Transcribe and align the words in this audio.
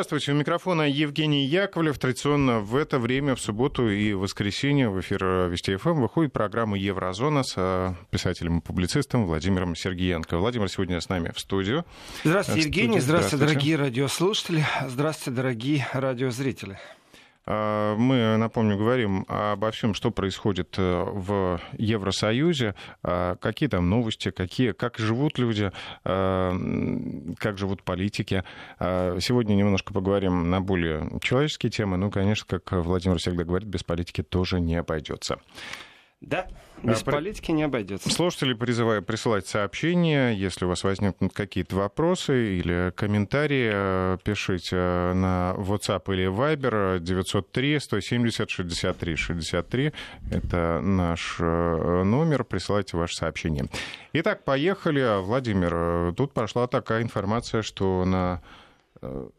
Здравствуйте, 0.00 0.32
у 0.32 0.34
микрофона 0.34 0.88
Евгений 0.88 1.44
Яковлев. 1.44 1.98
Традиционно 1.98 2.60
в 2.60 2.74
это 2.74 2.98
время, 2.98 3.34
в 3.34 3.40
субботу 3.42 3.90
и 3.90 4.14
воскресенье 4.14 4.88
в 4.88 4.98
эфир 4.98 5.22
Вести 5.50 5.76
ФМ 5.76 6.00
выходит 6.00 6.32
программа 6.32 6.78
«Еврозона» 6.78 7.42
с 7.42 7.94
писателем 8.08 8.60
и 8.60 8.62
публицистом 8.62 9.26
Владимиром 9.26 9.76
Сергеенко. 9.76 10.38
Владимир 10.38 10.70
сегодня 10.70 11.02
с 11.02 11.10
нами 11.10 11.32
в 11.36 11.38
студию. 11.38 11.84
Здравствуйте, 12.24 12.62
Евгений. 12.62 12.98
Здравствуйте, 12.98 13.36
Здравствуйте, 13.36 13.44
дорогие 13.44 13.76
радиослушатели. 13.76 14.64
Здравствуйте, 14.88 15.36
дорогие 15.36 15.86
радиозрители. 15.92 16.78
А, 17.52 17.96
мы, 17.96 18.36
напомню, 18.36 18.76
говорим 18.76 19.26
обо 19.26 19.72
всем, 19.72 19.92
что 19.92 20.12
происходит 20.12 20.76
э, 20.78 21.04
в 21.04 21.60
Евросоюзе, 21.72 22.76
а, 23.02 23.34
какие 23.36 23.68
там 23.68 23.90
новости, 23.90 24.30
какие, 24.30 24.70
как 24.70 24.98
живут 24.98 25.38
люди, 25.38 25.72
как 26.04 27.58
живут 27.58 27.82
политики. 27.82 28.44
Сегодня 28.78 29.54
немножко 29.54 29.92
поговорим 29.92 30.50
на 30.50 30.60
более 30.60 31.08
человеческие 31.20 31.70
темы. 31.70 31.96
Ну, 31.96 32.10
конечно, 32.10 32.46
как 32.48 32.72
Владимир 32.72 33.18
всегда 33.18 33.44
говорит, 33.44 33.68
без 33.68 33.82
политики 33.82 34.22
тоже 34.22 34.60
не 34.60 34.76
обойдется. 34.76 35.38
Да, 36.20 36.48
без 36.82 37.00
а, 37.00 37.10
политики 37.12 37.50
не 37.50 37.62
обойдется. 37.62 38.10
Слушатели 38.10 38.52
призываю 38.52 39.02
присылать 39.02 39.46
сообщения. 39.46 40.32
Если 40.32 40.66
у 40.66 40.68
вас 40.68 40.84
возникнут 40.84 41.32
какие-то 41.32 41.76
вопросы 41.76 42.58
или 42.58 42.92
комментарии, 42.94 43.70
э, 43.72 44.18
пишите 44.22 44.76
на 44.76 45.54
WhatsApp 45.56 46.12
или 46.12 46.26
Viber 46.26 47.00
903 47.00 47.80
170 47.80 48.50
63 48.50 49.16
63. 49.16 49.92
Это 50.30 50.80
наш 50.82 51.36
э, 51.40 52.02
номер. 52.04 52.44
Присылайте 52.44 52.98
ваши 52.98 53.16
сообщения. 53.16 53.66
Итак, 54.12 54.44
поехали. 54.44 55.22
Владимир, 55.22 55.72
э, 55.72 56.12
тут 56.14 56.34
прошла 56.34 56.66
такая 56.66 57.02
информация, 57.02 57.62
что 57.62 58.04
на 58.04 58.42
Э, 58.42 58.42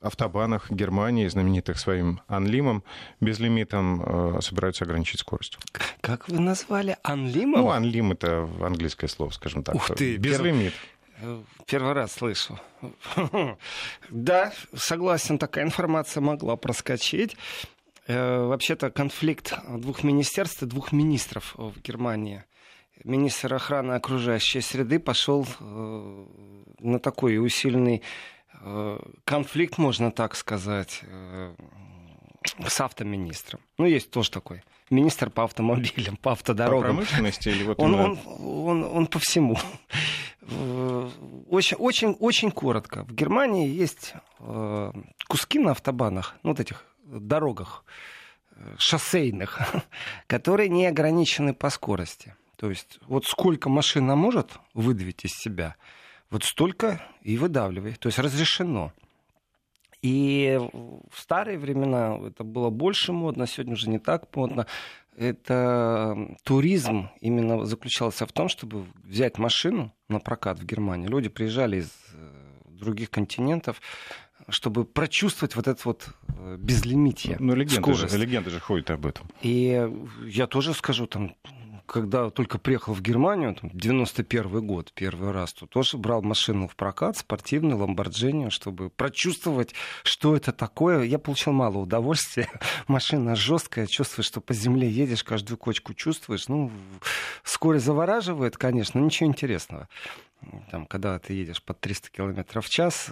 автобанах 0.02 0.72
Германии, 0.72 1.28
знаменитых 1.28 1.80
своим 1.80 2.22
анлимом, 2.28 2.84
безлимитом, 3.20 4.38
э, 4.38 4.42
собираются 4.42 4.86
ограничить 4.86 5.20
скорость. 5.20 5.58
Как 6.02 6.28
вы 6.28 6.40
назвали? 6.40 6.98
Анлимом? 7.04 7.62
Ну, 7.62 7.70
анлим— 7.70 8.12
это 8.14 8.50
английское 8.62 9.08
слово, 9.08 9.32
скажем 9.32 9.64
так. 9.64 9.76
Ух 9.76 9.88
ты! 9.96 10.18
Безлимит. 10.18 10.74
Перв... 11.22 11.46
Первый 11.68 11.94
раз 11.94 12.14
слышу. 12.14 12.60
да, 14.10 14.54
согласен, 14.76 15.38
такая 15.38 15.66
информация 15.66 16.22
могла 16.22 16.56
проскочить. 16.56 17.38
Э, 18.08 18.46
вообще-то 18.46 18.90
конфликт 18.90 19.54
двух 19.68 20.04
министерств 20.04 20.64
и 20.64 20.66
двух 20.66 20.92
министров 20.92 21.54
в 21.56 21.80
Германии 21.82 22.44
министр 23.04 23.56
охраны 23.56 23.94
окружающей 23.94 24.62
среды 24.62 25.00
пошел 25.00 25.48
на 25.60 27.00
такой 27.00 27.44
усиленный 27.44 28.04
Э, 28.04 28.41
конфликт, 29.26 29.78
можно 29.78 30.12
так 30.12 30.36
сказать, 30.36 31.00
э, 31.04 31.54
с 32.68 32.82
автоминистром. 32.82 33.62
Ну, 33.78 33.86
есть 33.86 34.12
тоже 34.12 34.32
такой. 34.32 34.64
Министр 34.90 35.30
по 35.30 35.44
автомобилям, 35.44 36.18
по 36.18 36.34
автодорогам. 36.34 36.82
По 36.82 36.88
промышленности 36.88 37.50
или 37.50 37.64
вот 37.64 37.80
он, 37.80 37.96
он, 37.96 38.20
он, 38.28 38.84
он 38.84 39.08
по 39.08 39.20
всему. 39.20 39.58
Э, 40.42 41.10
очень, 41.50 41.78
очень, 41.78 42.12
очень 42.20 42.52
коротко. 42.52 43.04
В 43.04 43.14
Германии 43.14 43.68
есть 43.68 44.14
куски 45.28 45.60
на 45.60 45.72
автобанах, 45.72 46.36
ну, 46.44 46.52
вот 46.52 46.60
этих 46.60 46.86
дорогах 47.06 47.84
шоссейных, 48.78 49.60
которые 50.28 50.70
не 50.70 50.86
ограничены 50.86 51.54
по 51.54 51.70
скорости. 51.70 52.36
То 52.58 52.70
есть 52.70 53.00
вот 53.08 53.26
сколько 53.26 53.70
машина 53.70 54.16
может 54.16 54.60
выдавить 54.74 55.26
из 55.26 55.32
себя– 55.32 55.76
вот 56.32 56.44
столько 56.44 57.02
и 57.22 57.38
выдавливай. 57.38 57.94
То 57.94 58.08
есть 58.08 58.18
разрешено. 58.18 58.92
И 60.02 60.60
в 61.12 61.22
старые 61.22 61.60
времена 61.60 62.18
это 62.26 62.44
было 62.44 62.72
больше 62.72 63.12
модно, 63.12 63.46
сегодня 63.46 63.74
уже 63.74 63.90
не 63.90 64.00
так 64.00 64.36
модно. 64.36 64.66
Это 65.16 66.36
туризм 66.44 67.10
именно 67.20 67.66
заключался 67.66 68.26
в 68.26 68.32
том, 68.32 68.50
чтобы 68.50 68.86
взять 69.04 69.38
машину 69.38 69.94
на 70.10 70.20
прокат 70.20 70.60
в 70.60 70.66
Германии. 70.66 71.08
Люди 71.08 71.30
приезжали 71.30 71.78
из 71.82 71.92
э, 72.14 72.52
других 72.66 73.12
континентов, 73.12 73.82
чтобы 74.50 74.86
прочувствовать 74.86 75.56
вот 75.56 75.68
это 75.68 75.82
вот 75.84 76.10
э, 76.30 76.58
безлимитие. 76.58 77.36
Ну, 77.40 77.54
легенда 77.54 77.94
же, 77.94 78.18
легенда 78.18 78.50
же 78.50 78.60
ходит 78.60 78.90
об 78.90 79.06
этом. 79.06 79.30
И 79.42 79.88
я 80.26 80.48
тоже 80.48 80.74
скажу, 80.74 81.06
там, 81.06 81.36
когда 81.92 82.30
только 82.30 82.58
приехал 82.58 82.94
в 82.94 83.02
Германию, 83.02 83.54
там, 83.54 83.70
91 83.74 84.66
год, 84.66 84.94
первый 84.94 85.32
раз, 85.32 85.52
то 85.52 85.66
тоже 85.66 85.98
брал 85.98 86.22
машину 86.22 86.70
в 86.70 86.78
прокат, 86.78 87.18
спортивную, 87.18 87.78
ламборджини, 87.78 88.48
чтобы 88.48 88.90
прочувствовать, 88.90 89.74
что 90.04 90.38
это 90.38 90.54
такое. 90.54 91.04
Я 91.04 91.20
получил 91.20 91.52
мало 91.52 91.80
удовольствия. 91.80 92.48
Машина 92.88 93.36
жесткая, 93.36 93.88
чувствуешь, 93.88 94.28
что 94.28 94.40
по 94.40 94.54
земле 94.54 94.90
едешь, 94.90 95.26
каждую 95.26 95.58
кочку 95.58 95.94
чувствуешь. 95.94 96.48
Ну, 96.48 96.72
скорость 97.44 97.86
завораживает, 97.86 98.56
конечно, 98.56 98.98
ничего 98.98 99.28
интересного 99.28 99.90
там, 100.70 100.86
когда 100.86 101.20
ты 101.20 101.34
едешь 101.34 101.62
под 101.62 101.80
300 101.80 102.10
км 102.10 102.62
в 102.62 102.70
час, 102.70 103.12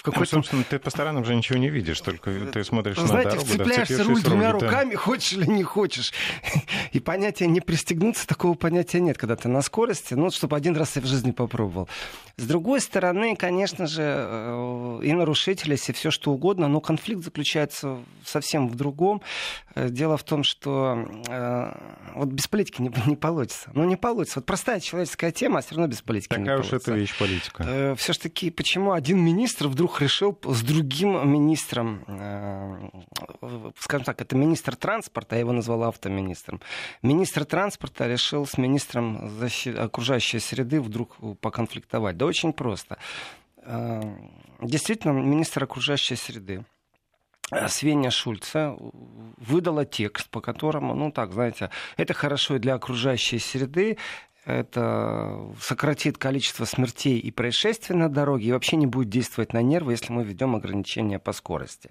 в 0.00 0.02
какой-то... 0.02 0.36
Ну, 0.36 0.42
собственно, 0.42 0.64
ты 0.64 0.78
по 0.78 0.88
сторонам 0.88 1.26
же 1.26 1.34
ничего 1.34 1.58
не 1.58 1.68
видишь, 1.68 2.00
только 2.00 2.30
ты 2.30 2.64
смотришь 2.64 2.96
Знаете, 2.96 3.36
на 3.36 3.44
дорогу. 3.44 3.64
Знаете, 3.64 3.96
да, 3.98 4.04
руль 4.04 4.22
двумя 4.22 4.52
руль, 4.52 4.62
руками, 4.62 4.92
да. 4.92 4.98
хочешь 4.98 5.32
или 5.34 5.44
не 5.44 5.62
хочешь. 5.62 6.14
И 6.92 7.00
понятие 7.00 7.48
не 7.50 7.60
пристегнуться, 7.60 8.26
такого 8.26 8.54
понятия 8.54 9.00
нет, 9.00 9.18
когда 9.18 9.36
ты 9.36 9.48
на 9.48 9.60
скорости, 9.60 10.14
ну, 10.14 10.30
чтобы 10.30 10.56
один 10.56 10.74
раз 10.74 10.96
я 10.96 11.02
в 11.02 11.04
жизни 11.04 11.32
попробовал. 11.32 11.86
С 12.38 12.44
другой 12.44 12.80
стороны, 12.80 13.36
конечно 13.36 13.86
же, 13.86 14.02
э, 14.02 15.00
и 15.02 15.12
нарушители, 15.12 15.74
и 15.74 15.92
все 15.92 16.10
что 16.10 16.32
угодно, 16.32 16.68
но 16.68 16.80
конфликт 16.80 17.22
заключается 17.22 17.98
совсем 18.24 18.68
в 18.68 18.76
другом. 18.76 19.20
Э, 19.74 19.90
дело 19.90 20.16
в 20.16 20.24
том, 20.24 20.44
что 20.44 21.06
э, 21.28 21.72
вот 22.14 22.28
без 22.28 22.48
политики 22.48 22.80
не, 22.80 22.90
не 23.06 23.16
получится. 23.16 23.70
Ну, 23.74 23.84
не 23.84 23.96
получится. 23.96 24.38
Вот 24.38 24.46
простая 24.46 24.80
человеческая 24.80 25.30
тема, 25.30 25.58
а 25.58 25.60
все 25.60 25.74
равно 25.74 25.88
без 25.88 26.00
политики 26.10 26.34
Такая 26.34 26.58
уж 26.58 26.72
это 26.72 26.92
вещь 26.92 27.16
политика. 27.18 27.62
Э, 27.62 27.94
Все-таки 27.94 28.50
почему 28.50 28.92
один 28.92 29.18
министр 29.24 29.68
вдруг 29.68 30.00
решил 30.00 30.36
с 30.42 30.62
другим 30.62 31.30
министром, 31.30 32.04
скажем 33.78 34.04
так, 34.04 34.20
это 34.20 34.36
министр 34.36 34.74
транспорта, 34.76 35.36
я 35.36 35.40
его 35.40 35.52
назвал 35.52 35.84
автоминистром, 35.84 36.60
министр 37.02 37.44
транспорта 37.44 38.08
решил 38.08 38.44
с 38.44 38.58
министром 38.58 39.30
окружающей 39.78 40.40
среды 40.40 40.80
вдруг 40.80 41.16
поконфликтовать. 41.40 42.16
Да 42.16 42.26
очень 42.26 42.52
просто. 42.52 42.98
Действительно, 44.60 45.12
министр 45.12 45.64
окружающей 45.64 46.16
среды 46.16 46.64
Э, 47.50 47.68
Свеня 47.68 48.10
Шульца 48.10 48.76
выдала 49.36 49.84
текст, 49.84 50.28
по 50.30 50.40
которому, 50.40 50.94
ну 50.94 51.10
так, 51.10 51.32
знаете, 51.32 51.70
это 51.96 52.14
хорошо 52.14 52.56
и 52.56 52.58
для 52.58 52.74
окружающей 52.74 53.38
среды, 53.38 53.98
это 54.44 55.54
сократит 55.60 56.18
количество 56.18 56.64
смертей 56.64 57.18
и 57.18 57.30
происшествий 57.30 57.96
на 57.96 58.08
дороге 58.08 58.46
и 58.46 58.52
вообще 58.52 58.76
не 58.76 58.86
будет 58.86 59.08
действовать 59.08 59.52
на 59.52 59.62
нервы, 59.62 59.92
если 59.92 60.12
мы 60.12 60.24
введем 60.24 60.56
ограничения 60.56 61.18
по 61.18 61.32
скорости. 61.32 61.90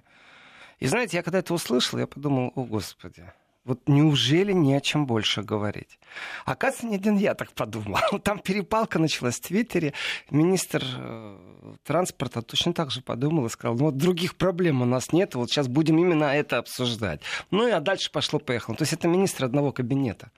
И 0.80 0.88
знаете, 0.88 1.18
я 1.18 1.24
когда 1.24 1.40
это 1.40 1.54
услышал, 1.54 2.00
я 2.00 2.08
подумал, 2.08 2.52
о 2.56 2.64
господи, 2.64 3.32
вот 3.66 3.88
неужели 3.88 4.52
не 4.52 4.74
о 4.74 4.82
чем 4.82 5.06
больше 5.06 5.44
говорить? 5.44 6.00
Оказывается, 6.46 6.88
не 6.88 6.96
один 6.96 7.18
я 7.18 7.36
так 7.36 7.52
подумал. 7.52 8.00
Там 8.24 8.40
перепалка 8.40 8.98
началась 8.98 9.36
в 9.36 9.42
Твиттере. 9.42 9.94
Министр 10.32 10.84
э, 10.84 11.76
транспорта 11.84 12.42
точно 12.42 12.74
так 12.74 12.90
же 12.90 13.02
подумал 13.02 13.46
и 13.46 13.50
сказал, 13.50 13.76
ну 13.76 13.86
вот 13.86 13.98
других 13.98 14.38
проблем 14.38 14.82
у 14.82 14.86
нас 14.86 15.12
нет, 15.12 15.36
вот 15.36 15.52
сейчас 15.52 15.68
будем 15.68 16.00
именно 16.00 16.24
это 16.24 16.58
обсуждать. 16.58 17.22
Ну 17.52 17.68
и 17.68 17.72
а 17.72 17.80
дальше 17.80 18.12
пошло-поехало. 18.12 18.76
То 18.76 18.84
есть 18.84 18.94
это 18.94 19.08
министр 19.08 19.46
одного 19.46 19.72
кабинета. 19.72 20.32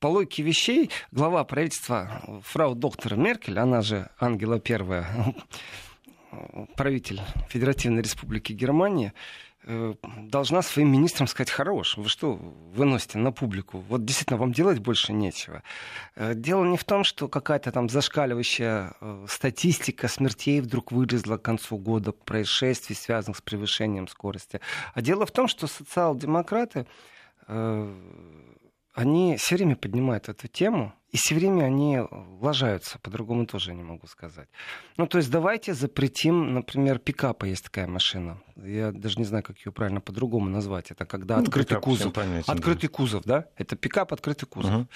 По 0.00 0.06
логике 0.06 0.42
вещей, 0.42 0.90
глава 1.10 1.44
правительства 1.44 2.22
фрау 2.44 2.74
доктора 2.74 3.16
Меркель, 3.16 3.58
она 3.58 3.82
же 3.82 4.10
Ангела 4.18 4.60
Первая, 4.60 5.34
правитель 6.76 7.20
Федеративной 7.48 8.02
Республики 8.02 8.52
Германии, 8.52 9.12
Э, 9.70 9.94
должна 10.22 10.62
своим 10.62 10.90
министрам 10.90 11.26
сказать, 11.26 11.50
хорош, 11.50 11.98
вы 11.98 12.08
что 12.08 12.34
выносите 12.74 13.18
на 13.18 13.32
публику? 13.32 13.84
Вот 13.88 14.02
действительно, 14.02 14.38
вам 14.38 14.52
делать 14.52 14.78
больше 14.78 15.12
нечего. 15.12 15.62
Э, 16.14 16.34
дело 16.34 16.64
не 16.64 16.78
в 16.78 16.84
том, 16.84 17.04
что 17.04 17.28
какая-то 17.28 17.70
там 17.70 17.90
зашкаливающая 17.90 18.94
э, 18.98 19.26
статистика 19.28 20.08
смертей 20.08 20.62
вдруг 20.62 20.90
вылезла 20.90 21.36
к 21.36 21.42
концу 21.42 21.76
года, 21.76 22.12
происшествий, 22.12 22.96
связанных 22.96 23.36
с 23.38 23.42
превышением 23.42 24.08
скорости. 24.08 24.60
А 24.94 25.02
дело 25.02 25.26
в 25.26 25.32
том, 25.32 25.48
что 25.48 25.66
социал-демократы 25.66 26.86
они 28.98 29.36
все 29.36 29.54
время 29.54 29.76
поднимают 29.76 30.28
эту 30.28 30.48
тему, 30.48 30.92
и 31.10 31.16
все 31.16 31.36
время 31.36 31.64
они 31.64 32.00
ложаются, 32.40 32.98
по-другому 32.98 33.46
тоже 33.46 33.72
не 33.72 33.84
могу 33.84 34.08
сказать. 34.08 34.48
Ну, 34.96 35.06
то 35.06 35.18
есть 35.18 35.30
давайте 35.30 35.72
запретим, 35.72 36.52
например, 36.52 36.98
пикапа 36.98 37.44
есть 37.44 37.62
такая 37.62 37.86
машина. 37.86 38.42
Я 38.56 38.90
даже 38.90 39.20
не 39.20 39.24
знаю, 39.24 39.44
как 39.44 39.56
ее 39.64 39.70
правильно 39.70 40.00
по-другому 40.00 40.50
назвать. 40.50 40.90
Это 40.90 41.06
когда 41.06 41.36
ну, 41.36 41.44
открытый 41.44 41.80
кузов. 41.80 42.12
Понятен, 42.12 42.52
открытый 42.52 42.88
да. 42.88 42.94
кузов, 42.94 43.22
да? 43.24 43.44
Это 43.56 43.76
пикап, 43.76 44.12
открытый 44.12 44.48
кузов. 44.48 44.74
Угу. 44.74 44.86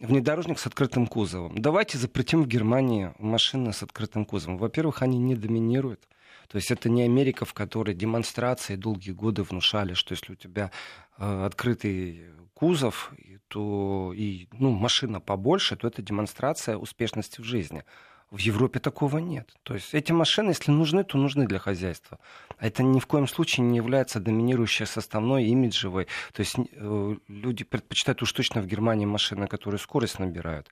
Внедорожник 0.00 0.58
с 0.58 0.66
открытым 0.66 1.06
кузовом. 1.06 1.58
Давайте 1.58 1.98
запретим 1.98 2.42
в 2.42 2.46
Германии 2.46 3.12
машины 3.18 3.74
с 3.74 3.82
открытым 3.82 4.24
кузовом. 4.24 4.56
Во-первых, 4.56 5.02
они 5.02 5.18
не 5.18 5.34
доминируют. 5.34 6.08
То 6.48 6.56
есть 6.56 6.70
это 6.70 6.88
не 6.88 7.02
Америка, 7.02 7.44
в 7.44 7.52
которой 7.52 7.94
демонстрации 7.94 8.74
долгие 8.74 9.12
годы 9.12 9.42
внушали, 9.42 9.92
что 9.92 10.14
если 10.14 10.32
у 10.32 10.36
тебя 10.36 10.72
э, 11.18 11.44
открытый 11.44 12.24
кузов, 12.54 13.12
то 13.50 14.12
и 14.14 14.46
ну, 14.52 14.70
машина 14.70 15.20
побольше, 15.20 15.76
то 15.76 15.88
это 15.88 16.02
демонстрация 16.02 16.76
успешности 16.76 17.40
в 17.40 17.44
жизни. 17.44 17.84
В 18.30 18.38
Европе 18.38 18.78
такого 18.78 19.18
нет. 19.18 19.56
То 19.64 19.74
есть 19.74 19.92
эти 19.92 20.12
машины, 20.12 20.50
если 20.50 20.70
нужны, 20.70 21.02
то 21.02 21.18
нужны 21.18 21.46
для 21.48 21.58
хозяйства. 21.58 22.20
А 22.58 22.66
это 22.68 22.84
ни 22.84 23.00
в 23.00 23.06
коем 23.06 23.26
случае 23.26 23.66
не 23.66 23.76
является 23.76 24.20
доминирующей 24.20 24.86
составной 24.86 25.46
имиджевой. 25.46 26.06
То 26.32 26.40
есть 26.40 26.54
э, 26.56 27.16
люди 27.26 27.64
предпочитают 27.64 28.22
уж 28.22 28.32
точно 28.32 28.62
в 28.62 28.66
Германии 28.66 29.06
машины, 29.06 29.48
которые 29.48 29.80
скорость 29.80 30.20
набирают. 30.20 30.68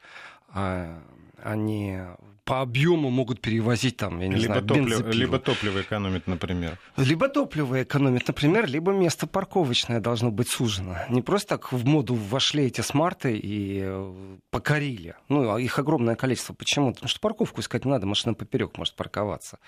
А 0.50 1.02
они 1.42 1.98
по 2.48 2.62
объему 2.62 3.10
могут 3.10 3.42
перевозить 3.42 3.98
там, 3.98 4.20
я 4.20 4.28
не 4.28 4.36
либо 4.36 4.54
знаю, 4.54 4.62
топливо, 4.62 5.10
Либо 5.10 5.38
топливо 5.38 5.82
экономит, 5.82 6.26
например. 6.26 6.78
Либо 6.96 7.28
топливо 7.28 7.82
экономит, 7.82 8.26
например, 8.26 8.66
либо 8.66 8.92
место 8.92 9.26
парковочное 9.26 10.00
должно 10.00 10.30
быть 10.30 10.48
сужено. 10.48 10.96
Не 11.10 11.20
просто 11.20 11.58
так 11.58 11.72
в 11.72 11.84
моду 11.84 12.14
вошли 12.14 12.64
эти 12.64 12.80
смарты 12.80 13.36
и 13.36 13.82
э, 13.84 14.14
покорили. 14.50 15.14
Ну, 15.28 15.54
а 15.54 15.60
их 15.60 15.78
огромное 15.78 16.16
количество. 16.16 16.54
Почему? 16.54 16.94
Потому 16.94 17.08
что 17.08 17.20
парковку 17.20 17.60
искать 17.60 17.84
не 17.84 17.90
надо, 17.90 18.06
машина 18.06 18.32
поперек 18.32 18.78
может 18.78 18.94
парковаться. 18.94 19.58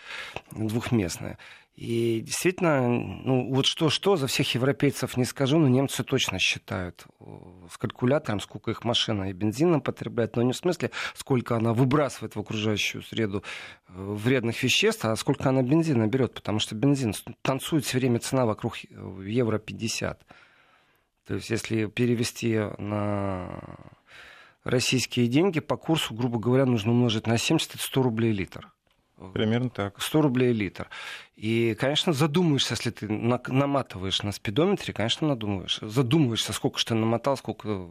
Двухместная. 0.50 1.36
И 1.80 2.20
действительно, 2.20 2.90
ну 2.90 3.54
вот 3.54 3.64
что-что, 3.64 4.16
за 4.16 4.26
всех 4.26 4.54
европейцев 4.54 5.16
не 5.16 5.24
скажу, 5.24 5.58
но 5.58 5.66
немцы 5.66 6.04
точно 6.04 6.38
считают 6.38 7.06
с 7.72 7.78
калькулятором, 7.78 8.40
сколько 8.40 8.70
их 8.70 8.84
машина 8.84 9.30
и 9.30 9.32
бензина 9.32 9.80
потребляет, 9.80 10.36
но 10.36 10.42
не 10.42 10.52
в 10.52 10.56
смысле, 10.58 10.90
сколько 11.14 11.56
она 11.56 11.72
выбрасывает 11.72 12.36
в 12.36 12.38
окружающую 12.38 13.02
среду 13.02 13.42
э, 13.88 13.92
вредных 13.96 14.62
веществ, 14.62 15.06
а 15.06 15.16
сколько 15.16 15.48
она 15.48 15.62
бензина 15.62 16.06
берет, 16.06 16.34
потому 16.34 16.58
что 16.58 16.74
бензин 16.74 17.14
танцует 17.40 17.86
все 17.86 17.96
время 17.96 18.18
цена 18.18 18.44
вокруг 18.44 18.76
э, 18.84 19.22
евро 19.24 19.58
50. 19.58 20.26
То 21.28 21.34
есть 21.34 21.48
если 21.48 21.86
перевести 21.86 22.58
на 22.76 23.58
российские 24.64 25.28
деньги, 25.28 25.60
по 25.60 25.78
курсу, 25.78 26.12
грубо 26.12 26.38
говоря, 26.40 26.66
нужно 26.66 26.92
умножить 26.92 27.26
на 27.26 27.38
70, 27.38 27.76
это 27.76 27.82
100 27.82 28.02
рублей 28.02 28.32
литр. 28.32 28.70
Примерно 29.34 29.68
так. 29.68 30.00
100 30.00 30.22
рублей 30.22 30.52
литр. 30.52 30.88
И, 31.40 31.74
конечно, 31.80 32.12
задумаешься, 32.12 32.74
если 32.74 32.90
ты 32.90 33.08
наматываешь 33.08 34.22
на 34.22 34.30
спидометре, 34.30 34.92
конечно, 34.92 35.26
надумаешь. 35.26 35.78
Задумываешься, 35.80 36.52
сколько 36.52 36.78
же 36.78 36.84
ты 36.84 36.94
намотал, 36.94 37.38
сколько 37.38 37.88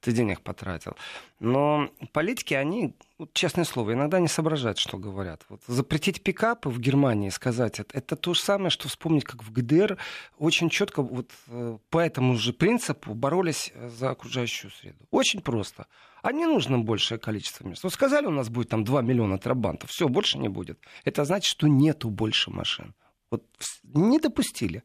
ты 0.00 0.12
денег 0.12 0.40
потратил. 0.40 0.96
Но 1.38 1.90
политики, 2.14 2.54
они, 2.54 2.94
вот, 3.18 3.34
честное 3.34 3.64
слово, 3.66 3.92
иногда 3.92 4.18
не 4.18 4.28
соображают, 4.28 4.78
что 4.78 4.96
говорят. 4.96 5.44
Вот 5.50 5.60
запретить 5.66 6.22
пикапы 6.22 6.70
в 6.70 6.80
Германии, 6.80 7.28
сказать, 7.28 7.80
это, 7.80 7.98
это 7.98 8.16
то 8.16 8.32
же 8.32 8.40
самое, 8.40 8.70
что 8.70 8.88
вспомнить, 8.88 9.24
как 9.24 9.44
в 9.44 9.52
ГДР 9.52 9.98
очень 10.38 10.70
четко 10.70 11.02
вот 11.02 11.30
э, 11.48 11.76
по 11.90 11.98
этому 11.98 12.38
же 12.38 12.54
принципу 12.54 13.12
боролись 13.12 13.74
за 13.78 14.08
окружающую 14.08 14.70
среду. 14.70 15.04
Очень 15.10 15.42
просто. 15.42 15.86
А 16.22 16.32
не 16.32 16.46
нужно 16.46 16.78
большее 16.78 17.18
количество 17.18 17.64
мест. 17.68 17.84
Вот 17.84 17.92
сказали, 17.92 18.26
у 18.26 18.30
нас 18.30 18.48
будет 18.48 18.70
там 18.70 18.82
2 18.82 19.02
миллиона 19.02 19.38
трабантов, 19.38 19.90
все, 19.90 20.08
больше 20.08 20.38
не 20.38 20.48
будет. 20.48 20.80
Это 21.04 21.24
значит, 21.24 21.48
что 21.48 21.68
нету 21.68 22.10
больше 22.10 22.50
машин. 22.50 22.85
Вот 23.30 23.44
не 23.82 24.18
допустили. 24.18 24.82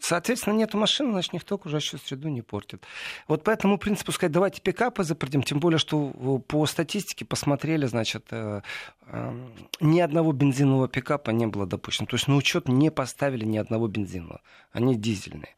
Соответственно, 0.00 0.54
нету 0.54 0.76
машин, 0.76 1.12
значит, 1.12 1.32
никто 1.32 1.54
окружающую 1.54 1.98
среду 1.98 2.28
не 2.28 2.42
портит. 2.42 2.84
Вот 3.26 3.42
по 3.42 3.50
этому 3.50 3.78
принципу 3.78 4.12
сказать, 4.12 4.32
давайте 4.32 4.60
пикапы 4.60 5.02
запретим, 5.02 5.42
тем 5.42 5.60
более, 5.60 5.78
что 5.78 6.10
по 6.46 6.66
статистике 6.66 7.24
посмотрели, 7.24 7.86
значит, 7.86 8.26
э, 8.30 8.60
э, 9.06 9.48
ни 9.80 10.00
одного 10.00 10.32
бензинового 10.32 10.88
пикапа 10.88 11.30
не 11.30 11.46
было 11.46 11.66
допущено. 11.66 12.06
То 12.06 12.16
есть 12.16 12.28
на 12.28 12.36
учет 12.36 12.68
не 12.68 12.90
поставили 12.90 13.46
ни 13.46 13.56
одного 13.56 13.88
бензинового. 13.88 14.42
Они 14.72 14.94
дизельные. 14.94 15.56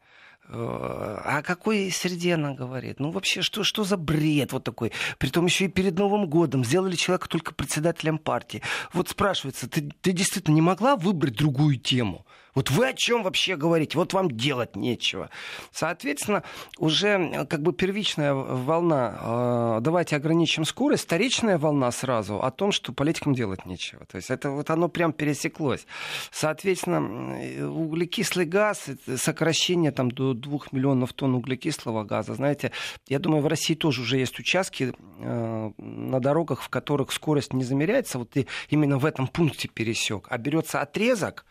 Э, 0.49 1.19
о 1.23 1.41
какой 1.43 1.91
среде 1.91 2.35
она 2.35 2.53
говорит? 2.53 2.99
Ну, 2.99 3.11
вообще, 3.11 3.41
что, 3.41 3.63
что 3.63 3.83
за 3.83 3.97
бред 3.97 4.53
вот 4.53 4.63
такой? 4.63 4.91
Притом 5.17 5.45
еще 5.45 5.65
и 5.65 5.69
перед 5.69 5.97
Новым 5.97 6.27
годом 6.27 6.63
сделали 6.63 6.95
человека 6.95 7.27
только 7.27 7.53
председателем 7.53 8.17
партии. 8.17 8.61
Вот 8.93 9.09
спрашивается, 9.09 9.69
ты, 9.69 9.91
ты 10.01 10.11
действительно 10.11 10.55
не 10.55 10.61
могла 10.61 10.95
выбрать 10.95 11.35
другую 11.35 11.77
тему? 11.77 12.25
Вот 12.57 12.71
вы 12.71 12.87
о 12.87 12.93
чем 12.93 13.21
вообще 13.21 13.55
говорите? 13.55 13.99
Вот 13.99 14.13
вам 14.13 14.31
делать 14.31 14.75
нечего. 14.75 15.29
Соответственно, 15.71 16.41
уже 16.79 17.09
э, 17.09 17.45
как 17.45 17.61
бы 17.61 17.71
первичная 17.71 18.33
волна, 18.33 19.77
э, 19.77 19.81
давайте 19.81 20.15
ограничим 20.15 20.65
скорость, 20.65 21.03
вторичная 21.03 21.59
волна 21.59 21.91
сразу 21.91 22.41
о 22.41 22.49
том, 22.49 22.71
что 22.71 22.93
политикам 22.93 23.35
делать 23.35 23.67
нечего. 23.67 24.07
То 24.07 24.15
есть 24.15 24.31
это 24.31 24.49
вот 24.49 24.71
оно 24.71 24.89
прям 24.89 25.13
пересеклось. 25.13 25.85
Соответственно, 26.31 27.69
углекислый 27.69 28.47
газ, 28.47 28.85
сокращение 29.17 29.91
там 29.91 30.09
до 30.09 30.33
2 30.33 30.59
миллионов 30.71 31.13
тонн 31.13 31.35
углекислого 31.35 32.05
газа, 32.05 32.33
знаете, 32.33 32.71
я 33.07 33.19
думаю, 33.19 33.43
в 33.43 33.47
России 33.47 33.75
тоже 33.75 34.01
уже 34.01 34.17
есть 34.17 34.39
участки 34.39 34.95
э, 35.19 35.71
на 35.77 36.19
дорогах, 36.19 36.63
в 36.63 36.69
которых 36.69 37.11
скорость 37.11 37.53
не 37.53 37.63
замеряется, 37.63 38.17
вот 38.17 38.35
и 38.35 38.47
именно 38.71 38.97
в 38.97 39.05
этом 39.05 39.27
пункте 39.27 39.67
пересек, 39.67 40.25
а 40.31 40.39
берется 40.39 40.81
отрезок, 40.81 41.45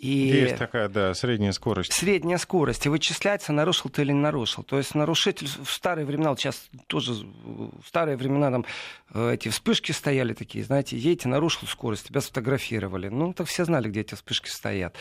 и 0.00 0.08
Есть 0.08 0.56
такая, 0.56 0.88
да, 0.88 1.12
средняя 1.12 1.52
скорость. 1.52 1.92
Средняя 1.92 2.38
скорость. 2.38 2.86
И 2.86 2.88
вычисляется, 2.88 3.52
нарушил 3.52 3.90
ты 3.90 4.00
или 4.00 4.12
не 4.12 4.20
нарушил. 4.20 4.62
То 4.62 4.78
есть 4.78 4.94
нарушитель 4.94 5.46
в 5.46 5.70
старые 5.70 6.06
времена, 6.06 6.30
вот 6.30 6.40
сейчас 6.40 6.70
тоже 6.86 7.12
в 7.12 7.86
старые 7.86 8.16
времена 8.16 8.50
там 8.50 8.64
э, 9.12 9.34
эти 9.34 9.50
вспышки 9.50 9.92
стояли 9.92 10.32
такие, 10.32 10.64
знаете, 10.64 10.96
едете, 10.96 11.28
нарушил 11.28 11.68
скорость, 11.68 12.08
тебя 12.08 12.22
сфотографировали. 12.22 13.08
Ну, 13.08 13.34
так 13.34 13.46
все 13.46 13.66
знали, 13.66 13.90
где 13.90 14.00
эти 14.00 14.14
вспышки 14.14 14.48
стоят. 14.48 14.96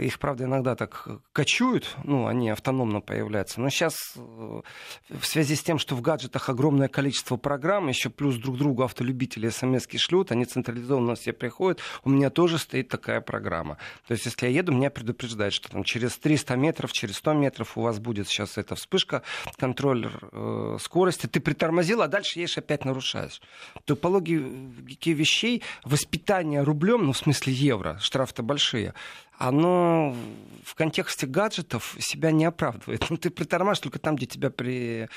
Их, 0.00 0.18
правда, 0.18 0.44
иногда 0.44 0.76
так 0.76 1.06
кочуют, 1.32 1.94
ну, 2.04 2.26
они 2.26 2.48
автономно 2.48 3.02
появляются. 3.02 3.60
Но 3.60 3.68
сейчас 3.68 4.14
э, 4.16 4.62
в 5.10 5.26
связи 5.26 5.56
с 5.56 5.62
тем, 5.62 5.78
что 5.78 5.94
в 5.94 6.00
гаджетах 6.00 6.48
огромное 6.48 6.88
количество 6.88 7.36
программ, 7.36 7.88
еще 7.88 8.08
плюс 8.08 8.36
друг 8.36 8.56
другу 8.56 8.82
автолюбители 8.82 9.50
смс 9.50 9.86
шлют, 9.96 10.32
они 10.32 10.46
централизованно 10.46 11.16
все 11.16 11.34
приходят, 11.34 11.80
у 12.02 12.08
меня 12.08 12.30
тоже 12.30 12.58
стоит 12.58 12.88
такая 12.88 13.20
программа. 13.20 13.76
То 14.06 14.12
есть, 14.12 14.24
если 14.24 14.46
я 14.46 14.52
еду, 14.52 14.72
меня 14.72 14.88
предупреждают, 14.88 15.52
что 15.52 15.70
там 15.70 15.84
через 15.84 16.16
300 16.16 16.56
метров, 16.56 16.92
через 16.92 17.16
100 17.16 17.34
метров 17.34 17.76
у 17.76 17.82
вас 17.82 17.98
будет 17.98 18.28
сейчас 18.28 18.56
эта 18.56 18.76
вспышка, 18.76 19.22
контроллер 19.58 20.18
э, 20.32 20.78
скорости, 20.80 21.26
ты 21.26 21.40
притормозил, 21.40 22.00
а 22.00 22.08
дальше 22.08 22.38
едешь 22.38 22.56
опять 22.56 22.86
нарушаешь. 22.86 23.42
То 23.84 23.96
по 23.96 24.06
логике 24.06 25.12
вещей 25.12 25.62
воспитание 25.84 26.62
рублем, 26.62 27.04
ну, 27.04 27.12
в 27.12 27.18
смысле 27.18 27.52
евро, 27.52 27.98
штрафы-то 28.00 28.42
большие, 28.42 28.94
оно 29.38 30.16
в 30.64 30.74
контексте 30.74 31.26
гаджетов 31.26 31.96
себя 31.98 32.30
не 32.30 32.44
оправдывает. 32.44 33.06
Ну, 33.10 33.16
ты 33.16 33.30
притормаживаешь 33.30 33.80
только 33.80 33.98
там, 33.98 34.16
где 34.16 34.26
тебя 34.26 34.50
при, 34.50 35.08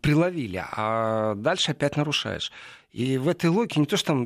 приловили, 0.00 0.64
а 0.72 1.34
дальше 1.34 1.72
опять 1.72 1.96
нарушаешь. 1.96 2.52
И 2.92 3.18
в 3.18 3.28
этой 3.28 3.50
логике 3.50 3.80
не 3.80 3.86
то, 3.86 3.96
что 3.96 4.08
там 4.08 4.24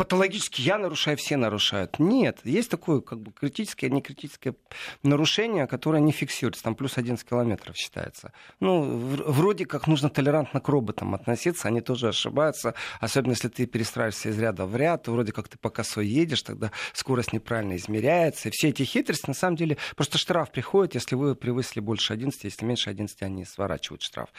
патологически 0.00 0.62
я 0.62 0.78
нарушаю, 0.78 1.18
все 1.18 1.36
нарушают. 1.36 1.98
Нет, 1.98 2.38
есть 2.44 2.70
такое 2.70 3.02
как 3.02 3.20
бы 3.20 3.32
критическое, 3.32 3.90
не 3.90 4.00
критическое 4.00 4.54
нарушение, 5.02 5.66
которое 5.66 6.00
не 6.00 6.10
фиксируется. 6.10 6.62
Там 6.62 6.74
плюс 6.74 6.96
11 6.96 7.28
километров 7.28 7.76
считается. 7.76 8.32
Ну, 8.60 8.82
вроде 9.26 9.66
как 9.66 9.86
нужно 9.86 10.08
толерантно 10.08 10.58
к 10.62 10.68
роботам 10.70 11.14
относиться, 11.14 11.68
они 11.68 11.82
тоже 11.82 12.08
ошибаются. 12.08 12.72
Особенно 12.98 13.32
если 13.32 13.48
ты 13.48 13.66
перестраиваешься 13.66 14.30
из 14.30 14.38
ряда 14.38 14.64
в 14.64 14.74
ряд, 14.74 15.02
то 15.02 15.12
вроде 15.12 15.32
как 15.32 15.48
ты 15.48 15.58
по 15.58 15.68
косой 15.68 16.06
едешь, 16.06 16.40
тогда 16.44 16.70
скорость 16.94 17.34
неправильно 17.34 17.76
измеряется. 17.76 18.48
И 18.48 18.52
все 18.52 18.70
эти 18.70 18.84
хитрости, 18.84 19.26
на 19.26 19.34
самом 19.34 19.56
деле, 19.56 19.76
просто 19.96 20.16
штраф 20.16 20.50
приходит, 20.50 20.94
если 20.94 21.14
вы 21.14 21.34
превысили 21.34 21.80
больше 21.80 22.14
11, 22.14 22.42
если 22.44 22.64
меньше 22.64 22.88
11, 22.88 23.20
они 23.20 23.44
сворачивают 23.44 24.00
штраф. 24.00 24.30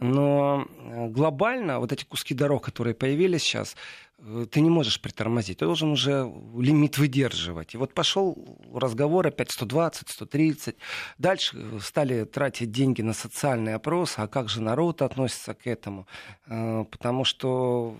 Но 0.00 0.64
э, 0.78 1.08
глобально 1.08 1.80
вот 1.80 1.92
эти 1.92 2.04
куски 2.04 2.34
дорог, 2.34 2.64
которые 2.64 2.94
появились 2.94 3.42
сейчас, 3.42 3.76
ты 4.50 4.60
не 4.60 4.70
можешь 4.70 5.00
притормозить, 5.00 5.58
ты 5.58 5.64
должен 5.64 5.92
уже 5.92 6.30
лимит 6.56 6.98
выдерживать. 6.98 7.74
И 7.74 7.78
вот 7.78 7.94
пошел 7.94 8.36
разговор 8.74 9.26
опять 9.26 9.50
120, 9.50 10.08
130. 10.08 10.76
Дальше 11.18 11.56
э, 11.56 11.78
стали 11.80 12.24
тратить 12.24 12.72
деньги 12.72 13.02
на 13.02 13.12
социальный 13.12 13.74
опрос, 13.74 14.14
а 14.18 14.26
как 14.26 14.48
же 14.48 14.60
народ 14.60 15.02
относится 15.02 15.54
к 15.54 15.66
этому. 15.66 16.06
Потому 16.46 17.24
что 17.24 17.96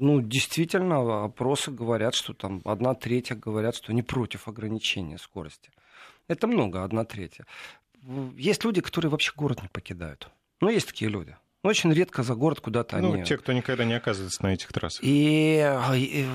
ну, 0.00 0.22
действительно, 0.22 1.24
опросы 1.24 1.70
говорят, 1.70 2.14
что 2.14 2.32
там 2.32 2.62
одна 2.64 2.94
третья 2.94 3.34
говорят, 3.34 3.76
что 3.76 3.92
не 3.92 4.02
против 4.02 4.48
ограничения 4.48 5.18
скорости. 5.18 5.70
Это 6.26 6.46
много, 6.46 6.82
одна 6.84 7.04
третья. 7.04 7.44
Есть 8.34 8.64
люди, 8.64 8.80
которые 8.80 9.10
вообще 9.10 9.32
город 9.36 9.62
не 9.62 9.68
покидают. 9.68 10.30
Ну, 10.62 10.70
есть 10.70 10.86
такие 10.86 11.10
люди. 11.10 11.36
Очень 11.62 11.92
редко 11.92 12.22
за 12.22 12.34
город 12.34 12.60
куда-то 12.60 12.96
ну, 12.98 13.12
они... 13.12 13.24
те, 13.24 13.36
кто 13.36 13.52
никогда 13.52 13.84
не 13.84 13.92
оказывается 13.92 14.42
на 14.42 14.54
этих 14.54 14.72
трассах. 14.72 15.00
И, 15.04 15.62
и 15.94 16.26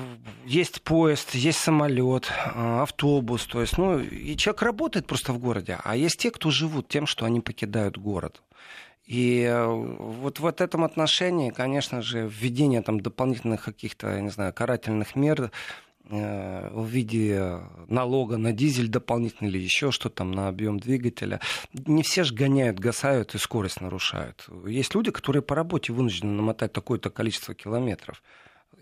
есть 0.44 0.82
поезд, 0.82 1.34
есть 1.34 1.58
самолет, 1.58 2.30
а, 2.54 2.82
автобус. 2.82 3.44
То 3.46 3.60
есть, 3.60 3.76
ну, 3.76 3.98
и 3.98 4.36
человек 4.36 4.62
работает 4.62 5.06
просто 5.08 5.32
в 5.32 5.38
городе. 5.38 5.78
А 5.82 5.96
есть 5.96 6.18
те, 6.18 6.30
кто 6.30 6.50
живут 6.50 6.88
тем, 6.88 7.06
что 7.06 7.26
они 7.26 7.40
покидают 7.40 7.98
город. 7.98 8.40
И 9.06 9.42
э, 9.42 9.66
вот 9.66 10.40
в 10.40 10.46
этом 10.46 10.84
отношении, 10.84 11.50
конечно 11.50 12.02
же, 12.02 12.28
введение 12.28 12.82
там 12.82 13.00
дополнительных 13.00 13.64
каких-то, 13.64 14.08
я 14.08 14.20
не 14.20 14.30
знаю, 14.30 14.52
карательных 14.52 15.14
мер 15.14 15.42
э, 15.42 15.50
в 16.08 16.86
виде 16.86 17.60
налога 17.88 18.36
на 18.36 18.52
дизель 18.52 18.88
дополнительный 18.88 19.50
или 19.50 19.58
еще 19.58 19.90
что 19.90 20.08
там 20.08 20.30
на 20.30 20.48
объем 20.48 20.78
двигателя. 20.78 21.40
Не 21.72 22.02
все 22.02 22.24
же 22.24 22.34
гоняют, 22.34 22.78
гасают 22.78 23.34
и 23.34 23.38
скорость 23.38 23.80
нарушают. 23.80 24.48
Есть 24.66 24.94
люди, 24.94 25.10
которые 25.10 25.42
по 25.42 25.54
работе 25.54 25.92
вынуждены 25.92 26.32
намотать 26.32 26.72
такое-то 26.72 27.10
количество 27.10 27.54
километров. 27.54 28.22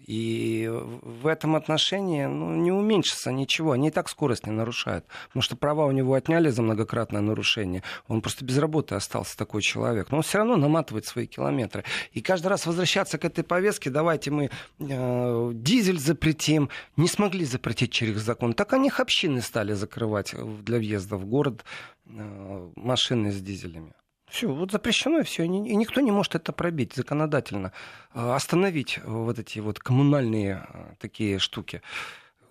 И 0.07 0.69
в 0.71 1.27
этом 1.27 1.57
отношении 1.57 2.27
ну, 2.27 2.55
не 2.55 2.71
уменьшится 2.71 3.33
ничего. 3.33 3.73
Они 3.73 3.89
и 3.89 3.91
так 3.91 4.09
скорость 4.09 4.47
не 4.47 4.53
нарушают. 4.53 5.07
Потому 5.29 5.43
что 5.43 5.57
права 5.57 5.87
у 5.87 5.93
него 5.93 6.15
отняли 6.15 6.51
за 6.51 6.63
многократное 6.63 7.23
нарушение. 7.23 7.83
Он 8.07 8.21
просто 8.21 8.45
без 8.45 8.59
работы 8.59 8.95
остался 8.95 9.37
такой 9.37 9.63
человек. 9.63 10.11
Но 10.11 10.19
он 10.19 10.23
все 10.23 10.39
равно 10.39 10.57
наматывает 10.57 11.07
свои 11.07 11.27
километры. 11.27 11.85
И 12.13 12.21
каждый 12.21 12.49
раз 12.49 12.67
возвращаться 12.67 13.17
к 13.19 13.25
этой 13.25 13.45
повестке, 13.45 13.91
давайте 13.91 14.31
мы 14.31 14.51
э, 14.79 15.51
дизель 15.55 15.99
запретим. 15.99 16.69
Не 16.97 17.09
смогли 17.09 17.45
запретить 17.45 17.93
через 17.93 18.21
закон. 18.21 18.53
Так 18.53 18.75
они 18.75 18.89
их 18.89 19.01
общины 19.01 19.41
стали 19.41 19.73
закрывать 19.73 20.35
для 20.35 20.79
въезда 20.79 21.17
в 21.17 21.25
город 21.25 21.65
э, 22.07 22.71
машины 22.77 23.33
с 23.33 23.41
дизелями. 23.41 23.95
Все, 24.35 24.49
вот 24.49 24.73
запрещено 24.73 25.21
и 25.21 25.23
все. 25.23 25.45
И 25.45 25.49
никто 25.49 26.01
не 26.01 26.11
может 26.11 26.35
это 26.35 26.53
пробить 26.53 26.93
законодательно. 26.95 27.71
А, 28.13 28.35
остановить 28.35 28.99
вот 29.05 29.39
эти 29.39 29.61
вот 29.61 29.79
коммунальные 29.79 30.55
а, 30.55 30.95
такие 30.99 31.39
штуки. 31.39 31.83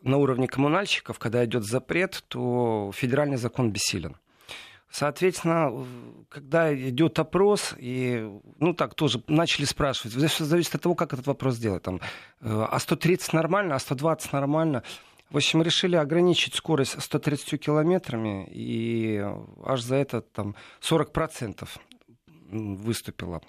На 0.02 0.16
уровне 0.16 0.48
коммунальщиков, 0.48 1.20
когда 1.20 1.44
идет 1.44 1.66
запрет, 1.66 2.24
то 2.30 2.94
федеральный 2.96 3.36
закон 3.36 3.72
бессилен. 3.72 4.16
Соответственно, 4.90 5.86
когда 6.30 6.74
идет 6.74 7.20
опрос, 7.20 7.75
и, 7.78 8.32
ну 8.60 8.74
так, 8.74 8.96
тоже 8.96 9.22
начали 9.28 9.66
спрашивать, 9.66 10.16
все 10.32 10.46
зависит 10.46 10.75
от 10.75 10.84
того, 10.84 10.96
как 10.96 11.12
этот 11.12 11.28
вопрос 11.28 11.56
сделать. 11.56 11.84
Там, 11.84 12.00
э, 12.40 12.66
а 12.72 12.80
130 12.80 13.34
нормально, 13.34 13.75
а 13.75 13.80
120 13.80 14.32
нормально. 14.32 14.84
В 15.30 15.38
общем, 15.38 15.63
решили 15.63 15.96
ограничить 15.96 16.53
скорость 16.56 17.01
130 17.01 17.60
километрами, 17.60 18.48
и 18.51 19.24
аж 19.63 19.82
за 19.82 19.96
это 19.96 20.22
там 20.22 20.56
40% 20.82 21.68
выступило. 22.51 23.42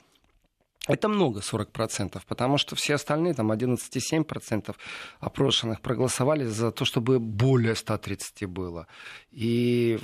Это 0.86 1.08
много, 1.08 1.40
40%, 1.40 2.20
потому 2.28 2.58
что 2.58 2.76
все 2.76 2.94
остальные, 2.94 3.32
там 3.34 3.50
11,7% 3.50 4.76
опрошенных 5.18 5.80
проголосовали 5.80 6.44
за 6.44 6.72
то, 6.72 6.84
чтобы 6.84 7.18
более 7.18 7.74
130 7.74 8.46
было. 8.46 8.86
И, 9.30 9.98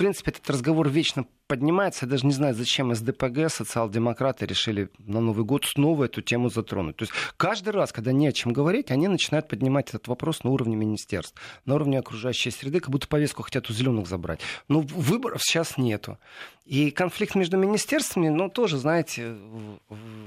принципе, 0.00 0.30
этот 0.30 0.48
разговор 0.48 0.88
вечно 0.88 1.26
поднимается. 1.46 2.06
Я 2.06 2.10
даже 2.12 2.24
не 2.24 2.32
знаю, 2.32 2.54
зачем 2.54 2.94
СДПГ, 2.94 3.50
социал-демократы 3.50 4.46
решили 4.46 4.88
на 4.98 5.20
Новый 5.20 5.44
год 5.44 5.66
снова 5.66 6.04
эту 6.04 6.22
тему 6.22 6.48
затронуть. 6.48 6.96
То 6.96 7.02
есть 7.02 7.12
каждый 7.36 7.74
раз, 7.74 7.92
когда 7.92 8.10
не 8.10 8.26
о 8.26 8.32
чем 8.32 8.54
говорить, 8.54 8.90
они 8.90 9.08
начинают 9.08 9.46
поднимать 9.46 9.90
этот 9.90 10.08
вопрос 10.08 10.42
на 10.42 10.52
уровне 10.52 10.74
министерств, 10.74 11.38
на 11.66 11.74
уровне 11.74 11.98
окружающей 11.98 12.50
среды, 12.50 12.80
как 12.80 12.88
будто 12.88 13.08
повестку 13.08 13.42
хотят 13.42 13.68
у 13.68 13.74
зеленых 13.74 14.06
забрать. 14.06 14.40
Но 14.68 14.80
выборов 14.80 15.42
сейчас 15.42 15.76
нету. 15.76 16.16
И 16.64 16.90
конфликт 16.90 17.34
между 17.34 17.58
министерствами, 17.58 18.30
ну, 18.30 18.48
тоже, 18.48 18.78
знаете, 18.78 19.36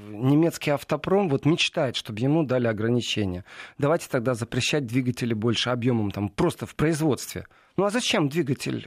немецкий 0.08 0.70
автопром 0.70 1.28
вот 1.28 1.46
мечтает, 1.46 1.96
чтобы 1.96 2.20
ему 2.20 2.44
дали 2.44 2.68
ограничения. 2.68 3.44
Давайте 3.76 4.06
тогда 4.08 4.34
запрещать 4.34 4.86
двигатели 4.86 5.34
больше 5.34 5.70
объемом, 5.70 6.12
там, 6.12 6.28
просто 6.28 6.64
в 6.64 6.76
производстве. 6.76 7.48
Ну, 7.76 7.84
а 7.86 7.90
зачем 7.90 8.28
двигатель 8.28 8.86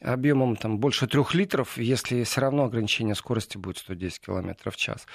объемом 0.00 0.56
там, 0.56 0.78
больше 0.78 1.06
трех 1.06 1.34
литров, 1.34 1.78
если 1.78 2.22
все 2.24 2.40
равно 2.40 2.64
ограничение 2.64 3.14
скорости 3.14 3.56
будет 3.56 3.78
110 3.78 4.20
км 4.20 4.70
в 4.70 4.76
час. 4.76 5.06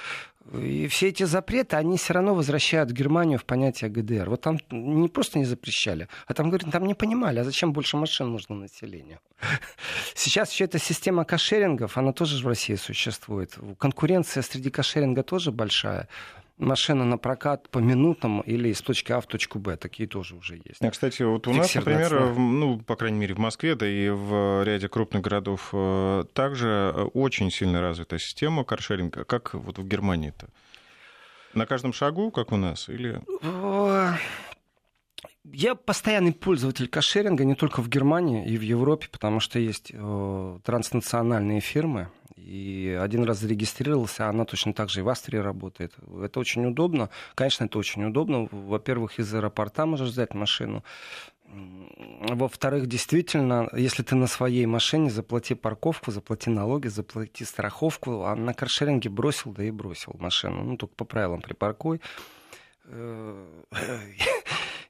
И 0.53 0.88
все 0.88 1.09
эти 1.09 1.23
запреты, 1.23 1.75
они 1.75 1.97
все 1.97 2.13
равно 2.13 2.33
возвращают 2.33 2.91
Германию 2.91 3.38
в 3.38 3.45
понятие 3.45 3.89
ГДР. 3.91 4.29
Вот 4.29 4.41
там 4.41 4.57
не 4.71 5.07
просто 5.07 5.38
не 5.39 5.45
запрещали, 5.45 6.07
а 6.25 6.33
там, 6.33 6.50
говорят, 6.50 6.71
там 6.71 6.85
не 6.85 6.95
понимали, 6.95 7.39
а 7.39 7.43
зачем 7.43 7.73
больше 7.73 7.97
машин 7.97 8.31
нужно 8.31 8.55
населению. 8.55 9.19
Сейчас 10.15 10.51
еще 10.51 10.65
эта 10.65 10.79
система 10.79 11.25
кошерингов, 11.25 11.97
она 11.97 12.11
тоже 12.11 12.43
в 12.43 12.47
России 12.47 12.75
существует. 12.75 13.57
Конкуренция 13.77 14.41
среди 14.41 14.71
кошеринга 14.71 15.23
тоже 15.23 15.51
большая 15.51 16.07
машина 16.62 17.06
на 17.06 17.18
прокат 17.18 17.70
по 17.70 17.80
минутам 17.80 18.41
или 18.41 18.70
из 18.70 18.82
точки 18.82 19.12
А 19.12 19.20
в 19.20 19.27
точку 19.27 19.60
Б. 19.60 19.75
Такие 19.77 20.08
тоже 20.08 20.36
уже 20.36 20.56
есть. 20.56 20.82
А, 20.82 20.89
кстати, 20.91 21.24
вот 21.24 21.48
у 21.48 21.53
нас, 21.53 21.74
например, 21.75 22.36
ну, 22.36 22.80
по 22.80 22.96
крайней 22.96 23.20
мере, 23.20 23.34
в 23.34 23.39
Москве, 23.39 23.75
да 23.75 23.88
и 23.88 24.10
в 24.10 24.63
ряде 24.63 24.88
крупных 24.88 25.22
городов 25.24 25.70
э, 25.74 26.24
также 26.34 26.94
очень 27.13 27.51
сильно 27.51 27.82
развита 27.82 28.20
система 28.20 28.63
каршеринга. 28.63 29.24
Как 29.24 29.53
вот 29.53 29.80
в 29.80 29.88
Германии-то? 29.88 30.48
На 31.53 31.65
каждом 31.65 31.91
шагу, 31.91 32.32
как 32.32 32.51
у 32.51 32.58
нас, 32.58 32.88
или... 32.88 33.22
Я 35.44 35.75
постоянный 35.75 36.34
пользователь 36.34 36.88
кошеринга 36.88 37.44
не 37.44 37.56
только 37.56 37.82
в 37.82 37.89
Германии 37.89 38.46
и 38.46 38.58
в 38.58 38.62
Европе, 38.62 39.08
потому 39.12 39.39
что 39.39 39.60
есть 39.60 39.91
э, 39.91 40.60
транснациональные 40.63 41.62
фирмы, 41.62 42.10
и 42.45 42.98
один 43.01 43.24
раз 43.24 43.39
зарегистрировался, 43.39 44.27
она 44.27 44.45
точно 44.45 44.74
так 44.74 44.89
же 44.89 45.00
и 45.00 45.03
в 45.03 45.10
Австрии 45.10 45.38
работает. 45.38 45.93
Это 46.24 46.39
очень 46.39 46.65
удобно. 46.65 47.10
Конечно, 47.36 47.65
это 47.65 47.77
очень 47.79 48.03
удобно. 48.03 48.48
Во-первых, 48.51 49.19
из 49.19 49.33
аэропорта 49.33 49.86
можешь 49.86 50.10
взять 50.10 50.33
машину. 50.33 50.83
Во-вторых, 52.29 52.88
действительно, 52.88 53.69
если 53.74 54.03
ты 54.03 54.15
на 54.15 54.27
своей 54.27 54.65
машине, 54.65 55.10
заплати 55.10 55.53
парковку, 55.55 56.12
заплати 56.12 56.50
налоги, 56.50 56.88
заплати 56.88 57.45
страховку, 57.45 58.24
а 58.24 58.36
на 58.36 58.53
каршеринге 58.53 59.10
бросил, 59.10 59.51
да 59.51 59.63
и 59.63 59.71
бросил 59.71 60.15
машину. 60.19 60.63
Ну, 60.63 60.77
только 60.77 60.95
по 60.95 61.05
правилам 61.05 61.41
припаркуй. 61.41 62.00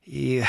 И 0.06 0.44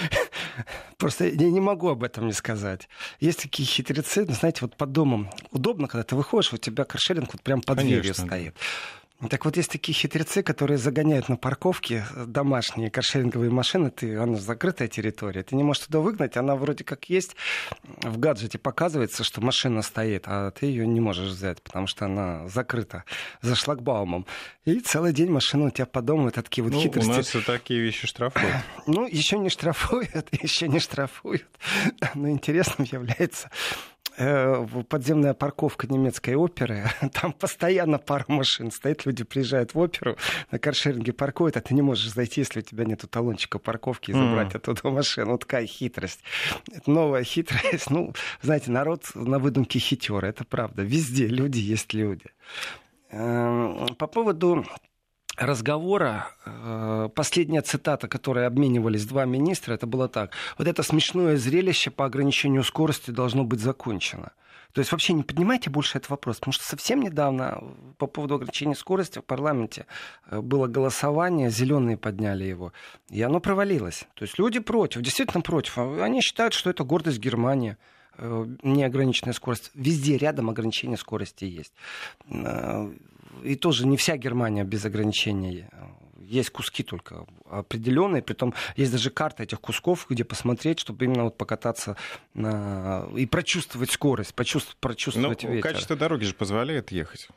Просто 0.98 1.26
я 1.26 1.50
не 1.50 1.60
могу 1.60 1.88
об 1.88 2.02
этом 2.02 2.26
не 2.26 2.32
сказать. 2.32 2.88
Есть 3.20 3.42
такие 3.42 3.66
хитрецы, 3.66 4.24
ну, 4.26 4.34
знаете, 4.34 4.60
вот 4.62 4.76
под 4.76 4.92
домом 4.92 5.30
удобно, 5.50 5.88
когда 5.88 6.04
ты 6.04 6.14
выходишь, 6.14 6.52
у 6.52 6.56
тебя 6.56 6.84
каршеринг 6.84 7.32
вот 7.32 7.42
прям 7.42 7.60
под 7.60 7.78
Конечно, 7.78 8.00
дверью 8.00 8.14
стоит. 8.14 8.56
Так 9.30 9.44
вот, 9.44 9.56
есть 9.56 9.70
такие 9.70 9.94
хитрецы, 9.94 10.42
которые 10.42 10.78
загоняют 10.78 11.28
на 11.28 11.36
парковке 11.36 12.04
домашние 12.26 12.90
каршеринговые 12.90 13.50
машины. 13.50 13.90
Ты, 13.90 14.16
она 14.16 14.36
закрытая 14.36 14.88
территория. 14.88 15.42
Ты 15.42 15.54
не 15.54 15.62
можешь 15.62 15.86
туда 15.86 16.00
выгнать. 16.00 16.36
Она 16.36 16.56
вроде 16.56 16.82
как 16.82 17.08
есть. 17.08 17.36
В 18.02 18.18
гаджете 18.18 18.58
показывается, 18.58 19.22
что 19.22 19.40
машина 19.40 19.82
стоит, 19.82 20.24
а 20.26 20.50
ты 20.50 20.66
ее 20.66 20.86
не 20.86 21.00
можешь 21.00 21.30
взять, 21.30 21.62
потому 21.62 21.86
что 21.86 22.06
она 22.06 22.48
закрыта 22.48 23.04
за 23.42 23.54
шлагбаумом. 23.54 24.26
И 24.64 24.80
целый 24.80 25.12
день 25.12 25.30
машина 25.30 25.66
у 25.66 25.70
тебя 25.70 25.86
по 25.86 26.02
дому. 26.02 26.28
Это 26.28 26.42
такие 26.42 26.64
вот 26.64 26.72
ну, 26.72 26.80
хитрости. 26.80 27.10
У 27.10 27.14
нас 27.14 27.46
такие 27.46 27.80
вещи 27.80 28.06
штрафуют. 28.06 28.56
Ну, 28.86 29.06
еще 29.06 29.38
не 29.38 29.50
штрафуют, 29.50 30.28
еще 30.32 30.66
не 30.66 30.80
штрафуют. 30.80 31.46
Но 32.14 32.28
интересным 32.28 32.88
является 32.90 33.50
подземная 34.16 35.34
парковка 35.34 35.86
немецкой 35.86 36.34
оперы. 36.34 36.84
Там 37.20 37.32
постоянно 37.32 37.98
пара 37.98 38.24
машин 38.28 38.70
стоит, 38.70 39.06
люди 39.06 39.24
приезжают 39.24 39.74
в 39.74 39.78
оперу, 39.78 40.16
на 40.50 40.58
каршеринге 40.58 41.12
паркуют, 41.12 41.56
а 41.56 41.60
ты 41.60 41.74
не 41.74 41.82
можешь 41.82 42.12
зайти, 42.12 42.40
если 42.42 42.60
у 42.60 42.62
тебя 42.62 42.84
нету 42.84 43.08
талончика 43.08 43.58
парковки 43.58 44.10
и 44.10 44.14
забрать 44.14 44.52
mm. 44.52 44.56
оттуда 44.56 44.90
машину. 44.90 45.32
Вот 45.32 45.40
такая 45.40 45.66
хитрость. 45.66 46.20
Это 46.70 46.90
новая 46.90 47.24
хитрость. 47.24 47.62
Ну, 47.92 48.14
знаете, 48.40 48.70
народ 48.70 49.04
на 49.14 49.38
выдумке 49.38 49.78
хитер, 49.78 50.24
это 50.24 50.44
правда. 50.44 50.82
Везде 50.82 51.26
люди 51.26 51.58
есть 51.58 51.92
люди. 51.92 52.24
Эм, 53.10 53.94
по 53.96 54.06
поводу 54.06 54.64
разговора, 55.36 56.30
э, 56.44 57.08
последняя 57.14 57.62
цитата, 57.62 58.08
которой 58.08 58.46
обменивались 58.46 59.06
два 59.06 59.24
министра, 59.24 59.74
это 59.74 59.86
было 59.86 60.08
так. 60.08 60.32
Вот 60.58 60.68
это 60.68 60.82
смешное 60.82 61.36
зрелище 61.36 61.90
по 61.90 62.04
ограничению 62.04 62.64
скорости 62.64 63.10
должно 63.10 63.44
быть 63.44 63.60
закончено. 63.60 64.32
То 64.72 64.78
есть 64.78 64.90
вообще 64.90 65.12
не 65.12 65.22
поднимайте 65.22 65.68
больше 65.68 65.98
этот 65.98 66.10
вопрос, 66.10 66.38
потому 66.38 66.52
что 66.52 66.64
совсем 66.64 67.00
недавно 67.00 67.62
по 67.98 68.06
поводу 68.06 68.36
ограничения 68.36 68.74
скорости 68.74 69.18
в 69.18 69.24
парламенте 69.24 69.86
э, 70.30 70.40
было 70.40 70.66
голосование, 70.66 71.50
зеленые 71.50 71.96
подняли 71.96 72.44
его, 72.44 72.72
и 73.10 73.20
оно 73.22 73.40
провалилось. 73.40 74.04
То 74.14 74.24
есть 74.24 74.38
люди 74.38 74.60
против, 74.60 75.02
действительно 75.02 75.42
против. 75.42 75.78
Они 75.78 76.20
считают, 76.20 76.54
что 76.54 76.70
это 76.70 76.84
гордость 76.84 77.18
Германии 77.18 77.76
э, 78.16 78.46
неограниченная 78.62 79.34
скорость. 79.34 79.70
Везде 79.74 80.16
рядом 80.16 80.48
ограничение 80.48 80.96
скорости 80.96 81.44
есть 81.44 81.72
и 83.42 83.56
тоже 83.56 83.86
не 83.86 83.96
вся 83.96 84.16
Германия 84.16 84.64
без 84.64 84.84
ограничений. 84.84 85.66
Есть 86.18 86.50
куски 86.50 86.82
только 86.82 87.26
определенные, 87.50 88.22
притом 88.22 88.54
есть 88.76 88.90
даже 88.90 89.10
карта 89.10 89.42
этих 89.42 89.60
кусков, 89.60 90.06
где 90.08 90.24
посмотреть, 90.24 90.78
чтобы 90.78 91.04
именно 91.04 91.24
вот 91.24 91.36
покататься 91.36 91.96
на... 92.32 93.06
и 93.14 93.26
прочувствовать 93.26 93.90
скорость, 93.90 94.34
почувствовать, 94.34 94.78
прочувствовать 94.78 95.42
ну, 95.42 95.52
ветер. 95.52 95.70
Качество 95.72 95.94
дороги 95.94 96.24
же 96.24 96.34
позволяет 96.34 96.90
ехать. 96.90 97.28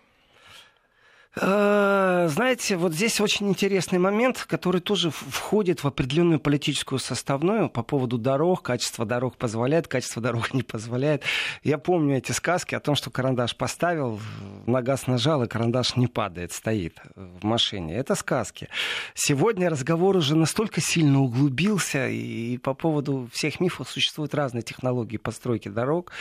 Э, 1.37 2.27
знаете, 2.29 2.77
вот 2.77 2.93
здесь 2.93 3.19
очень 3.19 3.49
интересный 3.49 3.99
момент, 3.99 4.45
который 4.47 4.79
тоже 4.79 5.11
входит 5.11 5.83
в 5.83 5.87
определенную 5.87 6.39
политическую 6.39 6.99
составную 6.99 7.69
по 7.69 7.83
поводу 7.83 8.17
дорог. 8.17 8.61
Качество 8.61 9.05
дорог 9.05 9.35
позволяет, 9.35 9.87
качество 9.87 10.21
дорог 10.21 10.53
не 10.53 10.63
позволяет. 10.63 11.23
Я 11.63 11.77
помню 11.77 12.17
эти 12.17 12.31
сказки 12.31 12.73
о 12.73 12.79
том, 12.79 12.95
что 12.95 13.09
карандаш 13.09 13.57
поставил, 13.57 14.19
на 14.65 14.81
газ 14.81 15.07
нажал, 15.07 15.43
и 15.43 15.47
карандаш 15.47 15.97
не 15.97 16.07
падает, 16.07 16.53
стоит 16.53 17.01
в 17.15 17.43
машине. 17.43 17.97
Это 17.97 18.15
сказки. 18.15 18.69
Сегодня 19.13 19.69
разговор 19.69 20.15
уже 20.15 20.35
настолько 20.35 20.79
сильно 20.79 21.21
углубился, 21.21 22.07
и 22.07 22.57
по 22.59 22.73
поводу 22.73 23.27
всех 23.33 23.59
мифов 23.59 23.89
существуют 23.89 24.33
разные 24.33 24.61
технологии 24.61 25.17
постройки 25.17 25.67
дорог. 25.67 26.11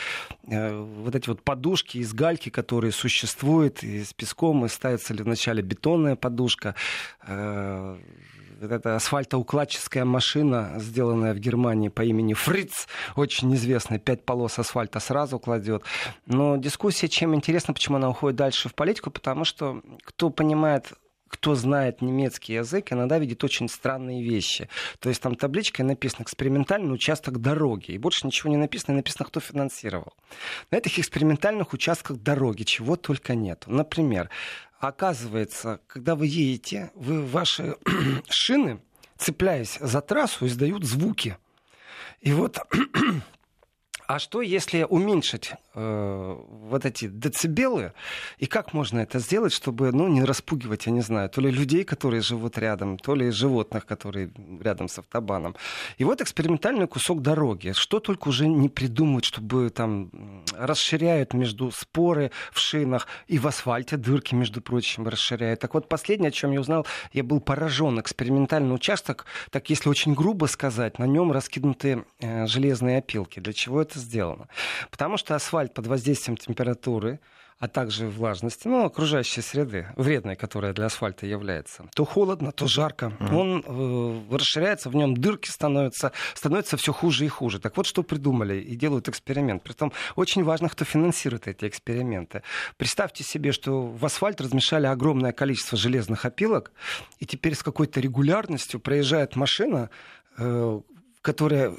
Э, 0.49 0.77
вот 0.77 1.15
эти 1.15 1.29
вот 1.29 1.43
подушки 1.43 1.99
из 1.99 2.13
гальки, 2.13 2.49
которые 2.49 2.91
существуют, 2.91 3.85
и 3.85 4.03
с 4.03 4.13
песком, 4.13 4.65
и 4.65 4.69
ставят 4.69 5.04
ставится 5.05 5.15
ли 5.15 5.23
вначале 5.23 5.63
бетонная 5.63 6.17
подушка, 6.17 6.75
э, 7.27 7.97
это 8.61 8.97
асфальтоукладческая 8.97 10.05
машина, 10.05 10.75
сделанная 10.79 11.35
в 11.35 11.39
Германии 11.39 11.91
по 11.91 12.03
имени 12.03 12.35
Фриц, 12.35 12.87
очень 13.17 13.55
известная, 13.55 13.99
пять 13.99 14.25
полос 14.25 14.59
асфальта 14.59 15.01
сразу 15.01 15.39
кладет. 15.39 15.83
Но 16.27 16.57
дискуссия 16.57 17.09
чем 17.09 17.35
интересна, 17.35 17.75
почему 17.75 17.97
она 17.97 18.09
уходит 18.09 18.37
дальше 18.37 18.69
в 18.69 18.75
политику, 18.75 19.11
потому 19.11 19.45
что 19.45 19.83
кто 20.05 20.31
понимает 20.31 20.95
кто 21.35 21.57
знает 21.57 22.01
немецкий 22.01 22.55
язык, 22.55 22.93
иногда 22.93 23.19
видит 23.19 23.43
очень 23.43 23.69
странные 23.69 24.23
вещи. 24.23 24.69
То 25.01 25.09
есть 25.09 25.21
там 25.21 25.35
табличкой 25.35 25.85
написано 25.85 26.23
«экспериментальный 26.23 26.95
участок 26.95 27.41
дороги», 27.41 27.91
и 27.91 27.99
больше 27.99 28.27
ничего 28.27 28.51
не 28.51 28.57
написано, 28.57 28.93
и 28.93 28.97
написано, 28.99 29.27
кто 29.27 29.41
финансировал. 29.41 30.13
На 30.71 30.77
этих 30.77 30.97
экспериментальных 31.01 31.73
участках 31.73 32.19
дороги 32.19 32.63
чего 32.63 32.95
только 32.95 33.35
нет. 33.35 33.65
Например, 33.67 34.31
оказывается, 34.89 35.81
когда 35.87 36.15
вы 36.15 36.27
едете, 36.27 36.91
вы 36.95 37.25
ваши 37.25 37.77
шины, 38.29 38.81
цепляясь 39.19 39.79
за 39.81 40.01
трассу, 40.01 40.47
издают 40.47 40.85
звуки. 40.85 41.37
И 42.21 42.33
вот 42.33 42.59
а 44.07 44.19
что, 44.19 44.43
если 44.43 44.85
уменьшить 44.85 45.53
э, 45.75 46.37
вот 46.49 46.85
эти 46.85 47.07
децибелы? 47.07 47.93
И 48.39 48.47
как 48.47 48.73
можно 48.73 49.01
это 49.01 49.19
сделать, 49.19 49.53
чтобы 49.53 49.93
ну, 49.93 50.09
не 50.09 50.25
распугивать, 50.25 50.87
я 50.87 50.93
не 50.93 51.01
знаю, 51.01 51.29
то 51.29 51.41
ли 51.41 51.51
людей, 51.51 51.85
которые 51.85 52.21
живут 52.21 52.59
рядом, 52.59 52.99
то 52.99 53.15
ли 53.15 53.31
животных, 53.31 53.87
которые 53.87 54.31
рядом 54.61 54.89
с 54.89 54.99
автобаном. 54.99 55.57
И 55.99 56.05
вот 56.05 56.21
экспериментальный 56.21 56.87
кусок 56.87 57.23
дороги. 57.23 57.73
Что 57.75 58.01
только 58.01 58.29
уже 58.29 58.47
не 58.49 58.69
придумают, 58.69 59.25
чтобы 59.25 59.71
там 59.71 60.11
расширяют 60.57 61.35
между 61.35 61.71
споры 61.71 62.31
в 62.53 62.59
шинах 62.59 63.07
и 63.27 63.39
в 63.39 63.47
асфальте 63.47 63.97
дырки, 63.97 64.35
между 64.35 64.61
прочим, 64.61 65.09
расширяют. 65.09 65.61
Так 65.61 65.75
вот, 65.75 65.89
последнее, 65.89 66.29
о 66.29 66.33
чем 66.33 66.53
я 66.53 66.61
узнал, 66.61 66.87
я 67.13 67.23
был 67.23 67.41
поражен. 67.41 68.01
Экспериментальный 68.01 68.75
участок, 68.75 69.27
так 69.51 69.71
если 69.71 69.89
очень 69.89 70.15
грубо 70.15 70.47
сказать, 70.47 70.99
на 70.99 71.05
нем 71.05 71.33
раскинуты 71.33 72.05
э, 72.21 72.47
железные 72.47 72.99
опилки. 72.99 73.41
Для 73.41 73.53
чего 73.53 73.83
это 73.83 73.99
сделано? 73.99 74.49
Потому 74.91 75.17
что 75.17 75.35
асфальт 75.35 75.64
под 75.73 75.87
воздействием 75.87 76.37
температуры, 76.37 77.21
а 77.59 77.69
также 77.69 78.09
влажности, 78.09 78.69
ну, 78.69 78.85
окружающей 78.85 79.41
среды, 79.41 79.87
вредной, 79.97 80.37
которая 80.37 80.73
для 80.73 80.87
асфальта 80.87 81.27
является. 81.27 81.89
То 81.95 82.05
холодно, 82.05 82.53
то 82.53 82.67
жарко. 82.67 83.07
Mm-hmm. 83.07 83.35
Он 83.35 83.65
э, 84.31 84.37
расширяется, 84.37 84.91
в 84.91 84.97
нем 84.97 85.17
дырки 85.17 85.49
становятся, 85.49 86.13
становятся 86.35 86.77
все 86.77 86.93
хуже 86.93 87.25
и 87.25 87.29
хуже. 87.29 87.61
Так 87.61 87.77
вот, 87.77 87.87
что 87.87 88.03
придумали 88.03 88.57
и 88.57 88.75
делают 88.75 89.09
эксперимент. 89.09 89.63
Притом 89.63 89.93
очень 90.17 90.43
важно, 90.43 90.69
кто 90.69 90.85
финансирует 90.85 91.47
эти 91.47 91.67
эксперименты. 91.67 92.43
Представьте 92.77 93.23
себе, 93.25 93.53
что 93.53 93.87
в 93.87 94.05
асфальт 94.05 94.41
размешали 94.41 94.87
огромное 94.87 95.33
количество 95.33 95.79
железных 95.79 96.25
опилок, 96.25 96.73
и 97.19 97.25
теперь 97.25 97.55
с 97.55 97.63
какой-то 97.63 98.01
регулярностью 98.01 98.81
проезжает 98.81 99.37
машина, 99.37 99.91
э, 100.39 100.81
которая 101.23 101.73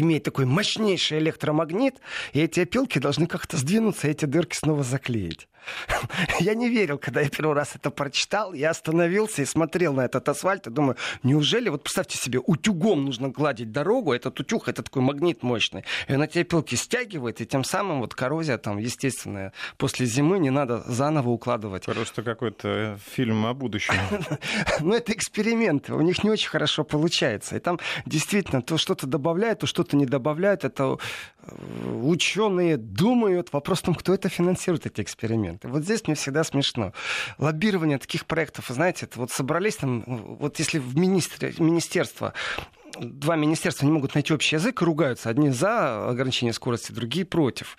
имеет 0.00 0.24
такой 0.24 0.44
мощнейший 0.44 1.18
электромагнит, 1.18 1.96
и 2.32 2.40
эти 2.40 2.60
опилки 2.60 2.98
должны 2.98 3.26
как-то 3.26 3.56
сдвинуться, 3.56 4.08
эти 4.08 4.24
дырки 4.24 4.56
снова 4.56 4.82
заклеить. 4.82 5.48
Я 6.40 6.54
не 6.54 6.68
верил, 6.68 6.98
когда 6.98 7.20
я 7.20 7.28
первый 7.28 7.54
раз 7.54 7.74
это 7.74 7.90
прочитал. 7.90 8.52
Я 8.52 8.70
остановился 8.70 9.42
и 9.42 9.44
смотрел 9.44 9.92
на 9.94 10.04
этот 10.04 10.28
асфальт 10.28 10.66
и 10.66 10.70
думаю, 10.70 10.96
неужели, 11.22 11.68
вот 11.68 11.82
представьте 11.82 12.18
себе, 12.18 12.38
утюгом 12.38 13.04
нужно 13.04 13.28
гладить 13.28 13.72
дорогу, 13.72 14.12
этот 14.12 14.38
утюг, 14.40 14.68
это 14.68 14.82
такой 14.82 15.02
магнит 15.02 15.42
мощный, 15.42 15.84
и 16.08 16.14
он 16.14 16.22
эти 16.22 16.40
опилки 16.40 16.74
стягивает, 16.74 17.40
и 17.40 17.46
тем 17.46 17.64
самым 17.64 18.00
вот 18.00 18.14
коррозия 18.14 18.58
там 18.58 18.78
естественная 18.78 19.52
после 19.76 20.06
зимы 20.06 20.38
не 20.38 20.50
надо 20.50 20.82
заново 20.86 21.30
укладывать. 21.30 21.84
Просто 21.84 22.22
какой-то 22.22 22.98
фильм 23.04 23.46
о 23.46 23.54
будущем. 23.54 23.94
Ну, 24.80 24.94
это 24.94 25.12
эксперименты, 25.12 25.94
у 25.94 26.00
них 26.00 26.22
не 26.22 26.30
очень 26.30 26.48
хорошо 26.48 26.84
получается. 26.84 27.56
И 27.56 27.60
там 27.60 27.78
действительно 28.04 28.62
то 28.62 28.78
что-то 28.78 29.06
добавляют, 29.06 29.60
то 29.60 29.66
что-то 29.66 29.96
не 29.96 30.06
добавляют. 30.06 30.64
Это 30.64 30.98
э, 31.35 31.35
ученые 32.02 32.76
думают. 32.76 33.52
Вопрос 33.52 33.80
в 33.80 33.82
том, 33.82 33.94
кто 33.94 34.14
это 34.14 34.28
финансирует, 34.28 34.86
эти 34.86 35.00
эксперименты. 35.00 35.68
Вот 35.68 35.82
здесь 35.82 36.06
мне 36.06 36.14
всегда 36.14 36.44
смешно. 36.44 36.92
Лоббирование 37.38 37.98
таких 37.98 38.26
проектов, 38.26 38.66
знаете, 38.68 39.08
вот 39.14 39.30
собрались 39.30 39.76
там, 39.76 40.02
вот 40.06 40.58
если 40.58 40.78
в 40.78 40.96
министр... 40.96 41.52
министерство 41.58 42.32
два 43.00 43.36
министерства 43.36 43.86
не 43.86 43.92
могут 43.92 44.14
найти 44.14 44.32
общий 44.32 44.56
язык 44.56 44.82
и 44.82 44.84
ругаются. 44.84 45.28
Одни 45.28 45.50
за 45.50 46.08
ограничение 46.08 46.52
скорости, 46.52 46.92
другие 46.92 47.24
против. 47.24 47.76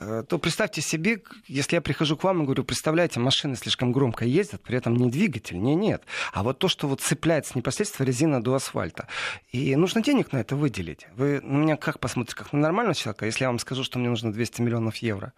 Э, 0.00 0.22
то 0.28 0.38
представьте 0.38 0.80
себе, 0.80 1.22
если 1.46 1.76
я 1.76 1.80
прихожу 1.80 2.16
к 2.16 2.24
вам 2.24 2.42
и 2.42 2.44
говорю, 2.44 2.64
представляете, 2.64 3.20
машины 3.20 3.56
слишком 3.56 3.92
громко 3.92 4.24
ездят, 4.24 4.62
при 4.62 4.76
этом 4.76 4.96
не 4.96 5.10
двигатель, 5.10 5.60
не 5.60 5.74
нет. 5.74 6.02
А 6.32 6.42
вот 6.42 6.58
то, 6.58 6.68
что 6.68 6.88
вот 6.88 7.00
цепляется 7.00 7.52
непосредственно 7.56 8.06
резина 8.06 8.42
до 8.42 8.54
асфальта. 8.54 9.08
И 9.52 9.74
нужно 9.76 10.02
денег 10.02 10.32
на 10.32 10.38
это 10.38 10.56
выделить. 10.56 11.06
Вы 11.16 11.40
на 11.42 11.56
меня 11.56 11.76
как 11.76 12.00
посмотрите, 12.00 12.36
как 12.36 12.52
на 12.52 12.60
нормального 12.60 12.94
человека, 12.94 13.26
если 13.26 13.44
я 13.44 13.48
вам 13.48 13.58
скажу, 13.58 13.84
что 13.84 13.98
мне 13.98 14.08
нужно 14.08 14.32
200 14.32 14.62
миллионов 14.62 14.96
евро? 14.96 15.32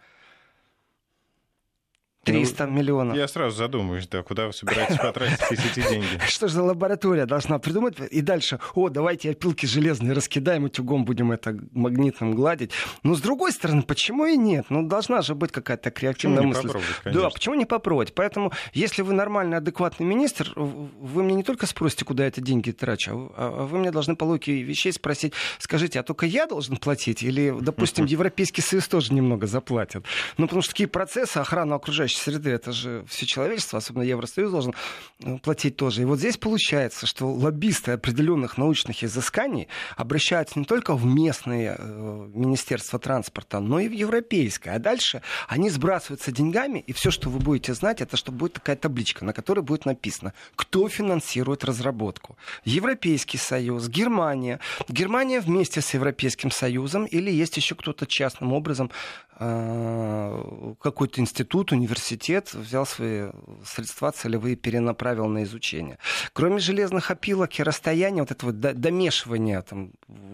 300 2.26 2.66
ну, 2.66 2.72
миллионов. 2.72 3.16
Я 3.16 3.28
сразу 3.28 3.56
задумаюсь, 3.56 4.08
да, 4.08 4.22
куда 4.22 4.46
вы 4.46 4.52
собираетесь 4.52 4.98
потратить 4.98 5.40
эти 5.50 5.88
деньги. 5.88 6.06
Что 6.26 6.48
же 6.48 6.54
за 6.54 6.62
лаборатория 6.62 7.24
должна 7.24 7.58
придумать? 7.58 7.96
И 8.10 8.20
дальше, 8.20 8.58
о, 8.74 8.88
давайте 8.88 9.30
опилки 9.30 9.64
железные 9.66 10.12
раскидаем, 10.12 10.64
утюгом 10.64 11.04
будем 11.04 11.30
это 11.30 11.56
магнитным 11.72 12.34
гладить. 12.34 12.72
Но 13.04 13.14
с 13.14 13.20
другой 13.20 13.52
стороны, 13.52 13.82
почему 13.82 14.26
и 14.26 14.36
нет? 14.36 14.66
Ну, 14.70 14.82
должна 14.86 15.22
же 15.22 15.34
быть 15.36 15.52
какая-то 15.52 15.90
креативная 15.90 16.42
мысль. 16.42 16.68
Да, 17.04 17.30
почему 17.30 17.54
не 17.54 17.64
попробовать? 17.64 18.12
Поэтому, 18.14 18.52
если 18.72 19.02
вы 19.02 19.12
нормальный, 19.12 19.58
адекватный 19.58 20.04
министр, 20.04 20.52
вы 20.56 21.22
мне 21.22 21.36
не 21.36 21.42
только 21.44 21.66
спросите, 21.66 22.04
куда 22.04 22.26
эти 22.26 22.40
деньги 22.40 22.72
трачу, 22.72 23.32
а, 23.36 23.54
а 23.60 23.66
вы 23.66 23.78
мне 23.78 23.92
должны 23.92 24.16
по 24.16 24.24
логике 24.24 24.62
вещей 24.62 24.92
спросить, 24.92 25.32
скажите, 25.58 26.00
а 26.00 26.02
только 26.02 26.26
я 26.26 26.46
должен 26.46 26.76
платить? 26.76 27.22
Или, 27.22 27.54
допустим, 27.60 28.04
Европейский 28.06 28.62
Союз 28.62 28.88
тоже 28.88 29.14
немного 29.14 29.46
заплатит? 29.46 30.04
Ну, 30.38 30.46
потому 30.46 30.62
что 30.62 30.72
такие 30.72 30.88
процессы 30.88 31.38
охраны 31.38 31.74
окружающей 31.74 32.15
окружающей 32.16 32.22
среды, 32.22 32.50
это 32.50 32.72
же 32.72 33.04
все 33.08 33.26
человечество, 33.26 33.78
особенно 33.78 34.02
Евросоюз 34.02 34.50
должен 34.50 34.74
э, 35.20 35.38
платить 35.38 35.76
тоже. 35.76 36.02
И 36.02 36.04
вот 36.04 36.18
здесь 36.18 36.36
получается, 36.36 37.06
что 37.06 37.26
лоббисты 37.26 37.92
определенных 37.92 38.58
научных 38.58 39.04
изысканий 39.04 39.68
обращаются 39.96 40.58
не 40.58 40.64
только 40.64 40.94
в 40.94 41.04
местные 41.04 41.76
э, 41.78 42.28
министерства 42.34 42.98
транспорта, 42.98 43.60
но 43.60 43.80
и 43.80 43.88
в 43.88 43.92
европейское. 43.92 44.74
А 44.74 44.78
дальше 44.78 45.22
они 45.48 45.70
сбрасываются 45.70 46.32
деньгами, 46.32 46.78
и 46.78 46.92
все, 46.92 47.10
что 47.10 47.30
вы 47.30 47.38
будете 47.38 47.74
знать, 47.74 48.00
это 48.00 48.16
что 48.16 48.32
будет 48.32 48.54
такая 48.54 48.76
табличка, 48.76 49.24
на 49.24 49.32
которой 49.32 49.60
будет 49.60 49.86
написано, 49.86 50.32
кто 50.54 50.88
финансирует 50.88 51.64
разработку. 51.64 52.36
Европейский 52.64 53.38
Союз, 53.38 53.88
Германия. 53.88 54.60
Германия 54.88 55.40
вместе 55.40 55.80
с 55.80 55.94
Европейским 55.94 56.50
Союзом 56.50 57.04
или 57.04 57.30
есть 57.30 57.56
еще 57.56 57.74
кто-то 57.74 58.06
частным 58.06 58.52
образом 58.52 58.90
э, 59.38 60.74
какой-то 60.80 61.20
институт, 61.20 61.72
университет, 61.72 62.05
университет 62.06 62.54
взял 62.54 62.86
свои 62.86 63.30
средства 63.64 64.12
целевые, 64.12 64.56
перенаправил 64.56 65.26
на 65.26 65.42
изучение. 65.42 65.98
Кроме 66.32 66.58
железных 66.58 67.10
опилок 67.10 67.58
и 67.58 67.62
расстояния, 67.62 68.20
вот 68.20 68.30
этого 68.30 68.52
домешивания, 68.52 69.62
там, 69.62 69.92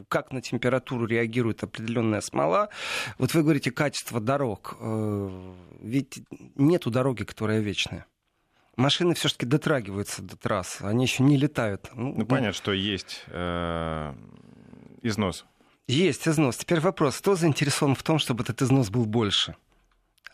как 0.09 0.33
на 0.33 0.41
температуру 0.41 1.07
реагирует 1.07 1.63
определенная 1.63 2.21
смола, 2.21 2.69
вот 3.19 3.35
вы 3.35 3.43
говорите 3.43 3.71
качество 3.71 4.21
дорог. 4.21 4.77
Э, 4.81 5.55
ведь 5.81 6.23
нету 6.57 6.91
дороги, 6.91 7.25
которая 7.25 7.61
вечная 7.61 8.07
машины 8.77 9.15
все-таки 9.15 9.47
дотрагиваются 9.47 10.23
до 10.23 10.37
трасс, 10.37 10.79
они 10.81 11.05
еще 11.05 11.23
не 11.23 11.37
летают. 11.37 11.91
Ну, 11.95 12.09
ну, 12.09 12.15
ну 12.19 12.27
понятно, 12.27 12.55
что 12.55 12.73
есть 12.73 13.23
э, 13.27 14.15
износ. 15.03 15.45
Есть 15.89 16.27
износ. 16.27 16.57
Теперь 16.57 16.81
вопрос, 16.81 17.19
кто 17.19 17.35
заинтересован 17.35 17.95
в 17.95 18.03
том, 18.03 18.19
чтобы 18.19 18.45
этот 18.45 18.63
износ 18.63 18.89
был 18.89 19.05
больше? 19.05 19.57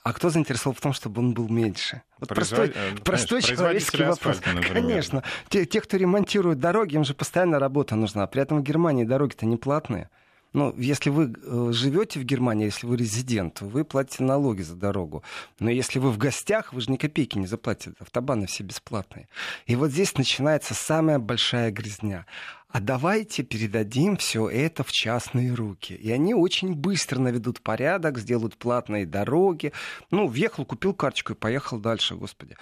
А 0.02 0.12
кто 0.12 0.30
заинтересован 0.30 0.74
в 0.74 0.80
том, 0.80 0.92
чтобы 0.92 1.20
он 1.20 1.34
был 1.34 1.48
меньше? 1.48 2.02
Вот 2.18 2.28
Производ... 2.30 2.72
простой, 2.72 2.92
э, 2.92 2.96
простой 3.04 3.42
человеческий 3.42 4.04
вопрос. 4.04 4.38
Асфальта, 4.38 4.72
Конечно. 4.72 5.22
Те, 5.48 5.66
те, 5.66 5.80
кто 5.80 5.96
ремонтирует 5.96 6.58
дороги, 6.58 6.94
им 6.94 7.04
же 7.04 7.14
постоянно 7.14 7.58
работа 7.58 7.94
нужна. 7.96 8.26
При 8.26 8.42
этом 8.42 8.60
в 8.60 8.62
Германии 8.62 9.04
дороги-то 9.04 9.46
не 9.46 9.56
платные. 9.56 10.10
Ну, 10.52 10.74
если 10.76 11.10
вы 11.10 11.34
э, 11.34 11.72
живете 11.72 12.20
в 12.20 12.24
Германии, 12.24 12.66
если 12.66 12.86
вы 12.86 12.96
резидент, 12.96 13.60
вы 13.60 13.84
платите 13.84 14.24
налоги 14.24 14.62
за 14.62 14.76
дорогу. 14.76 15.22
Но 15.58 15.70
если 15.70 15.98
вы 15.98 16.10
в 16.10 16.18
гостях, 16.18 16.72
вы 16.72 16.80
же 16.80 16.90
ни 16.90 16.96
копейки 16.96 17.38
не 17.38 17.46
заплатите. 17.46 17.92
Автобаны 17.98 18.46
все 18.46 18.64
бесплатные. 18.64 19.28
И 19.66 19.76
вот 19.76 19.90
здесь 19.90 20.16
начинается 20.16 20.74
самая 20.74 21.18
большая 21.18 21.70
грязня 21.70 22.26
а 22.70 22.80
давайте 22.80 23.42
передадим 23.42 24.18
все 24.18 24.48
это 24.48 24.84
в 24.84 24.92
частные 24.92 25.54
руки. 25.54 25.94
И 25.94 26.10
они 26.10 26.34
очень 26.34 26.74
быстро 26.74 27.18
наведут 27.18 27.62
порядок, 27.62 28.18
сделают 28.18 28.56
платные 28.58 29.06
дороги. 29.06 29.72
Ну, 30.10 30.26
въехал, 30.26 30.66
купил 30.66 30.92
карточку 30.92 31.32
и 31.32 31.36
поехал 31.36 31.78
дальше, 31.78 32.14
господи. 32.14 32.56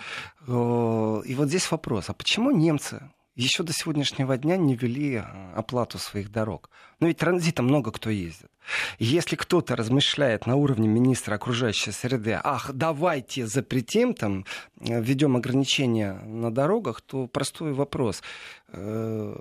Э, 0.47 1.23
и 1.25 1.35
вот 1.35 1.49
здесь 1.49 1.71
вопрос, 1.71 2.09
а 2.09 2.13
почему 2.13 2.53
немцы 2.53 3.11
еще 3.37 3.63
до 3.63 3.73
сегодняшнего 3.73 4.37
дня 4.39 4.57
не 4.57 4.75
ввели 4.75 5.17
э, 5.17 5.23
оплату 5.55 5.99
своих 5.99 6.33
дорог. 6.33 6.71
Но 7.01 7.07
ведь 7.07 7.19
транзитом 7.19 7.67
много 7.67 7.93
кто 7.93 8.11
ездит. 8.11 8.51
если 8.99 9.37
кто-то 9.37 9.77
размышляет 9.77 10.47
на 10.47 10.57
уровне 10.57 10.89
министра 10.89 11.35
окружающей 11.35 11.93
среды, 11.93 12.41
ах, 12.43 12.73
давайте 12.73 13.47
запретим, 13.47 14.15
там, 14.15 14.47
э, 14.81 15.01
введем 15.01 15.37
ограничения 15.37 16.15
на 16.25 16.51
дорогах, 16.51 17.03
то 17.03 17.27
простой 17.27 17.73
вопрос. 17.73 18.23
Э, 18.69 19.39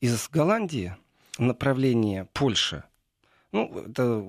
из 0.00 0.28
Голландии 0.30 0.96
направление 1.38 2.26
Польши 2.32 2.84
ну, 3.52 3.84
это 3.86 4.26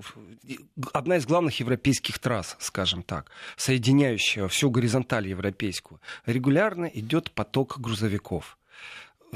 одна 0.92 1.16
из 1.16 1.26
главных 1.26 1.58
европейских 1.58 2.18
трасс, 2.18 2.56
скажем 2.60 3.02
так, 3.02 3.30
соединяющая 3.56 4.46
всю 4.48 4.70
горизонталь 4.70 5.28
европейскую. 5.28 6.00
Регулярно 6.26 6.84
идет 6.84 7.30
поток 7.30 7.80
грузовиков. 7.80 8.58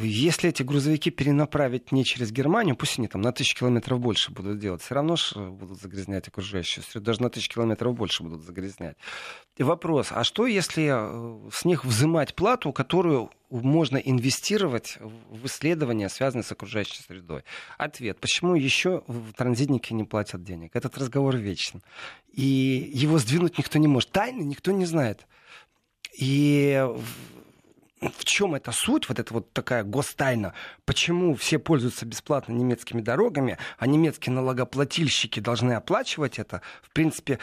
Если 0.01 0.51
эти 0.51 0.63
грузовики 0.63 1.11
перенаправить 1.11 1.93
не 1.93 2.05
через 2.05 2.31
Германию, 2.31 2.77
пусть 2.77 2.99
они 2.99 3.09
там 3.09 3.21
на 3.21 3.33
тысячу 3.33 3.59
километров 3.59 3.99
больше 4.01 4.31
будут 4.31 4.59
делать, 4.59 4.83
все 4.83 4.95
равно 4.95 5.17
же 5.17 5.51
будут 5.51 5.81
загрязнять 5.81 6.29
окружающую 6.29 6.85
среду, 6.85 7.07
даже 7.07 7.23
на 7.23 7.31
тысячу 7.31 7.55
километров 7.55 7.95
больше 7.95 8.23
будут 8.23 8.43
загрязнять. 8.43 8.97
И 9.57 9.63
вопрос, 9.63 10.09
а 10.11 10.25
что 10.25 10.47
если 10.47 10.89
э, 10.91 11.51
с 11.53 11.65
них 11.65 11.85
взимать 11.85 12.35
плату, 12.35 12.73
которую 12.73 13.31
можно 13.51 13.97
инвестировать 13.97 14.99
в 15.01 15.47
исследования, 15.47 16.09
связанные 16.09 16.45
с 16.45 16.53
окружающей 16.53 17.03
средой? 17.03 17.43
Ответ. 17.77 18.21
Почему 18.21 18.55
еще 18.55 19.03
транзитники 19.37 19.93
не 19.95 20.05
платят 20.05 20.45
денег? 20.45 20.77
Этот 20.77 20.97
разговор 20.99 21.37
вечен. 21.37 21.83
И 22.33 22.91
его 22.95 23.19
сдвинуть 23.19 23.59
никто 23.59 23.79
не 23.79 23.89
может. 23.89 24.11
Тайны 24.11 24.43
никто 24.43 24.71
не 24.71 24.85
знает. 24.85 25.27
И 26.19 26.87
в 28.01 28.25
чем 28.25 28.55
эта 28.55 28.73
суть, 28.73 29.09
вот 29.09 29.19
эта 29.19 29.35
вот 29.35 29.53
такая 29.53 29.83
гостайна, 29.85 30.55
почему 30.85 31.35
все 31.35 31.59
пользуются 31.59 32.07
бесплатно 32.07 32.53
немецкими 32.53 33.01
дорогами, 33.01 33.59
а 33.79 33.87
немецкие 33.87 34.33
налогоплательщики 34.33 35.41
должны 35.41 35.73
оплачивать 35.73 36.39
это, 36.39 36.63
в 36.83 36.91
принципе, 36.91 37.39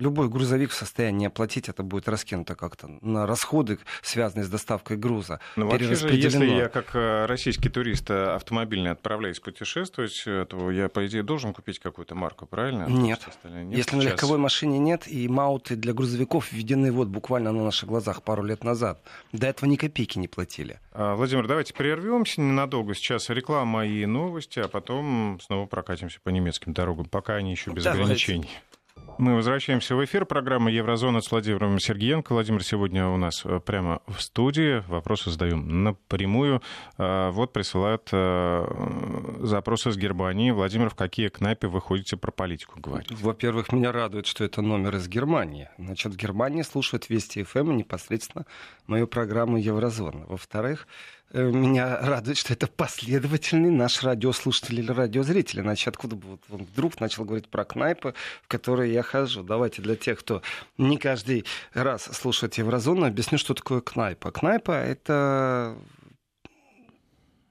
любой 0.00 0.28
грузовик 0.28 0.70
в 0.70 0.74
состоянии 0.74 1.26
оплатить, 1.26 1.68
это 1.68 1.82
будет 1.82 2.08
раскинуто 2.08 2.54
как-то 2.54 2.88
на 3.00 3.26
расходы, 3.26 3.78
связанные 4.02 4.44
с 4.44 4.48
доставкой 4.48 4.96
груза. 4.96 5.40
Ну, 5.56 5.68
вообще 5.68 5.94
же, 5.94 6.14
если 6.14 6.46
я 6.46 6.68
как 6.68 6.94
э, 6.94 7.26
российский 7.26 7.68
турист 7.68 8.10
э, 8.10 8.34
автомобильный 8.34 8.90
отправляюсь 8.90 9.40
путешествовать, 9.40 10.22
то 10.24 10.70
я, 10.70 10.88
по 10.88 11.06
идее, 11.06 11.22
должен 11.22 11.52
купить 11.52 11.78
какую-то 11.78 12.14
марку, 12.14 12.46
правильно? 12.46 12.86
Нет. 12.88 13.20
нет 13.44 13.76
если 13.76 13.90
сейчас. 13.90 13.92
на 13.92 14.02
легковой 14.02 14.38
машине 14.38 14.78
нет, 14.78 15.06
и 15.06 15.28
мауты 15.28 15.76
для 15.76 15.92
грузовиков 15.92 16.52
введены 16.52 16.92
вот 16.92 17.08
буквально 17.08 17.52
на 17.52 17.64
наших 17.64 17.88
глазах 17.88 18.22
пару 18.22 18.42
лет 18.42 18.64
назад. 18.64 19.02
До 19.32 19.46
этого 19.46 19.68
ни 19.68 19.76
копейки 19.76 20.18
не 20.18 20.28
платили. 20.28 20.80
А, 21.00 21.14
Владимир, 21.14 21.46
давайте 21.46 21.72
прервемся 21.74 22.40
ненадолго. 22.40 22.92
Сейчас 22.92 23.30
реклама 23.30 23.86
и 23.86 24.04
новости, 24.04 24.58
а 24.58 24.66
потом 24.66 25.38
снова 25.40 25.64
прокатимся 25.66 26.18
по 26.20 26.30
немецким 26.30 26.72
дорогам, 26.72 27.04
пока 27.04 27.36
они 27.36 27.52
еще 27.52 27.70
без 27.70 27.84
давайте. 27.84 28.02
ограничений. 28.02 28.50
Мы 29.18 29.34
возвращаемся 29.34 29.96
в 29.96 30.04
эфир. 30.04 30.24
Программа 30.26 30.70
«Еврозона» 30.70 31.20
с 31.20 31.32
Владимиром 31.32 31.80
Сергеенко. 31.80 32.32
Владимир 32.32 32.62
сегодня 32.62 33.08
у 33.08 33.16
нас 33.16 33.44
э, 33.44 33.58
прямо 33.58 34.00
в 34.06 34.22
студии. 34.22 34.84
Вопросы 34.86 35.32
задаем 35.32 35.82
напрямую. 35.82 36.62
А, 36.98 37.32
вот 37.32 37.52
присылают 37.52 38.08
э, 38.12 39.36
запросы 39.40 39.90
с 39.90 39.96
Германии. 39.96 40.52
Владимир, 40.52 40.88
в 40.88 40.94
какие 40.94 41.28
кнайпы 41.28 41.66
вы 41.66 41.80
ходите 41.80 42.16
про 42.16 42.30
политику 42.30 42.78
говорить? 42.78 43.10
Во-первых, 43.10 43.72
меня 43.72 43.90
радует, 43.90 44.28
что 44.28 44.44
это 44.44 44.62
номер 44.62 44.94
из 44.94 45.08
Германии. 45.08 45.68
Значит, 45.78 46.12
в 46.12 46.16
Германии 46.16 46.62
слушают 46.62 47.10
Вести 47.10 47.42
ФМ 47.42 47.76
непосредственно 47.76 48.46
мою 48.86 49.08
программу 49.08 49.56
«Еврозона». 49.56 50.26
Во-вторых, 50.28 50.86
Э, 50.86 51.17
меня 51.32 51.98
радует, 52.00 52.38
что 52.38 52.52
это 52.54 52.66
последовательный 52.66 53.70
наш 53.70 54.02
радиослушатель 54.02 54.78
или 54.80 54.90
радиозритель. 54.90 55.60
Иначе 55.60 55.90
откуда 55.90 56.16
бы 56.16 56.28
вот 56.28 56.40
он 56.50 56.64
вдруг 56.64 57.00
начал 57.00 57.24
говорить 57.24 57.48
про 57.48 57.64
кнайпы, 57.64 58.14
в 58.42 58.48
которые 58.48 58.92
я 58.92 59.02
хожу. 59.02 59.42
Давайте 59.42 59.82
для 59.82 59.96
тех, 59.96 60.20
кто 60.20 60.42
не 60.78 60.96
каждый 60.96 61.44
раз 61.74 62.04
слушает 62.04 62.54
Еврозону, 62.54 63.06
объясню, 63.06 63.38
что 63.38 63.54
такое 63.54 63.80
кнайпа. 63.80 64.30
Кнайпа— 64.30 64.72
это 64.72 65.76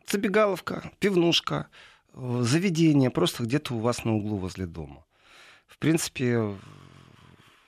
забегаловка, 0.10 0.92
пивнушка, 1.00 1.68
заведение 2.14 3.12
просто 3.12 3.44
где-то 3.44 3.76
у 3.76 3.80
вас 3.80 4.04
на 4.06 4.16
углу 4.16 4.38
возле 4.38 4.66
дома. 4.66 5.06
В 5.68 5.78
принципе, 5.78 6.56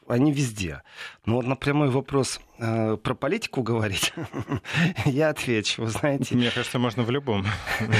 они 0.10 0.32
везде. 0.32 0.82
Но 1.26 1.36
вот 1.36 1.46
на 1.46 1.56
прямой 1.56 1.90
вопрос 1.90 2.40
э, 2.58 2.98
про 2.98 3.14
политику 3.14 3.62
говорить, 3.62 4.14
я 5.06 5.30
отвечу. 5.30 5.84
Вы 5.84 5.90
знаете... 5.90 6.36
Мне 6.36 6.52
кажется, 6.52 6.80
можно 6.80 7.04
в 7.04 7.12
любом 7.12 7.46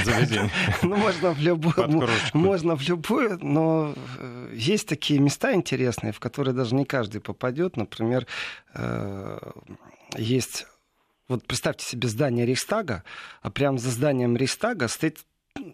заведении. 0.04 0.50
Ну, 0.82 0.96
можно 0.96 1.32
в 1.32 1.40
любую, 1.40 2.10
можно 2.34 2.76
в 2.76 2.82
любую, 2.88 3.38
но 3.42 3.94
э, 4.18 4.52
есть 4.54 4.88
такие 4.88 5.20
места 5.20 5.54
интересные, 5.54 6.12
в 6.12 6.20
которые 6.20 6.54
даже 6.54 6.74
не 6.74 6.84
каждый 6.84 7.20
попадет. 7.20 7.76
Например, 7.76 8.26
э, 8.74 9.38
есть 10.16 10.66
вот 11.28 11.46
представьте 11.46 11.86
себе 11.86 12.08
здание 12.08 12.44
Рейхстага, 12.44 13.04
а 13.40 13.50
прямо 13.50 13.78
за 13.78 13.90
зданием 13.90 14.36
Рейхстага 14.36 14.88
стоит 14.88 15.18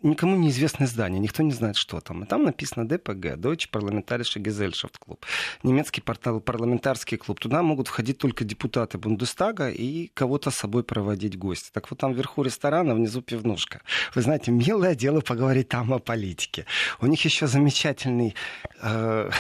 никому 0.07 0.37
неизвестное 0.37 0.87
здание, 0.87 1.21
никто 1.21 1.43
не 1.43 1.53
знает, 1.53 1.77
что 1.77 2.01
там. 2.01 2.25
И 2.25 2.27
там 2.27 2.45
написано 2.45 2.89
ДПГ, 2.89 3.37
Deutsche 3.37 3.69
Parlamentarische 3.71 4.41
Gesellschaft 4.41 4.95
Club, 5.05 5.19
немецкий 5.63 6.01
портал, 6.01 6.41
парламентарский 6.41 7.17
клуб. 7.17 7.41
Туда 7.41 7.63
могут 7.63 7.89
входить 7.89 8.19
только 8.19 8.45
депутаты 8.45 8.99
Бундестага 8.99 9.69
и 9.69 10.09
кого-то 10.15 10.51
с 10.51 10.57
собой 10.57 10.85
проводить 10.85 11.39
гости. 11.39 11.71
Так 11.73 11.91
вот 11.91 12.01
там 12.01 12.13
вверху 12.13 12.43
ресторана, 12.43 12.95
внизу 12.95 13.23
пивнушка. 13.23 13.83
Вы 14.15 14.23
знаете, 14.23 14.51
милое 14.51 14.95
дело 14.95 15.21
поговорить 15.21 15.69
там 15.69 15.93
о 15.93 15.99
политике. 15.99 16.67
У 17.01 17.07
них 17.07 17.25
еще 17.25 17.47
замечательный 17.47 18.35
э, 18.83 19.31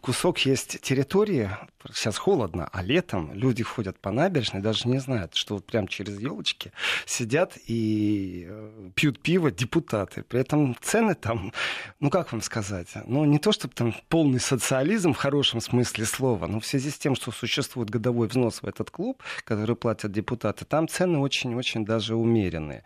кусок 0.00 0.38
есть 0.40 0.80
территории. 0.80 1.50
Сейчас 1.92 2.16
холодно, 2.16 2.68
а 2.72 2.82
летом 2.82 3.32
люди 3.34 3.64
ходят 3.64 3.98
по 3.98 4.12
набережной, 4.12 4.62
даже 4.62 4.88
не 4.88 4.98
знают, 4.98 5.34
что 5.34 5.54
вот 5.54 5.66
прям 5.66 5.88
через 5.88 6.20
елочки 6.20 6.72
сидят 7.06 7.58
и 7.66 8.46
э, 8.48 8.90
пьют 8.94 9.20
пиво 9.20 9.50
депутаты 9.50 10.11
депутаты. 10.12 10.22
При 10.22 10.40
этом 10.40 10.76
цены 10.80 11.14
там, 11.14 11.52
ну 12.00 12.10
как 12.10 12.32
вам 12.32 12.42
сказать, 12.42 12.88
ну 13.06 13.24
не 13.24 13.38
то 13.38 13.52
чтобы 13.52 13.74
там 13.74 13.94
полный 14.08 14.40
социализм 14.40 15.12
в 15.12 15.16
хорошем 15.16 15.60
смысле 15.60 16.04
слова, 16.04 16.46
но 16.46 16.60
в 16.60 16.66
связи 16.66 16.90
с 16.90 16.98
тем, 16.98 17.14
что 17.14 17.30
существует 17.32 17.90
годовой 17.90 18.28
взнос 18.28 18.62
в 18.62 18.66
этот 18.66 18.90
клуб, 18.90 19.22
который 19.44 19.76
платят 19.76 20.12
депутаты, 20.12 20.64
там 20.64 20.88
цены 20.88 21.18
очень-очень 21.18 21.84
даже 21.84 22.14
умеренные 22.14 22.82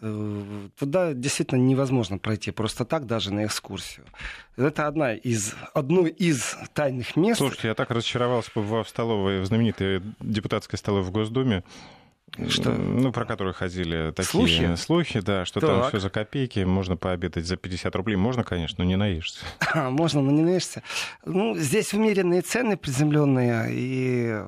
э, 0.00 0.68
туда 0.78 1.12
действительно 1.12 1.60
невозможно 1.60 2.18
пройти 2.18 2.50
просто 2.50 2.84
так, 2.84 3.06
даже 3.06 3.32
на 3.32 3.44
экскурсию. 3.44 4.06
Это 4.56 4.86
одна 4.86 5.14
из, 5.14 5.54
одно 5.74 6.06
из 6.06 6.56
тайных 6.74 7.16
мест. 7.16 7.38
Слушайте, 7.38 7.68
я 7.68 7.74
так 7.74 7.90
разочаровался 7.90 8.50
в 8.54 8.84
столовой, 8.84 9.40
в 9.40 9.46
знаменитой 9.46 10.02
депутатской 10.20 10.78
столовой 10.78 11.06
в 11.06 11.12
Госдуме. 11.12 11.62
Что? 12.48 12.72
Ну, 12.72 13.12
про 13.12 13.26
которые 13.26 13.52
ходили 13.52 14.10
такие 14.10 14.30
слухи, 14.30 14.74
слухи 14.76 15.20
да, 15.20 15.44
что 15.44 15.60
так. 15.60 15.70
там 15.70 15.88
все 15.88 16.00
за 16.00 16.08
копейки, 16.08 16.60
можно 16.60 16.96
пообедать 16.96 17.44
за 17.44 17.56
50 17.56 17.94
рублей. 17.94 18.16
Можно, 18.16 18.42
конечно, 18.42 18.82
но 18.82 18.88
не 18.88 18.96
наешься. 18.96 19.44
Можно, 19.74 20.22
но 20.22 20.30
не 20.30 20.42
наешься. 20.42 20.82
Ну, 21.26 21.54
здесь 21.56 21.92
умеренные 21.92 22.40
цены 22.40 22.78
приземленные, 22.78 23.68
и 23.70 24.42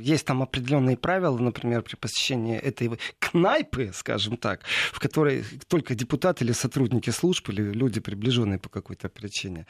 есть 0.00 0.26
там 0.26 0.42
определенные 0.42 0.96
правила, 0.96 1.36
например, 1.38 1.82
при 1.82 1.96
посещении 1.96 2.56
этой 2.56 2.98
кнайпы, 3.18 3.90
скажем 3.92 4.36
так, 4.38 4.62
в 4.92 4.98
которой 4.98 5.44
только 5.68 5.94
депутаты 5.94 6.44
или 6.44 6.52
сотрудники 6.52 7.10
служб, 7.10 7.48
или 7.50 7.62
люди, 7.62 8.00
приближенные 8.00 8.58
по 8.58 8.70
какой-то 8.70 9.08
причине. 9.08 9.66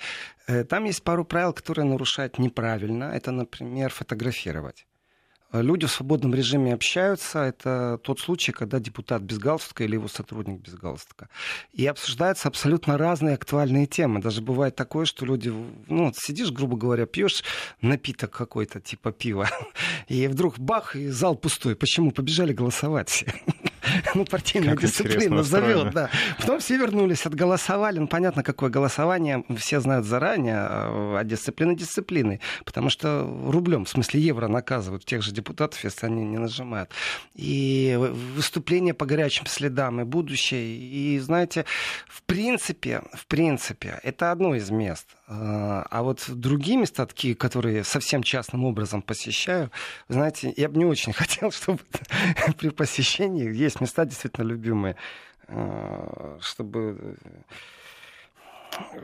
Э, 0.46 0.64
там 0.64 0.84
есть 0.84 1.02
пару 1.02 1.24
правил, 1.24 1.52
которые 1.52 1.84
нарушают 1.84 2.38
неправильно. 2.38 3.04
Это, 3.04 3.32
например, 3.32 3.90
фотографировать. 3.90 4.86
Люди 5.52 5.86
в 5.86 5.90
свободном 5.90 6.34
режиме 6.34 6.74
общаются. 6.74 7.40
Это 7.40 7.98
тот 8.02 8.20
случай, 8.20 8.52
когда 8.52 8.80
депутат 8.80 9.22
без 9.22 9.38
галстука 9.38 9.84
или 9.84 9.94
его 9.94 10.08
сотрудник 10.08 10.60
без 10.60 10.74
галстука. 10.74 11.28
И 11.72 11.86
обсуждаются 11.86 12.48
абсолютно 12.48 12.98
разные 12.98 13.34
актуальные 13.34 13.86
темы. 13.86 14.20
Даже 14.20 14.42
бывает 14.42 14.74
такое, 14.74 15.04
что 15.06 15.24
люди, 15.24 15.52
ну, 15.86 16.12
сидишь, 16.14 16.50
грубо 16.50 16.76
говоря, 16.76 17.06
пьешь 17.06 17.44
напиток 17.80 18.32
какой-то, 18.32 18.80
типа 18.80 19.12
пива, 19.12 19.48
и 20.08 20.26
вдруг 20.26 20.58
бах, 20.58 20.96
и 20.96 21.08
зал 21.08 21.36
пустой. 21.36 21.76
Почему? 21.76 22.10
Побежали 22.10 22.52
голосовать 22.52 23.08
все. 23.08 23.26
ну, 24.14 24.24
партийная 24.24 24.70
как 24.70 24.82
дисциплина 24.82 25.42
зовет, 25.42 25.92
да. 25.92 26.10
Потом 26.38 26.60
все 26.60 26.76
вернулись, 26.76 27.26
отголосовали. 27.26 27.98
Ну, 27.98 28.06
понятно, 28.06 28.42
какое 28.42 28.70
голосование, 28.70 29.44
все 29.56 29.80
знают 29.80 30.06
заранее, 30.06 30.56
а 30.58 31.22
дисциплина 31.24 31.74
дисциплины. 31.74 32.40
Потому 32.64 32.90
что 32.90 33.22
рублем, 33.46 33.84
в 33.84 33.88
смысле 33.88 34.20
евро, 34.20 34.48
наказывают 34.48 35.04
тех 35.04 35.22
же 35.22 35.32
депутатов, 35.32 35.82
если 35.84 36.06
они 36.06 36.24
не 36.24 36.38
нажимают. 36.38 36.90
И 37.34 37.96
выступление 38.34 38.94
по 38.94 39.06
горячим 39.06 39.46
следам, 39.46 40.00
и 40.00 40.04
будущее. 40.04 40.76
И, 40.76 41.18
знаете, 41.18 41.64
в 42.08 42.22
принципе, 42.22 43.02
в 43.12 43.26
принципе, 43.26 44.00
это 44.02 44.32
одно 44.32 44.54
из 44.54 44.70
мест. 44.70 45.06
А, 45.28 45.84
а 45.90 46.02
вот 46.02 46.24
другие 46.28 46.76
места, 46.76 47.04
такие, 47.04 47.34
которые 47.34 47.82
совсем 47.82 48.22
частным 48.22 48.64
образом 48.64 49.02
посещаю, 49.02 49.70
знаете, 50.08 50.52
я 50.56 50.68
бы 50.68 50.78
не 50.78 50.84
очень 50.84 51.12
хотел, 51.14 51.50
чтобы 51.50 51.80
при 52.58 52.70
посещении 52.70 53.52
есть 53.52 53.80
места 53.80 54.04
действительно 54.04 54.44
любимые, 54.44 54.96
а, 55.48 56.38
чтобы 56.40 57.18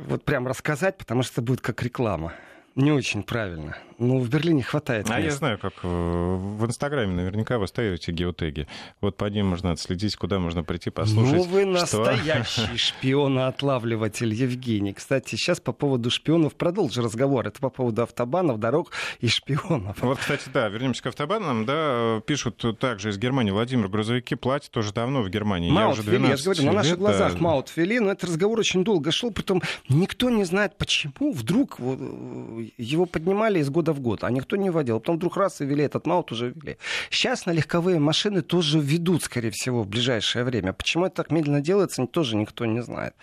вот 0.06 0.24
прям 0.24 0.46
рассказать, 0.46 0.96
потому 0.98 1.22
что 1.22 1.34
это 1.34 1.42
будет 1.42 1.60
как 1.60 1.82
реклама. 1.82 2.34
Не 2.74 2.90
очень 2.92 3.22
правильно. 3.22 3.76
Ну, 3.98 4.18
в 4.18 4.28
Берлине 4.28 4.62
хватает. 4.62 5.08
А 5.10 5.18
мест. 5.18 5.24
я 5.26 5.30
знаю, 5.30 5.58
как 5.58 5.74
э, 5.82 5.86
в 5.86 6.66
Инстаграме 6.66 7.12
наверняка 7.12 7.58
вы 7.58 7.68
ставите 7.68 8.10
геотеги. 8.10 8.66
Вот 9.00 9.16
по 9.16 9.26
ним 9.26 9.46
можно 9.46 9.70
отследить, 9.70 10.16
куда 10.16 10.38
можно 10.40 10.64
прийти 10.64 10.90
послушать. 10.90 11.34
Ну, 11.34 11.42
вы 11.44 11.64
настоящий 11.66 12.76
шпион-отлавливатель, 12.76 14.32
Евгений. 14.32 14.92
Кстати, 14.92 15.36
сейчас 15.36 15.60
по 15.60 15.72
поводу 15.72 16.10
шпионов 16.10 16.54
продолжу 16.54 17.02
разговор. 17.02 17.46
Это 17.46 17.60
по 17.60 17.70
поводу 17.70 18.02
автобанов, 18.02 18.58
дорог 18.58 18.90
и 19.20 19.28
шпионов. 19.28 20.00
Вот, 20.00 20.18
кстати, 20.18 20.48
да, 20.52 20.68
вернемся 20.68 21.02
к 21.02 21.06
автобанам. 21.06 21.64
Да, 21.64 22.20
пишут 22.26 22.64
также 22.80 23.10
из 23.10 23.18
Германии. 23.18 23.52
Владимир, 23.52 23.88
грузовики 23.88 24.34
платят 24.34 24.70
тоже 24.70 24.92
давно 24.92 25.22
в 25.22 25.28
Германии. 25.28 25.70
Маут 25.70 25.96
я 25.96 26.00
уже 26.00 26.10
12 26.10 26.38
я 26.38 26.44
говорю, 26.44 26.66
на 26.66 26.72
наших 26.72 26.98
глазах 26.98 27.34
да. 27.34 27.38
Маут 27.38 27.76
ввели, 27.76 28.00
но 28.00 28.10
этот 28.10 28.30
разговор 28.30 28.58
очень 28.58 28.82
долго 28.82 29.12
шел, 29.12 29.30
потом 29.30 29.62
никто 29.88 30.30
не 30.30 30.44
знает, 30.44 30.76
почему 30.76 31.32
вдруг 31.32 31.76
э, 31.78 32.61
его 32.78 33.06
поднимали 33.06 33.58
из 33.58 33.70
года 33.70 33.92
в 33.92 34.00
год, 34.00 34.24
а 34.24 34.30
никто 34.30 34.56
не 34.56 34.70
вводил. 34.70 35.00
Потом 35.00 35.16
вдруг 35.16 35.36
раз 35.36 35.60
и 35.60 35.64
ввели 35.64 35.84
этот 35.84 36.06
маут, 36.06 36.32
уже 36.32 36.50
ввели. 36.50 36.76
Сейчас 37.10 37.46
на 37.46 37.52
легковые 37.52 37.98
машины 37.98 38.42
тоже 38.42 38.80
ведут, 38.80 39.24
скорее 39.24 39.50
всего, 39.50 39.82
в 39.82 39.88
ближайшее 39.88 40.44
время. 40.44 40.72
Почему 40.72 41.06
это 41.06 41.16
так 41.16 41.30
медленно 41.30 41.60
делается, 41.60 42.06
тоже 42.06 42.36
никто 42.36 42.66
не 42.66 42.82
знает. 42.82 43.14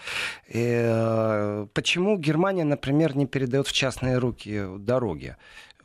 И, 0.47 0.81
э, 0.83 1.67
почему 1.73 2.17
Германия, 2.17 2.65
например, 2.65 3.15
не 3.15 3.25
передает 3.25 3.67
в 3.67 3.71
частные 3.71 4.17
руки 4.17 4.65
дороги? 4.79 5.35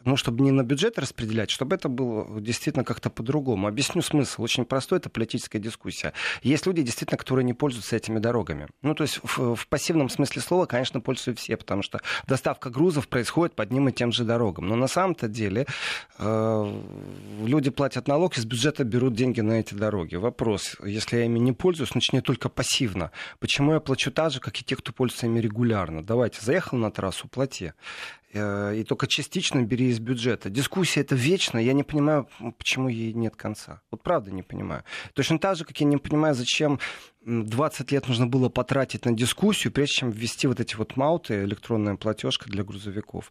Ну, 0.05 0.17
чтобы 0.17 0.43
не 0.43 0.51
на 0.51 0.63
бюджет 0.63 0.99
распределять, 0.99 1.51
чтобы 1.51 1.77
это 1.77 1.89
было 1.89 2.41
действительно 2.41 2.85
как-то 2.85 3.11
по-другому. 3.11 3.67
Объясню 3.67 4.03
смысл. 4.03 4.43
Очень 4.43 4.65
простой, 4.65 4.99
это 4.99 5.11
политическая 5.11 5.59
дискуссия. 5.59 6.13
Есть 6.43 6.67
люди, 6.67 6.83
действительно, 6.83 7.19
которые 7.19 7.45
не 7.45 7.55
пользуются 7.55 7.97
этими 7.97 8.19
дорогами. 8.19 8.69
Ну, 8.83 8.95
то 8.95 9.03
есть 9.03 9.21
в, 9.23 9.55
в 9.55 9.69
пассивном 9.69 10.09
смысле 10.09 10.43
слова, 10.43 10.67
конечно, 10.67 11.01
пользуются 11.01 11.43
все, 11.43 11.57
потому 11.57 11.83
что 11.83 12.01
доставка 12.27 12.71
грузов 12.71 13.09
происходит 13.09 13.55
под 13.55 13.71
ним 13.71 13.89
и 13.89 13.93
тем 13.93 14.13
же 14.13 14.25
дорогам. 14.25 14.69
Но 14.69 14.77
на 14.77 14.89
самом-то 14.89 15.29
деле 15.29 15.67
э, 16.19 16.81
люди 17.45 17.71
платят 17.71 18.09
налог, 18.09 18.37
из 18.37 18.45
бюджета 18.45 18.85
берут 18.85 19.15
деньги 19.15 19.41
на 19.41 19.61
эти 19.61 19.75
дороги. 19.75 20.17
Вопрос, 20.17 20.77
если 20.85 21.19
я 21.19 21.25
ими 21.25 21.39
не 21.39 21.53
пользуюсь, 21.53 21.91
значит, 21.91 22.13
не 22.13 22.21
только 22.21 22.49
пассивно. 22.49 23.11
Почему 23.39 23.73
я 23.73 23.81
плачу 23.81 24.11
так 24.11 24.33
же, 24.33 24.41
как 24.41 24.61
и 24.61 24.65
те, 24.65 24.77
кто 24.77 24.93
пользуется 24.93 25.27
ими 25.27 25.41
регулярно? 25.41 26.03
Давайте, 26.05 26.41
заехал 26.41 26.79
на 26.79 26.91
трассу, 26.91 27.29
плати. 27.29 27.73
Э, 28.35 28.75
и 28.77 28.83
только 28.83 29.07
частично 29.07 29.63
бери 29.63 29.89
из 29.89 30.01
бюджета. 30.01 30.51
Дискуссия 30.51 31.01
это 31.01 31.15
вечно, 31.15 31.57
я 31.59 31.73
не 31.73 31.85
понимаю, 31.85 32.29
почему 32.59 32.89
ей 32.89 33.13
нет 33.13 33.37
конца. 33.37 33.81
Вот 33.93 34.03
правда 34.03 34.33
не 34.33 34.43
понимаю. 34.43 34.83
Точно 35.15 35.39
так 35.39 35.57
же, 35.57 35.65
как 35.65 35.79
я 35.79 35.87
не 35.87 35.99
понимаю, 35.99 36.35
зачем 36.35 36.81
20 37.25 37.93
лет 37.93 38.09
нужно 38.09 38.27
было 38.27 38.49
потратить 38.49 39.05
на 39.05 39.13
дискуссию, 39.13 39.73
прежде 39.73 39.95
чем 39.95 40.11
ввести 40.11 40.49
вот 40.49 40.59
эти 40.59 40.75
вот 40.75 40.97
мауты, 40.97 41.45
электронная 41.45 41.95
платежка 41.95 42.51
для 42.51 42.65
грузовиков, 42.65 43.31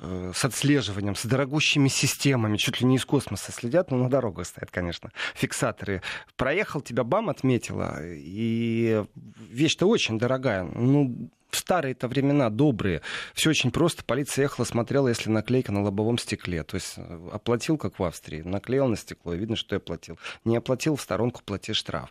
э, 0.00 0.32
с 0.34 0.44
отслеживанием, 0.44 1.14
с 1.14 1.24
дорогущими 1.24 1.88
системами, 1.88 2.56
чуть 2.56 2.80
ли 2.80 2.86
не 2.86 2.96
из 2.96 3.04
космоса 3.04 3.52
следят, 3.52 3.92
но 3.92 3.98
на 3.98 4.10
дорогах 4.10 4.46
стоят, 4.46 4.72
конечно, 4.72 5.12
фиксаторы. 5.34 6.02
Проехал, 6.36 6.80
тебя 6.80 7.04
бам 7.04 7.30
отметила, 7.30 7.98
и 8.02 9.04
вещь-то 9.48 9.86
очень 9.86 10.18
дорогая. 10.18 10.64
Ну, 10.64 11.30
в 11.50 11.56
старые-то 11.56 12.08
времена 12.08 12.50
добрые. 12.50 13.02
Все 13.34 13.50
очень 13.50 13.70
просто. 13.70 14.04
Полиция 14.04 14.44
ехала, 14.44 14.64
смотрела, 14.64 15.08
если 15.08 15.30
наклейка 15.30 15.72
на 15.72 15.82
лобовом 15.82 16.18
стекле. 16.18 16.62
То 16.62 16.76
есть 16.76 16.94
э, 16.96 17.28
оплатил, 17.32 17.78
как 17.78 17.98
в 17.98 18.04
Австрии, 18.04 18.42
наклеил 18.42 18.88
на 18.88 18.96
стекло, 18.96 19.34
и 19.34 19.38
видно, 19.38 19.56
что 19.56 19.74
я 19.74 19.78
оплатил. 19.78 20.18
Не 20.44 20.56
оплатил, 20.56 20.96
в 20.96 21.02
сторонку 21.02 21.42
плати 21.44 21.72
штраф. 21.72 22.10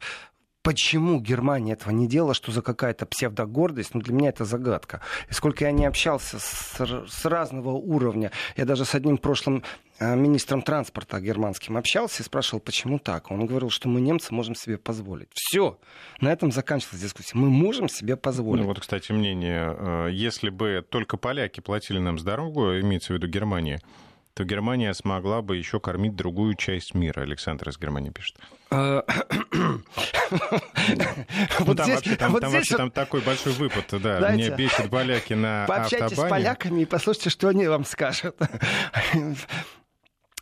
Почему 0.61 1.21
Германия 1.21 1.73
этого 1.73 1.93
не 1.93 2.05
делала, 2.05 2.33
что 2.33 2.51
за 2.51 2.61
какая-то 2.61 3.05
псевдогордость, 3.05 3.95
ну, 3.95 4.01
для 4.01 4.13
меня 4.13 4.29
это 4.29 4.43
загадка. 4.43 5.01
И 5.29 5.33
сколько 5.33 5.63
я 5.63 5.71
не 5.71 5.85
общался 5.85 6.37
с, 6.37 6.75
с 6.77 7.25
разного 7.25 7.69
уровня, 7.69 8.31
я 8.57 8.65
даже 8.65 8.83
с 8.83 8.93
одним 8.93 9.17
прошлым 9.17 9.63
э, 9.99 10.15
министром 10.17 10.61
транспорта 10.61 11.21
германским 11.21 11.77
общался 11.77 12.23
и 12.23 12.25
спрашивал, 12.25 12.59
почему 12.59 12.99
так. 12.99 13.31
Он 13.31 13.45
говорил, 13.45 13.69
что 13.69 13.87
мы, 13.87 14.01
немцы, 14.01 14.33
можем 14.33 14.53
себе 14.53 14.77
позволить. 14.77 15.29
Все, 15.33 15.79
на 16.19 16.29
этом 16.29 16.51
заканчивалась 16.51 17.03
дискуссия. 17.03 17.37
Мы 17.37 17.49
можем 17.49 17.87
себе 17.87 18.17
позволить. 18.17 18.61
Ну 18.61 18.67
вот, 18.67 18.81
кстати, 18.81 19.13
мнение, 19.13 19.75
э, 19.77 20.09
если 20.11 20.49
бы 20.49 20.85
только 20.87 21.15
поляки 21.15 21.61
платили 21.61 21.99
нам 21.99 22.19
с 22.19 22.23
дорогу, 22.23 22.77
имеется 22.79 23.13
в 23.13 23.15
виду 23.15 23.27
Германия, 23.27 23.79
то 24.33 24.43
Германия 24.43 24.93
смогла 24.93 25.41
бы 25.41 25.57
еще 25.57 25.79
кормить 25.79 26.15
другую 26.15 26.55
часть 26.55 26.93
мира. 26.93 27.21
Александр 27.21 27.69
из 27.69 27.77
Германии 27.77 28.09
пишет. 28.09 28.37
А, 28.71 29.03
ну, 29.51 29.83
там 31.75 31.89
вообще, 31.89 32.15
там, 32.15 32.39
там, 32.39 32.51
вообще 32.51 32.77
там 32.77 32.91
такой 32.91 33.21
большой 33.21 33.53
выпад, 33.53 33.85
да. 34.01 34.19
Знаете, 34.19 34.35
Мне 34.35 34.49
бесит 34.55 34.89
поляки 34.89 35.33
на 35.33 35.65
Пообщайтесь 35.67 36.11
автобане. 36.11 36.27
с 36.27 36.29
поляками 36.29 36.81
и 36.81 36.85
послушайте, 36.85 37.29
что 37.29 37.49
они 37.49 37.67
вам 37.67 37.85
скажут. 37.85 38.35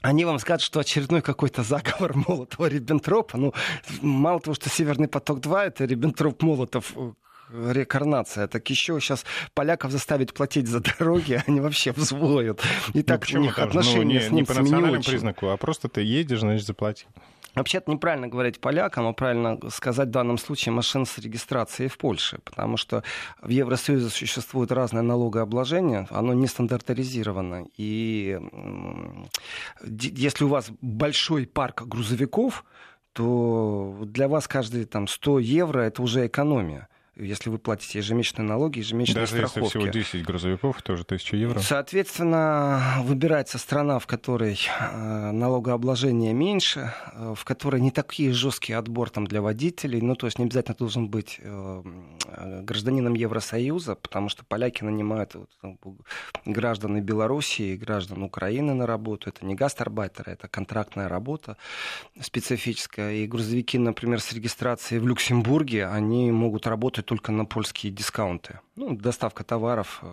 Они 0.04 0.26
вам 0.26 0.38
скажут, 0.38 0.62
что 0.62 0.80
очередной 0.80 1.24
какой-то 1.24 1.64
заговор 1.64 2.14
Молотова-Риббентропа. 2.16 3.38
Ну, 3.38 3.54
мало 4.02 4.40
того, 4.40 4.54
что 4.54 4.70
«Северный 4.70 5.08
поток-2»— 5.08 5.58
это 5.66 5.86
Риббентроп-Молотов 5.86 6.94
реинкарнация. 7.50 8.48
Так 8.48 8.70
еще 8.70 9.00
сейчас 9.00 9.26
поляков 9.54 9.92
заставить 9.92 10.34
платить 10.34 10.68
за 10.68 10.80
дороги, 10.80 11.42
они 11.48 11.60
вообще 11.62 11.92
взвоют. 11.92 12.62
И 12.94 13.00
ну, 13.00 13.04
так 13.04 13.26
у 13.34 13.38
них 13.38 13.60
отношения 13.60 14.04
ну, 14.06 14.12
не, 14.12 14.20
с 14.20 14.32
немцами 14.32 14.40
не 14.40 14.44
по 14.46 14.54
национальному 14.54 15.04
признаку, 15.04 15.48
а 15.48 15.58
просто 15.58 15.90
ты 15.90 16.02
едешь, 16.02 16.40
значит, 16.40 16.66
заплатил. 16.66 17.10
Вообще-то 17.56 17.90
неправильно 17.92 18.28
говорить 18.28 18.60
полякам, 18.60 19.08
а 19.08 19.14
правильно 19.14 19.58
сказать 19.72 20.10
в 20.10 20.12
данном 20.12 20.38
случае 20.38 20.74
машин 20.74 21.08
с 21.08 21.18
регистрацией 21.18 21.90
в 21.90 21.98
Польше, 21.98 22.38
потому 22.44 22.78
что 22.78 23.04
в 23.42 23.50
Евросоюзе 23.50 24.10
существует 24.10 24.72
разное 24.72 25.02
налогообложение, 25.02 26.08
оно 26.12 26.34
не 26.34 26.46
стандартизировано. 26.46 27.66
И 27.76 28.40
если 29.84 30.44
у 30.44 30.50
вас 30.50 30.70
большой 30.82 31.48
парк 31.48 31.82
грузовиков, 31.88 32.64
то 33.14 33.98
для 34.04 34.28
вас 34.28 34.48
каждые 34.48 34.86
там, 34.86 35.08
100 35.08 35.40
евро 35.40 35.82
это 35.82 36.04
уже 36.04 36.28
экономия 36.28 36.88
если 37.20 37.50
вы 37.50 37.58
платите 37.58 38.00
ежемесячные 38.00 38.48
налоги, 38.48 38.80
ежемесячные 38.80 39.22
Даже 39.22 39.48
страховки. 39.48 39.78
если 39.78 39.80
всего 39.80 39.88
10 39.88 40.26
грузовиков, 40.26 40.82
тоже 40.82 41.04
1000 41.04 41.38
евро? 41.38 41.60
Соответственно, 41.60 43.02
выбирается 43.02 43.58
страна, 43.58 44.00
в 44.00 44.08
которой 44.08 44.60
э, 44.80 45.32
налогообложение 45.32 46.34
меньше, 46.34 46.94
э, 47.14 47.34
в 47.36 47.44
которой 47.44 47.82
не 47.82 47.92
такие 47.92 48.32
жесткие 48.32 48.78
отбор 48.78 49.10
там, 49.10 49.26
для 49.26 49.42
водителей, 49.42 50.02
ну, 50.02 50.16
то 50.16 50.28
есть 50.28 50.40
не 50.40 50.46
обязательно 50.46 50.76
должен 50.78 51.10
быть 51.10 51.38
э, 51.40 51.84
гражданином 52.62 53.14
Евросоюза, 53.14 53.96
потому 53.96 54.30
что 54.30 54.46
поляки 54.46 54.84
нанимают 54.84 55.36
граждан 56.46 57.02
Белоруссии, 57.02 57.76
граждан 57.76 58.24
Украины 58.24 58.74
на 58.74 58.86
работу. 58.86 59.30
Это 59.30 59.46
не 59.46 59.56
гастарбайтеры, 59.56 60.32
это 60.34 60.48
контрактная 60.48 61.08
работа 61.08 61.58
специфическая. 62.22 63.14
И 63.14 63.28
грузовики, 63.28 63.78
например, 63.78 64.20
с 64.20 64.32
регистрацией 64.34 65.00
в 65.00 65.08
Люксембурге, 65.08 65.88
они 65.88 66.32
могут 66.32 66.68
работать 66.68 67.07
только 67.08 67.32
на 67.32 67.46
польские 67.46 67.92
дискаунты. 67.92 68.60
Ну, 68.76 68.96
доставка 68.96 69.44
товаров 69.44 70.00
э, 70.02 70.08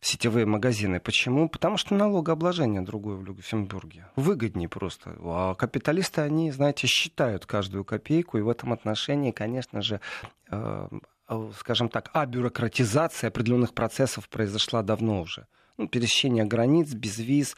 в 0.00 0.06
сетевые 0.06 0.46
магазины. 0.46 0.98
Почему? 0.98 1.48
Потому 1.48 1.76
что 1.76 1.94
налогообложение 1.94 2.80
другое 2.80 3.16
в 3.16 3.24
Люксембурге. 3.24 4.06
Выгоднее 4.16 4.68
просто. 4.68 5.14
А 5.20 5.54
капиталисты, 5.54 6.22
они, 6.22 6.50
знаете, 6.50 6.86
считают 6.86 7.44
каждую 7.44 7.84
копейку, 7.84 8.38
и 8.38 8.40
в 8.40 8.48
этом 8.48 8.72
отношении, 8.72 9.30
конечно 9.30 9.82
же, 9.82 10.00
э, 10.50 10.88
э, 11.28 11.50
скажем 11.58 11.90
так, 11.90 12.10
абюрократизация 12.14 13.28
определенных 13.28 13.74
процессов 13.74 14.28
произошла 14.28 14.82
давно 14.82 15.20
уже. 15.20 15.46
Ну, 15.76 15.86
пересечение 15.86 16.44
границ 16.44 16.94
без 16.94 17.18
виз, 17.18 17.56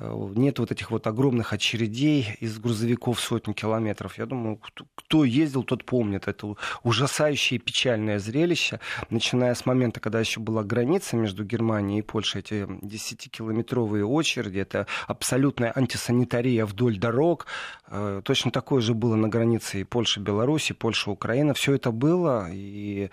нет 0.00 0.58
вот 0.58 0.72
этих 0.72 0.90
вот 0.90 1.06
огромных 1.06 1.52
очередей 1.52 2.36
из 2.40 2.58
грузовиков 2.58 3.20
сотни 3.20 3.52
километров. 3.52 4.18
Я 4.18 4.26
думаю, 4.26 4.60
кто, 4.94 5.24
ездил, 5.24 5.62
тот 5.62 5.84
помнит 5.84 6.28
это 6.28 6.54
ужасающее 6.82 7.58
и 7.58 7.62
печальное 7.62 8.18
зрелище, 8.18 8.80
начиная 9.10 9.54
с 9.54 9.66
момента, 9.66 10.00
когда 10.00 10.20
еще 10.20 10.40
была 10.40 10.62
граница 10.62 11.16
между 11.16 11.44
Германией 11.44 12.00
и 12.00 12.02
Польшей, 12.02 12.40
эти 12.40 12.64
10-километровые 12.64 14.04
очереди, 14.04 14.58
это 14.58 14.86
абсолютная 15.06 15.72
антисанитария 15.76 16.66
вдоль 16.66 16.98
дорог. 16.98 17.46
Э, 17.88 18.22
точно 18.24 18.50
такое 18.50 18.80
же 18.80 18.94
было 18.94 19.16
на 19.16 19.28
границе 19.28 19.80
и 19.82 19.84
Польша-Беларусь, 19.84 20.70
и 20.70 20.74
Польша-Украина. 20.74 21.54
Все 21.54 21.74
это 21.74 21.90
было, 21.90 22.48
и 22.50 23.10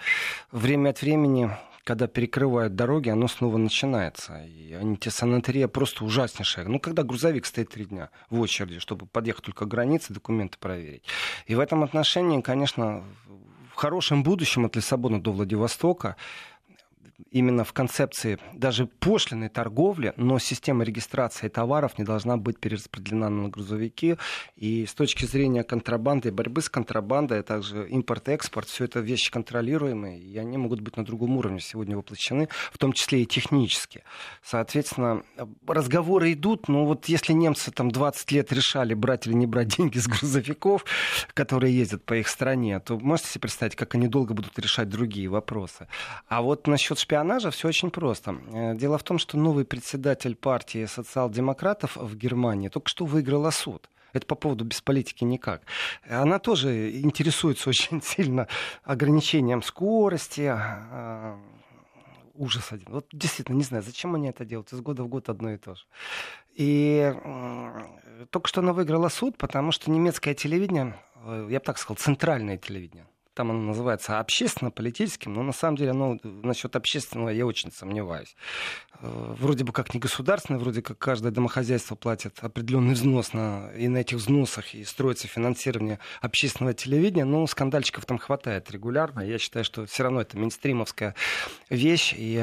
время 0.51 0.89
от 0.89 1.01
времени 1.01 1.51
когда 1.87 2.07
перекрывают 2.07 2.75
дороги, 2.75 3.07
оно 3.07 3.29
снова 3.29 3.55
начинается. 3.55 4.43
И 4.43 4.73
антисанитария 4.73 5.69
просто 5.69 6.03
ужаснейшая. 6.03 6.67
Ну, 6.67 6.81
когда 6.81 7.03
грузовик 7.03 7.45
стоит 7.45 7.69
три 7.69 7.85
дня 7.85 8.09
в 8.29 8.41
очереди, 8.41 8.79
чтобы 8.79 9.05
подъехать 9.05 9.45
только 9.45 9.63
к 9.63 9.69
границе, 9.69 10.13
документы 10.13 10.57
проверить. 10.59 11.03
И 11.45 11.55
в 11.55 11.61
этом 11.61 11.83
отношении, 11.83 12.41
конечно, 12.41 13.05
в 13.71 13.75
хорошем 13.75 14.21
будущем 14.21 14.65
от 14.65 14.75
Лиссабона 14.75 15.21
до 15.21 15.31
Владивостока 15.31 16.17
именно 17.31 17.63
в 17.63 17.73
концепции 17.73 18.37
даже 18.53 18.85
пошлиной 18.85 19.49
торговли, 19.49 20.13
но 20.17 20.39
система 20.39 20.83
регистрации 20.83 21.47
товаров 21.47 21.97
не 21.97 22.03
должна 22.03 22.37
быть 22.37 22.59
перераспределена 22.59 23.29
на 23.29 23.49
грузовики. 23.49 24.17
И 24.55 24.85
с 24.85 24.93
точки 24.93 25.25
зрения 25.25 25.63
контрабанды 25.63 26.31
борьбы 26.31 26.61
с 26.61 26.69
контрабандой, 26.69 27.39
а 27.39 27.43
также 27.43 27.87
импорт-экспорт, 27.87 28.67
все 28.67 28.85
это 28.85 28.99
вещи 28.99 29.31
контролируемые, 29.31 30.19
и 30.19 30.37
они 30.37 30.57
могут 30.57 30.81
быть 30.81 30.97
на 30.97 31.05
другом 31.05 31.37
уровне 31.37 31.59
сегодня 31.59 31.97
воплощены, 31.97 32.49
в 32.71 32.77
том 32.77 32.93
числе 32.93 33.23
и 33.23 33.25
технически. 33.25 34.03
Соответственно, 34.43 35.23
разговоры 35.65 36.33
идут, 36.33 36.67
но 36.67 36.85
вот 36.85 37.05
если 37.05 37.33
немцы 37.33 37.71
там 37.71 37.91
20 37.91 38.31
лет 38.31 38.51
решали, 38.53 38.93
брать 38.93 39.27
или 39.27 39.33
не 39.33 39.47
брать 39.47 39.75
деньги 39.75 39.97
с 39.97 40.07
грузовиков, 40.07 40.85
которые 41.33 41.75
ездят 41.75 42.03
по 42.03 42.15
их 42.15 42.27
стране, 42.27 42.79
то 42.79 42.97
можете 42.99 43.29
себе 43.29 43.41
представить, 43.41 43.75
как 43.75 43.95
они 43.95 44.07
долго 44.07 44.33
будут 44.33 44.57
решать 44.59 44.89
другие 44.89 45.27
вопросы. 45.29 45.87
А 46.27 46.41
вот 46.41 46.67
насчет 46.67 46.99
шпионажа 47.07 47.51
все 47.51 47.69
очень 47.69 47.89
просто. 47.89 48.35
Э, 48.51 48.75
дело 48.75 48.97
в 48.97 49.03
том, 49.03 49.17
что 49.17 49.37
новый 49.37 49.63
председатель 49.63 50.35
партии 50.35 50.85
социал-демократов 50.85 51.95
в 51.95 52.17
Германии 52.17 52.67
только 52.67 52.89
что 52.89 53.05
выиграла 53.05 53.51
суд. 53.51 53.89
Это 54.11 54.25
по 54.25 54.35
поводу 54.35 54.65
без 54.65 54.81
политики 54.81 55.23
никак. 55.23 55.61
Она 56.09 56.39
тоже 56.39 56.91
интересуется 56.99 57.69
очень 57.73 58.01
сильно 58.01 58.47
ограничением 58.83 59.61
скорости, 59.63 60.51
а, 60.53 61.39
ужас 62.33 62.73
один. 62.73 62.87
Вот 62.89 63.07
действительно, 63.13 63.55
не 63.55 63.63
знаю, 63.63 63.83
зачем 63.83 64.15
они 64.15 64.27
это 64.27 64.43
делают. 64.43 64.73
Из 64.73 64.81
года 64.81 65.03
в 65.03 65.07
год 65.07 65.29
одно 65.29 65.51
и 65.51 65.57
то 65.57 65.75
же. 65.75 65.85
И 66.55 67.13
только 68.31 68.49
что 68.49 68.59
она 68.59 68.73
выиграла 68.73 69.07
суд, 69.07 69.37
потому 69.37 69.71
что 69.71 69.91
немецкое 69.91 70.33
телевидение, 70.33 70.99
э, 71.23 71.47
я 71.49 71.59
бы 71.59 71.65
так 71.65 71.77
сказал, 71.77 71.95
центральное 71.95 72.57
телевидение, 72.57 73.05
там 73.37 73.51
оно 73.51 73.61
называется 73.61 74.19
общественно-политическим, 74.19 75.31
но 75.31 75.43
на 75.43 75.53
самом 75.53 75.77
деле 75.77 75.91
оно 75.91 76.17
насчет 76.23 76.75
общественного 76.75 77.29
я 77.29 77.45
очень 77.45 77.71
сомневаюсь. 77.71 78.35
Э, 78.99 79.35
вроде 79.39 79.63
бы 79.63 79.71
как 79.71 79.93
не 79.93 79.99
государственное, 79.99 80.59
вроде 80.59 80.81
как 80.81 80.97
каждое 80.97 81.31
домохозяйство 81.31 81.93
платит 81.93 82.39
определенный 82.41 82.95
взнос, 82.95 83.33
на, 83.33 83.69
и 83.77 83.87
на 83.87 83.99
этих 83.99 84.17
взносах 84.17 84.73
и 84.73 84.83
строится 84.83 85.27
финансирование 85.27 85.99
общественного 86.19 86.73
телевидения, 86.73 87.25
но 87.25 87.45
скандальчиков 87.45 88.07
там 88.07 88.17
хватает 88.17 88.71
регулярно. 88.71 89.19
Я 89.19 89.37
считаю, 89.37 89.63
что 89.63 89.85
все 89.85 90.01
равно 90.01 90.21
это 90.21 90.35
мейнстримовская 90.35 91.13
вещь. 91.69 92.15
И 92.17 92.37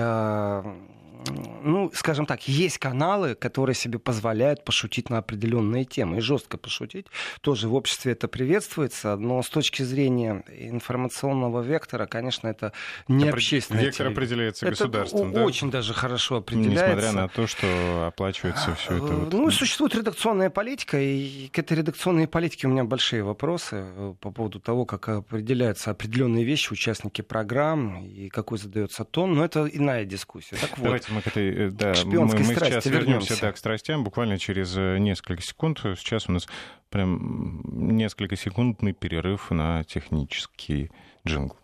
ну, 1.63 1.91
скажем 1.95 2.27
так, 2.27 2.47
есть 2.47 2.79
каналы, 2.79 3.35
которые 3.35 3.75
себе 3.75 3.99
позволяют 3.99 4.65
пошутить 4.65 5.11
на 5.11 5.19
определенные 5.19 5.85
темы 5.85 6.19
и 6.19 6.21
жестко 6.21 6.59
пошутить. 6.59 7.07
Тоже 7.41 7.69
в 7.69 7.75
обществе 7.75 8.13
это 8.13 8.29
приветствуется, 8.29 9.17
но 9.17 9.43
с 9.43 9.49
точки 9.49 9.83
зрения 9.83 10.45
информационного 10.49 11.63
вектора, 11.63 12.07
конечно, 12.07 12.49
это 12.49 12.73
не 13.09 13.29
общественное. 13.29 13.85
Вектор 13.85 14.09
определяется 14.09 14.69
государством, 14.69 15.31
это 15.31 15.41
да? 15.41 15.45
Очень 15.45 15.71
даже 15.71 15.95
хорошо 15.95 16.37
определяется. 16.37 16.87
Несмотря 16.87 17.13
на 17.13 17.29
то, 17.29 17.47
что 17.47 18.07
оплачивается 18.07 18.75
все 18.75 18.97
это. 18.97 19.07
Вот... 19.07 19.33
Ну, 19.33 19.51
существует 19.51 19.95
редакционная 19.95 20.51
политика, 20.51 21.01
и 21.01 21.49
к 21.49 21.59
этой 21.59 21.79
редакционной 21.79 22.29
политике 22.29 22.67
у 22.67 22.71
меня 22.71 22.85
большие 22.85 23.23
вопросы 23.23 23.77
э, 23.77 24.15
по 24.21 24.31
поводу 24.31 24.61
того, 24.61 24.85
как 24.85 25.09
определяются 25.09 25.91
определенные 25.91 26.45
вещи, 26.45 26.73
участники 26.73 27.23
программ, 27.23 28.05
и 28.05 28.29
какой 28.29 28.59
задается 28.59 29.05
тон, 29.05 29.35
но 29.35 29.45
это 29.45 29.67
иная 29.67 30.05
дискуссия. 30.05 30.57
Так 30.57 30.77
вот. 30.79 30.85
Давайте 30.85 31.04
мы 31.09 31.23
к 31.23 31.27
этой, 31.27 31.69
э, 31.69 31.71
да, 31.71 31.95
мы, 32.05 32.25
мы 32.27 32.45
сейчас 32.45 32.87
вернемся 32.87 33.41
да, 33.41 33.53
к 33.53 33.57
страстям 33.57 34.05
буквально 34.05 34.39
через 34.39 34.77
э, 34.77 34.99
несколько 34.99 35.43
секунд. 35.43 35.81
Сейчас 35.81 36.29
у 36.29 36.33
нас 36.33 36.47
прям 36.91 37.63
несколько 37.97 38.37
секундный 38.37 38.93
перерыв 38.93 39.51
на 39.51 39.85
технический 39.85 40.91
джингл. 41.27 41.57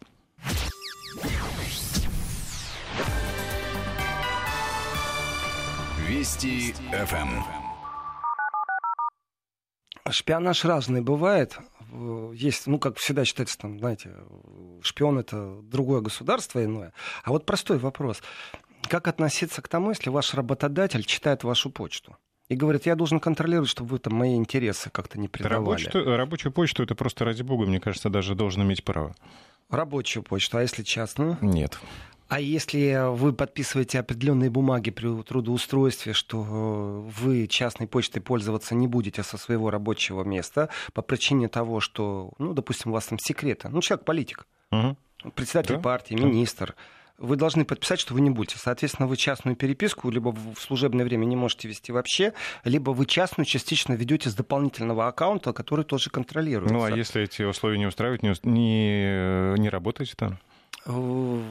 Вести 6.08 6.74
ФМ. 6.92 7.42
Шпионаж 10.10 10.64
разный 10.64 11.02
бывает. 11.02 11.58
Есть, 12.34 12.66
ну, 12.66 12.78
как 12.78 12.98
всегда 12.98 13.24
считается, 13.24 13.58
там, 13.58 13.78
знаете, 13.78 14.10
шпион 14.82 15.18
это 15.18 15.60
другое 15.62 16.00
государство 16.00 16.64
иное. 16.64 16.92
А 17.24 17.30
вот 17.30 17.46
простой 17.46 17.78
вопрос. 17.78 18.22
Как 18.90 19.06
относиться 19.06 19.62
к 19.62 19.68
тому, 19.68 19.90
если 19.90 20.10
ваш 20.10 20.34
работодатель 20.34 21.04
читает 21.04 21.44
вашу 21.44 21.70
почту? 21.70 22.16
и 22.48 22.56
говорит, 22.56 22.84
я 22.84 22.96
должен 22.96 23.20
контролировать, 23.20 23.70
чтобы 23.70 23.90
вы 23.90 23.98
там 24.00 24.14
мои 24.14 24.34
интересы 24.34 24.90
как-то 24.90 25.20
не 25.20 25.28
предавали. 25.28 25.84
Рабочую, 25.84 26.16
рабочую 26.16 26.52
почту 26.52 26.82
это 26.82 26.96
просто 26.96 27.24
ради 27.24 27.42
бога, 27.42 27.64
мне 27.64 27.78
кажется, 27.78 28.10
даже 28.10 28.34
должен 28.34 28.64
иметь 28.64 28.82
право. 28.82 29.14
Рабочую 29.68 30.24
почту, 30.24 30.58
а 30.58 30.62
если 30.62 30.82
частную? 30.82 31.38
Нет. 31.40 31.78
А 32.26 32.40
если 32.40 33.08
вы 33.14 33.32
подписываете 33.32 34.00
определенные 34.00 34.50
бумаги 34.50 34.90
при 34.90 35.22
трудоустройстве, 35.22 36.12
что 36.12 36.42
вы 36.42 37.46
частной 37.46 37.86
почтой 37.86 38.20
пользоваться 38.20 38.74
не 38.74 38.88
будете 38.88 39.22
со 39.22 39.38
своего 39.38 39.70
рабочего 39.70 40.24
места 40.24 40.70
по 40.92 41.02
причине 41.02 41.46
того, 41.46 41.78
что, 41.78 42.32
ну, 42.38 42.52
допустим, 42.52 42.90
у 42.90 42.94
вас 42.94 43.06
там 43.06 43.20
секреты, 43.20 43.68
ну, 43.68 43.80
человек 43.80 44.04
политик, 44.04 44.48
угу. 44.72 44.96
председатель 45.36 45.76
да? 45.76 45.80
партии, 45.80 46.14
министр, 46.14 46.74
да 46.76 46.82
вы 47.20 47.36
должны 47.36 47.64
подписать, 47.64 48.00
что 48.00 48.14
вы 48.14 48.22
не 48.22 48.30
будете. 48.30 48.56
Соответственно, 48.58 49.06
вы 49.06 49.16
частную 49.16 49.54
переписку 49.54 50.10
либо 50.10 50.30
в 50.30 50.58
служебное 50.58 51.04
время 51.04 51.26
не 51.26 51.36
можете 51.36 51.68
вести 51.68 51.92
вообще, 51.92 52.32
либо 52.64 52.90
вы 52.90 53.06
частную 53.06 53.44
частично 53.44 53.92
ведете 53.92 54.30
с 54.30 54.34
дополнительного 54.34 55.06
аккаунта, 55.06 55.52
который 55.52 55.84
тоже 55.84 56.10
контролируется. 56.10 56.74
Ну, 56.74 56.82
а 56.82 56.90
если 56.90 57.22
эти 57.22 57.42
условия 57.42 57.78
не 57.78 57.86
устраивают, 57.86 58.22
не, 58.22 58.34
не, 58.42 59.60
не 59.60 59.68
работаете 59.68 60.14
там? 60.16 60.38
Э, 60.86 60.90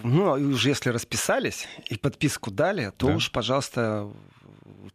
ну, 0.04 0.34
а 0.34 0.34
уже 0.34 0.70
если 0.70 0.90
расписались 0.90 1.68
и 1.88 1.98
подписку 1.98 2.52
дали, 2.52 2.92
то 2.98 3.08
да. 3.08 3.16
уж, 3.16 3.32
пожалуйста, 3.32 4.10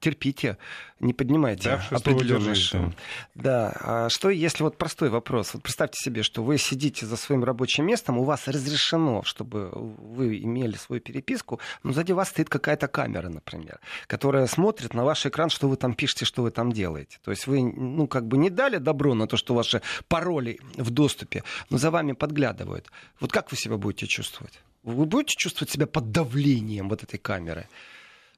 терпите, 0.00 0.58
не 1.00 1.12
поднимайте 1.12 1.70
да, 1.70 1.96
определенные 1.96 2.54
шум. 2.54 2.94
Да. 3.34 3.76
А 3.80 4.08
что 4.08 4.30
если 4.30 4.62
вот 4.62 4.78
простой 4.78 5.10
вопрос? 5.10 5.54
Вот 5.54 5.62
представьте 5.62 6.02
себе, 6.02 6.22
что 6.22 6.42
вы 6.42 6.58
сидите 6.58 7.06
за 7.06 7.16
своим 7.16 7.44
рабочим 7.44 7.86
местом, 7.86 8.18
у 8.18 8.24
вас 8.24 8.48
разрешено, 8.48 9.22
чтобы 9.24 9.70
вы 9.72 10.38
имели 10.38 10.76
свою 10.76 11.00
переписку, 11.00 11.60
но 11.82 11.92
сзади 11.92 12.12
вас 12.12 12.28
стоит 12.28 12.48
какая-то 12.48 12.88
камера, 12.88 13.28
например, 13.28 13.80
которая 14.06 14.46
смотрит 14.46 14.94
на 14.94 15.04
ваш 15.04 15.26
экран, 15.26 15.50
что 15.50 15.68
вы 15.68 15.76
там 15.76 15.94
пишете, 15.94 16.24
что 16.24 16.42
вы 16.42 16.50
там 16.50 16.72
делаете. 16.72 17.18
То 17.24 17.30
есть 17.30 17.46
вы, 17.46 17.62
ну, 17.62 18.06
как 18.06 18.26
бы 18.26 18.36
не 18.36 18.50
дали 18.50 18.78
добро 18.78 19.14
на 19.14 19.26
то, 19.26 19.36
что 19.36 19.54
ваши 19.54 19.82
пароли 20.08 20.58
в 20.76 20.90
доступе, 20.90 21.44
но 21.70 21.78
за 21.78 21.90
вами 21.90 22.12
подглядывают. 22.12 22.90
Вот 23.20 23.32
как 23.32 23.50
вы 23.50 23.56
себя 23.56 23.76
будете 23.76 24.06
чувствовать? 24.06 24.60
Вы 24.82 25.06
будете 25.06 25.34
чувствовать 25.36 25.70
себя 25.70 25.86
под 25.86 26.10
давлением 26.10 26.88
вот 26.88 27.02
этой 27.02 27.18
камеры? 27.18 27.66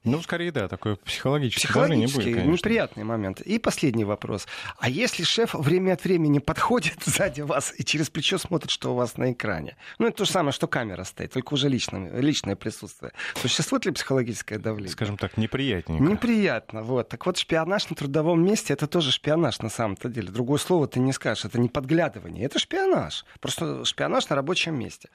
Ну, 0.07 0.21
скорее, 0.21 0.51
да, 0.51 0.67
такое 0.67 0.95
психологическое 0.95 1.67
Психологический, 1.67 2.17
будет, 2.17 2.33
конечно. 2.35 2.51
неприятный 2.51 3.03
момент. 3.03 3.41
И 3.41 3.59
последний 3.59 4.05
вопрос. 4.05 4.47
А 4.79 4.89
если 4.89 5.23
шеф 5.23 5.53
время 5.53 5.93
от 5.93 6.03
времени 6.03 6.39
подходит 6.39 6.97
сзади 7.05 7.41
вас 7.41 7.73
и 7.77 7.83
через 7.83 8.09
плечо 8.09 8.37
смотрит, 8.37 8.71
что 8.71 8.93
у 8.93 8.95
вас 8.95 9.17
на 9.17 9.31
экране? 9.31 9.75
Ну, 9.99 10.07
это 10.07 10.17
то 10.17 10.25
же 10.25 10.31
самое, 10.31 10.53
что 10.53 10.67
камера 10.67 11.03
стоит, 11.03 11.33
только 11.33 11.53
уже 11.53 11.69
личное, 11.69 12.19
личное 12.19 12.55
присутствие. 12.55 13.11
Существует 13.35 13.85
ли 13.85 13.91
психологическое 13.91 14.57
давление? 14.57 14.91
Скажем 14.91 15.17
так, 15.17 15.37
неприятненько. 15.37 16.03
Неприятно, 16.03 16.83
вот. 16.83 17.09
Так 17.09 17.25
вот, 17.25 17.37
шпионаж 17.37 17.89
на 17.89 17.95
трудовом 17.95 18.43
месте, 18.45 18.73
это 18.73 18.87
тоже 18.87 19.11
шпионаж 19.11 19.59
на 19.59 19.69
самом-то 19.69 20.09
деле. 20.09 20.29
Другое 20.29 20.59
слово 20.59 20.87
ты 20.87 20.99
не 20.99 21.13
скажешь, 21.13 21.45
это 21.45 21.59
не 21.59 21.69
подглядывание, 21.69 22.45
это 22.45 22.59
шпионаж. 22.59 23.25
Просто 23.39 23.83
шпионаж 23.85 24.29
на 24.29 24.35
рабочем 24.35 24.75
месте. 24.75 25.09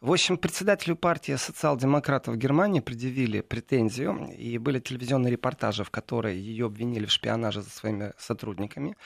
В 0.00 0.12
общем, 0.12 0.38
председателю 0.38 0.96
партии 0.96 1.36
социал-демократов 1.36 2.36
Германии 2.36 2.80
предъявили 2.80 3.40
претензию 3.40 4.30
и 4.38 4.58
были 4.58 4.78
телевизионные 4.78 5.32
репортажи, 5.32 5.84
в 5.84 5.90
которые 5.90 6.40
ее 6.40 6.66
обвинили 6.66 7.06
в 7.06 7.10
шпионаже 7.12 7.62
за 7.62 7.70
своими 7.70 8.12
сотрудниками. 8.18 8.96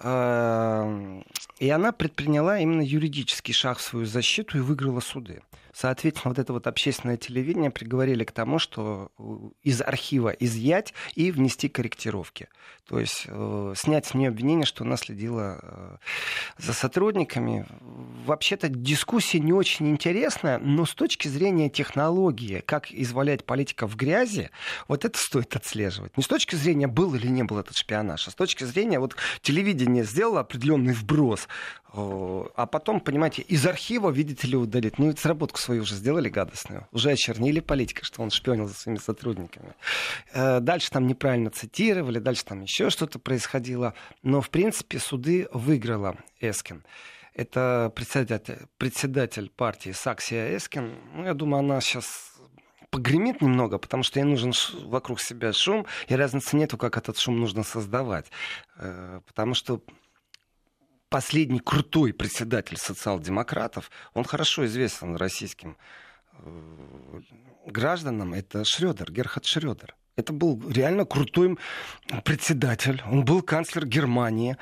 Эм, 0.00 1.24
и 1.58 1.68
она 1.68 1.92
предприняла 1.92 2.58
именно 2.58 2.82
юридический 2.82 3.52
шаг 3.52 3.78
в 3.78 3.82
свою 3.82 4.06
защиту 4.06 4.58
и 4.58 4.60
выиграла 4.60 5.00
суды. 5.00 5.42
Соответственно, 5.72 6.30
вот 6.30 6.38
это 6.38 6.52
вот 6.52 6.66
общественное 6.66 7.16
телевидение 7.16 7.70
приговорили 7.70 8.24
к 8.24 8.32
тому, 8.32 8.58
что 8.58 9.10
э, 9.18 9.22
из 9.62 9.80
архива 9.80 10.30
изъять 10.30 10.94
и 11.14 11.30
внести 11.30 11.68
корректировки. 11.68 12.48
То 12.88 12.98
есть 12.98 13.26
э, 13.28 13.74
снять 13.76 14.06
с 14.06 14.14
нее 14.14 14.28
обвинение, 14.28 14.66
что 14.66 14.84
она 14.84 14.96
следила 14.96 15.60
э, 15.62 15.96
за 16.58 16.72
сотрудниками. 16.72 17.66
Вообще-то 18.26 18.68
дискуссия 18.68 19.38
не 19.38 19.52
очень 19.52 19.88
интересная, 19.88 20.58
но 20.58 20.84
с 20.84 20.94
точки 20.94 21.28
зрения 21.28 21.70
технологии, 21.70 22.62
как 22.66 22.90
извалять 22.90 23.44
политиков 23.44 23.92
в 23.92 23.96
грязи, 23.96 24.50
вот 24.88 25.04
это 25.04 25.16
стоит 25.18 25.54
отслеживать. 25.54 26.16
Не 26.16 26.24
с 26.24 26.26
точки 26.26 26.56
зрения, 26.56 26.88
был 26.88 27.14
или 27.14 27.28
не 27.28 27.44
был 27.44 27.58
этот 27.58 27.76
шпионаж, 27.76 28.26
а 28.26 28.30
с 28.32 28.34
точки 28.34 28.64
зрения, 28.64 28.98
вот 28.98 29.14
телевидение 29.40 30.04
сделало 30.04 30.40
определенный 30.40 30.92
вброс, 30.92 31.48
а 31.92 32.66
потом, 32.66 33.00
понимаете, 33.00 33.42
из 33.42 33.66
архива, 33.66 34.10
видите 34.10 34.46
ли, 34.46 34.56
удалить. 34.56 34.98
Ну, 34.98 35.08
ведь 35.08 35.18
сработку 35.18 35.58
свою 35.58 35.82
уже 35.82 35.96
сделали 35.96 36.28
гадостную. 36.28 36.86
Уже 36.92 37.10
очернили 37.10 37.60
политика, 37.60 38.04
что 38.04 38.22
он 38.22 38.30
шпионил 38.30 38.68
за 38.68 38.74
своими 38.74 38.98
сотрудниками. 38.98 39.74
Э, 40.32 40.60
дальше 40.60 40.90
там 40.90 41.06
неправильно 41.06 41.50
цитировали, 41.50 42.18
дальше 42.18 42.44
там 42.44 42.62
еще 42.62 42.90
что-то 42.90 43.18
происходило. 43.18 43.94
Но, 44.22 44.40
в 44.40 44.50
принципе, 44.50 44.98
суды 44.98 45.48
выиграла 45.52 46.16
Эскин. 46.40 46.84
Это 47.34 47.92
председатель, 47.94 48.58
председатель 48.78 49.50
партии 49.50 49.90
Саксия 49.90 50.56
Эскин. 50.56 50.94
Ну, 51.14 51.24
я 51.24 51.34
думаю, 51.34 51.60
она 51.60 51.80
сейчас 51.80 52.30
погремит 52.90 53.40
немного, 53.40 53.78
потому 53.78 54.02
что 54.02 54.20
ей 54.20 54.24
нужен 54.24 54.52
вокруг 54.84 55.20
себя 55.20 55.52
шум, 55.52 55.86
и 56.08 56.14
разницы 56.14 56.56
нету, 56.56 56.76
как 56.76 56.96
этот 56.96 57.18
шум 57.18 57.40
нужно 57.40 57.62
создавать. 57.62 58.26
Э, 58.76 59.20
потому 59.26 59.54
что 59.54 59.80
последний 61.10 61.60
крутой 61.60 62.14
председатель 62.14 62.78
социал-демократов, 62.78 63.90
он 64.14 64.24
хорошо 64.24 64.64
известен 64.64 65.16
российским 65.16 65.76
э, 66.32 67.20
гражданам, 67.66 68.32
это 68.32 68.64
Шредер, 68.64 69.12
Герхард 69.12 69.44
Шредер. 69.44 69.96
Это 70.16 70.32
был 70.32 70.62
реально 70.70 71.04
крутой 71.04 71.58
председатель. 72.24 73.02
Он 73.10 73.24
был 73.24 73.42
канцлер 73.42 73.86
Германии. 73.86 74.56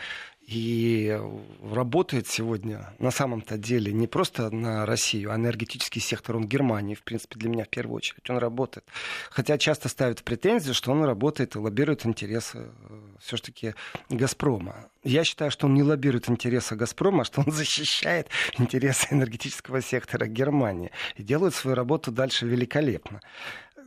И 0.48 1.14
работает 1.62 2.26
сегодня 2.26 2.94
на 2.98 3.10
самом-то 3.10 3.58
деле 3.58 3.92
не 3.92 4.06
просто 4.06 4.48
на 4.48 4.86
Россию, 4.86 5.30
а 5.30 5.36
энергетический 5.36 6.00
сектор 6.00 6.36
он 6.36 6.46
Германии, 6.46 6.94
в 6.94 7.02
принципе, 7.02 7.38
для 7.38 7.50
меня 7.50 7.64
в 7.64 7.68
первую 7.68 7.96
очередь. 7.96 8.30
Он 8.30 8.38
работает. 8.38 8.86
Хотя 9.28 9.58
часто 9.58 9.90
ставят 9.90 10.24
претензию, 10.24 10.72
что 10.72 10.90
он 10.90 11.04
работает 11.04 11.54
и 11.54 11.58
лоббирует 11.58 12.06
интересы 12.06 12.60
э, 12.60 13.00
все-таки 13.20 13.74
Газпрома. 14.08 14.88
Я 15.04 15.22
считаю, 15.22 15.50
что 15.50 15.66
он 15.66 15.74
не 15.74 15.82
лоббирует 15.82 16.30
интересы 16.30 16.76
Газпрома, 16.76 17.20
а 17.20 17.24
что 17.26 17.42
он 17.42 17.52
защищает 17.52 18.28
интересы 18.58 19.08
энергетического 19.10 19.82
сектора 19.82 20.28
Германии. 20.28 20.92
И 21.16 21.22
делает 21.22 21.54
свою 21.54 21.74
работу 21.74 22.10
дальше 22.10 22.46
великолепно 22.46 23.20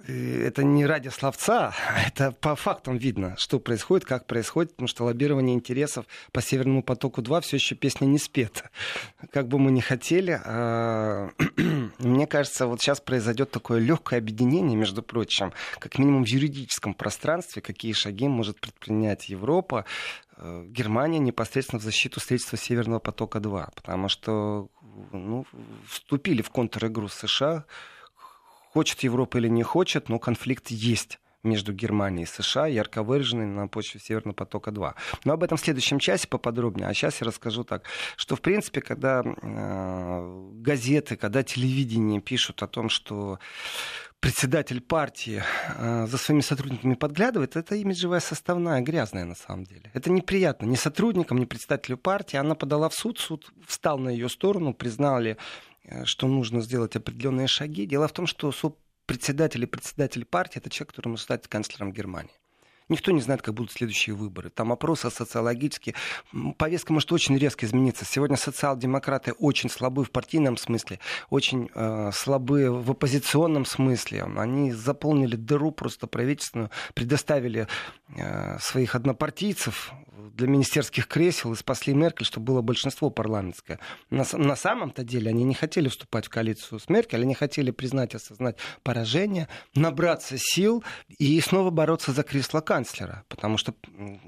это 0.07 0.63
не 0.63 0.85
ради 0.85 1.09
словца, 1.09 1.73
а 1.87 2.01
это 2.01 2.31
по 2.31 2.55
фактам 2.55 2.97
видно, 2.97 3.35
что 3.37 3.59
происходит, 3.59 4.05
как 4.05 4.25
происходит, 4.25 4.71
потому 4.71 4.87
что 4.87 5.05
лоббирование 5.05 5.55
интересов 5.55 6.05
по 6.31 6.41
Северному 6.41 6.83
потоку-2 6.83 7.41
все 7.41 7.57
еще 7.57 7.75
песня 7.75 8.05
не 8.05 8.17
спета. 8.17 8.69
Как 9.31 9.47
бы 9.47 9.59
мы 9.59 9.71
ни 9.71 9.79
хотели, 9.81 10.39
а... 10.43 11.29
мне 11.99 12.27
кажется, 12.27 12.67
вот 12.67 12.81
сейчас 12.81 12.99
произойдет 12.99 13.51
такое 13.51 13.79
легкое 13.79 14.19
объединение, 14.19 14.75
между 14.75 15.03
прочим, 15.03 15.53
как 15.79 15.97
минимум 15.97 16.25
в 16.25 16.27
юридическом 16.27 16.93
пространстве, 16.93 17.61
какие 17.61 17.93
шаги 17.93 18.27
может 18.27 18.59
предпринять 18.59 19.29
Европа, 19.29 19.85
э, 20.37 20.65
Германия 20.67 21.19
непосредственно 21.19 21.79
в 21.79 21.83
защиту 21.83 22.19
строительства 22.19 22.57
Северного 22.57 22.99
потока-2, 22.99 23.69
потому 23.75 24.09
что 24.09 24.69
ну, 25.11 25.45
вступили 25.87 26.41
в 26.41 26.49
контр-игру 26.49 27.07
США, 27.07 27.65
Хочет 28.73 29.01
Европа 29.01 29.37
или 29.37 29.49
не 29.49 29.63
хочет, 29.63 30.09
но 30.09 30.19
конфликт 30.19 30.71
есть 30.71 31.19
между 31.43 31.73
Германией 31.73 32.23
и 32.23 32.27
США, 32.27 32.67
ярко 32.67 33.03
выраженный 33.03 33.45
на 33.45 33.67
почве 33.67 33.99
Северного 33.99 34.35
потока-2. 34.35 34.93
Но 35.25 35.33
об 35.33 35.43
этом 35.43 35.57
в 35.57 35.61
следующем 35.61 35.99
часе 35.99 36.27
поподробнее. 36.27 36.87
А 36.87 36.93
сейчас 36.93 37.19
я 37.21 37.27
расскажу 37.27 37.63
так, 37.63 37.83
что, 38.15 38.35
в 38.35 38.41
принципе, 38.41 38.81
когда 38.81 39.23
э, 39.23 40.49
газеты, 40.61 41.15
когда 41.15 41.43
телевидение 41.43 42.21
пишут 42.21 42.63
о 42.63 42.67
том, 42.67 42.89
что 42.89 43.39
председатель 44.19 44.81
партии 44.81 45.43
э, 45.77 46.05
за 46.07 46.17
своими 46.17 46.41
сотрудниками 46.41 46.93
подглядывает, 46.93 47.55
это 47.55 47.75
имиджевая 47.75 48.19
составная, 48.19 48.79
грязная 48.81 49.25
на 49.25 49.35
самом 49.35 49.63
деле. 49.63 49.89
Это 49.93 50.11
неприятно 50.11 50.67
ни 50.67 50.75
сотрудникам, 50.75 51.39
ни 51.39 51.45
председателю 51.45 51.97
партии. 51.97 52.37
Она 52.37 52.53
подала 52.53 52.87
в 52.87 52.93
суд, 52.93 53.19
суд 53.19 53.51
встал 53.67 53.97
на 53.97 54.09
ее 54.09 54.29
сторону, 54.29 54.75
признали 54.75 55.37
что 56.05 56.27
нужно 56.27 56.61
сделать 56.61 56.95
определенные 56.95 57.47
шаги. 57.47 57.85
Дело 57.85 58.07
в 58.07 58.13
том, 58.13 58.27
что 58.27 58.51
председатель 59.05 59.63
и 59.63 59.67
председатель 59.67 60.25
партии 60.25 60.59
это 60.59 60.69
человек, 60.69 60.89
который 60.89 61.09
может 61.09 61.23
стать 61.23 61.47
канцлером 61.47 61.91
Германии. 61.91 62.31
Никто 62.91 63.13
не 63.13 63.21
знает, 63.21 63.41
как 63.41 63.53
будут 63.53 63.71
следующие 63.71 64.13
выборы. 64.13 64.49
Там 64.49 64.73
опросы 64.73 65.09
социологические. 65.09 65.95
Повестка 66.57 66.91
может 66.91 67.09
очень 67.13 67.37
резко 67.37 67.65
измениться. 67.65 68.03
Сегодня 68.03 68.35
социал-демократы 68.35 69.31
очень 69.31 69.69
слабы 69.69 70.03
в 70.03 70.11
партийном 70.11 70.57
смысле, 70.57 70.99
очень 71.29 71.69
э, 71.73 72.11
слабы 72.13 72.69
в 72.69 72.91
оппозиционном 72.91 73.63
смысле. 73.63 74.23
Они 74.35 74.73
заполнили 74.73 75.37
дыру 75.37 75.71
просто 75.71 76.05
правительственную, 76.05 76.69
предоставили 76.93 77.67
э, 78.17 78.59
своих 78.59 78.93
однопартийцев 78.93 79.93
для 80.35 80.47
министерских 80.47 81.07
кресел 81.07 81.53
и 81.53 81.55
спасли 81.55 81.93
Меркель, 81.93 82.25
чтобы 82.25 82.47
было 82.47 82.61
большинство 82.61 83.09
парламентское. 83.09 83.79
На, 84.09 84.25
на 84.33 84.55
самом-то 84.55 85.03
деле 85.03 85.29
они 85.29 85.43
не 85.43 85.53
хотели 85.53 85.87
вступать 85.87 86.25
в 86.25 86.29
коалицию 86.29 86.79
с 86.79 86.89
Меркель, 86.89 87.21
они 87.21 87.33
хотели 87.33 87.71
признать, 87.71 88.15
осознать 88.15 88.57
поражение, 88.83 89.47
набраться 89.75 90.35
сил 90.37 90.83
и 91.07 91.39
снова 91.41 91.69
бороться 91.69 92.11
за 92.11 92.23
кресло 92.23 92.61
канцлера, 92.81 93.23
потому 93.27 93.57
что 93.57 93.73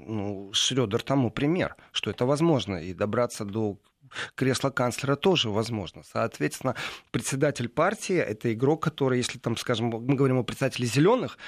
ну, 0.06 0.50
Шредер 0.52 1.02
тому 1.02 1.30
пример, 1.30 1.74
что 1.92 2.10
это 2.10 2.26
возможно, 2.26 2.76
и 2.76 2.94
добраться 2.94 3.44
до 3.44 3.78
кресла 4.36 4.70
канцлера 4.70 5.16
тоже 5.16 5.50
возможно. 5.50 6.02
Соответственно, 6.04 6.74
председатель 7.10 7.68
партии— 7.68 8.16
это 8.16 8.52
игрок, 8.52 8.82
который, 8.82 9.18
если 9.18 9.38
там, 9.38 9.56
скажем, 9.56 9.86
мы 9.86 10.14
говорим 10.14 10.38
о 10.38 10.44
председателе 10.44 10.86
зеленых, 10.86 11.38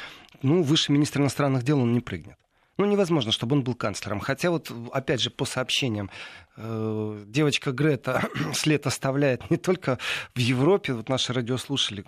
ну, 0.43 0.63
выше 0.63 0.93
министра 0.93 1.23
иностранных 1.23 1.63
дел 1.63 1.81
он 1.81 1.93
не 1.93 2.01
прыгнет. 2.01 2.37
Ну, 2.79 2.85
невозможно, 2.85 3.33
чтобы 3.33 3.57
он 3.57 3.63
был 3.63 3.75
канцлером. 3.75 4.21
Хотя 4.21 4.51
вот, 4.51 4.71
опять 4.93 5.21
же, 5.21 5.31
по 5.31 5.45
сообщениям, 5.45 6.11
э, 6.57 7.25
девочка 7.27 7.73
Грета 7.73 8.29
след 8.53 8.87
оставляет 8.87 9.51
не 9.51 9.57
только 9.57 9.99
в 10.35 10.39
Европе, 10.39 10.93
вот 10.93 11.09
наши 11.09 11.33
радиослушатели 11.33 12.05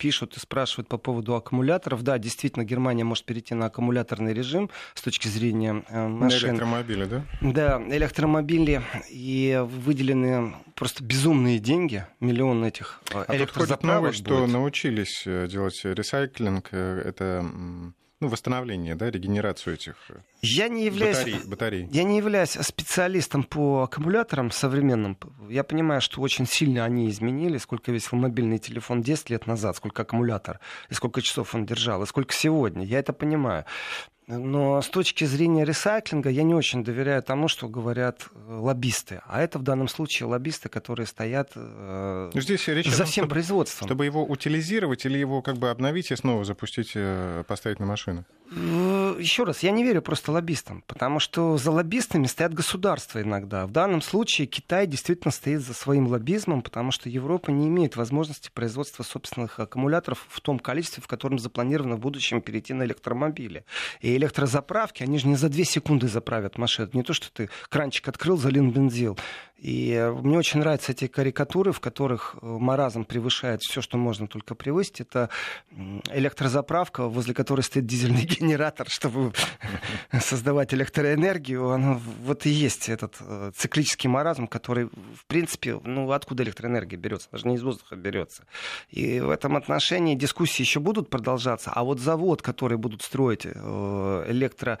пишут 0.00 0.36
и 0.36 0.40
спрашивают 0.40 0.88
по 0.88 0.96
поводу 0.96 1.36
аккумуляторов. 1.36 2.02
Да, 2.02 2.18
действительно, 2.18 2.64
Германия 2.64 3.04
может 3.04 3.24
перейти 3.24 3.54
на 3.54 3.66
аккумуляторный 3.66 4.32
режим 4.32 4.70
с 4.94 5.02
точки 5.02 5.28
зрения 5.28 5.84
э, 5.88 6.08
машин. 6.08 6.48
На 6.48 6.52
электромобили, 6.52 7.04
да? 7.04 7.24
Да, 7.42 7.82
электромобили. 7.86 8.82
И 9.10 9.62
выделены 9.62 10.54
просто 10.74 11.04
безумные 11.04 11.58
деньги, 11.58 12.06
миллион 12.18 12.64
этих 12.64 13.00
э, 13.12 13.24
а 13.28 13.36
электрозаправок. 13.36 14.14
Тут 14.14 14.26
новость, 14.26 14.46
что 14.46 14.46
научились 14.46 15.22
э, 15.26 15.46
делать 15.48 15.78
ресайклинг. 15.84 16.72
Это 16.72 17.44
ну, 18.20 18.28
восстановление, 18.28 18.94
да, 18.94 19.10
регенерацию 19.10 19.74
этих 19.74 19.96
э, 20.10 20.16
я 20.42 20.68
не 20.68 20.84
являюсь, 20.84 21.16
батарей, 21.16 21.40
батарей. 21.46 21.88
Я 21.90 22.04
не 22.04 22.18
являюсь 22.18 22.50
специалистом 22.50 23.44
по 23.44 23.82
аккумуляторам 23.82 24.50
современным. 24.50 25.16
Я 25.48 25.64
понимаю, 25.64 26.02
что 26.02 26.20
очень 26.20 26.46
сильно 26.46 26.84
они 26.84 27.08
изменили, 27.08 27.56
сколько 27.56 27.92
весил 27.92 28.18
мобильный 28.18 28.58
телефон 28.58 29.00
10 29.00 29.30
лет 29.30 29.46
назад, 29.46 29.76
сколько 29.76 30.02
аккумулятор, 30.02 30.60
и 30.90 30.94
сколько 30.94 31.22
часов 31.22 31.54
он 31.54 31.64
держал, 31.64 32.02
и 32.02 32.06
сколько 32.06 32.34
сегодня. 32.34 32.84
Я 32.84 32.98
это 32.98 33.14
понимаю. 33.14 33.64
Но 34.38 34.80
с 34.80 34.88
точки 34.88 35.24
зрения 35.24 35.64
ресайклинга 35.64 36.30
я 36.30 36.44
не 36.44 36.54
очень 36.54 36.84
доверяю 36.84 37.22
тому, 37.22 37.48
что 37.48 37.68
говорят 37.68 38.28
э, 38.32 38.54
лоббисты. 38.54 39.20
А 39.26 39.40
это 39.40 39.58
в 39.58 39.62
данном 39.62 39.88
случае 39.88 40.28
лоббисты, 40.28 40.68
которые 40.68 41.06
стоят 41.06 41.50
э, 41.56 42.30
ну, 42.32 42.40
Здесь 42.40 42.68
речь 42.68 42.88
за 42.88 43.04
всем 43.04 43.28
производством. 43.28 43.88
Чтобы 43.88 44.04
его 44.04 44.24
утилизировать 44.24 45.04
или 45.04 45.18
его 45.18 45.42
как 45.42 45.56
бы 45.56 45.70
обновить 45.70 46.12
и 46.12 46.16
снова 46.16 46.44
запустить, 46.44 46.92
э, 46.94 47.42
поставить 47.48 47.80
на 47.80 47.86
машину? 47.86 48.24
Еще 48.50 49.44
раз, 49.44 49.62
я 49.62 49.70
не 49.70 49.84
верю 49.84 50.02
просто 50.02 50.32
лоббистам, 50.32 50.82
потому 50.86 51.20
что 51.20 51.56
за 51.56 51.70
лоббистами 51.70 52.26
стоят 52.26 52.52
государства 52.52 53.22
иногда. 53.22 53.66
В 53.66 53.70
данном 53.70 54.02
случае 54.02 54.46
Китай 54.48 54.86
действительно 54.86 55.30
стоит 55.30 55.60
за 55.60 55.72
своим 55.72 56.08
лоббизмом, 56.08 56.62
потому 56.62 56.90
что 56.90 57.08
Европа 57.08 57.50
не 57.50 57.68
имеет 57.68 57.96
возможности 57.96 58.50
производства 58.52 59.04
собственных 59.04 59.60
аккумуляторов 59.60 60.26
в 60.28 60.40
том 60.40 60.58
количестве, 60.58 61.02
в 61.02 61.06
котором 61.06 61.38
запланировано 61.38 61.96
в 61.96 62.00
будущем 62.00 62.40
перейти 62.40 62.74
на 62.74 62.82
электромобили. 62.84 63.64
И 64.00 64.16
электрозаправки, 64.16 65.04
они 65.04 65.18
же 65.18 65.28
не 65.28 65.36
за 65.36 65.48
две 65.48 65.64
секунды 65.64 66.08
заправят 66.08 66.58
машину. 66.58 66.90
Не 66.92 67.02
то, 67.02 67.12
что 67.12 67.32
ты 67.32 67.50
кранчик 67.68 68.08
открыл, 68.08 68.36
залил 68.36 68.68
бензин 68.70 68.90
И 69.60 70.10
мне 70.22 70.38
очень 70.38 70.60
нравятся 70.60 70.92
эти 70.92 71.06
карикатуры, 71.06 71.72
в 71.72 71.80
которых 71.80 72.36
э, 72.40 72.46
маразм 72.46 73.04
превышает 73.04 73.60
все, 73.60 73.82
что 73.82 73.98
можно 73.98 74.26
только 74.26 74.54
превысить. 74.54 75.00
Это 75.02 75.28
электрозаправка, 76.10 77.08
возле 77.08 77.34
которой 77.34 77.60
стоит 77.60 77.84
дизельный 77.84 78.24
генератор, 78.40 78.88
чтобы 78.88 79.32
создавать 80.20 80.72
электроэнергию. 80.72 81.68
Оно, 81.68 82.00
вот 82.24 82.46
и 82.46 82.50
есть 82.50 82.88
этот 82.88 83.16
э, 83.20 83.52
циклический 83.54 84.08
маразм, 84.08 84.46
который, 84.46 84.86
в 84.86 85.26
принципе, 85.26 85.78
ну 85.84 86.10
откуда 86.10 86.42
электроэнергия 86.42 86.98
берется? 86.98 87.28
Даже 87.30 87.46
не 87.46 87.56
из 87.56 87.62
воздуха 87.62 87.96
берется. 87.96 88.44
И 88.88 89.20
в 89.20 89.28
этом 89.28 89.56
отношении 89.56 90.14
дискуссии 90.14 90.62
еще 90.62 90.80
будут 90.80 91.10
продолжаться. 91.10 91.70
А 91.74 91.84
вот 91.84 92.00
завод, 92.00 92.40
который 92.40 92.78
будут 92.78 93.02
строить 93.02 93.42
э, 93.44 94.24
электро 94.28 94.78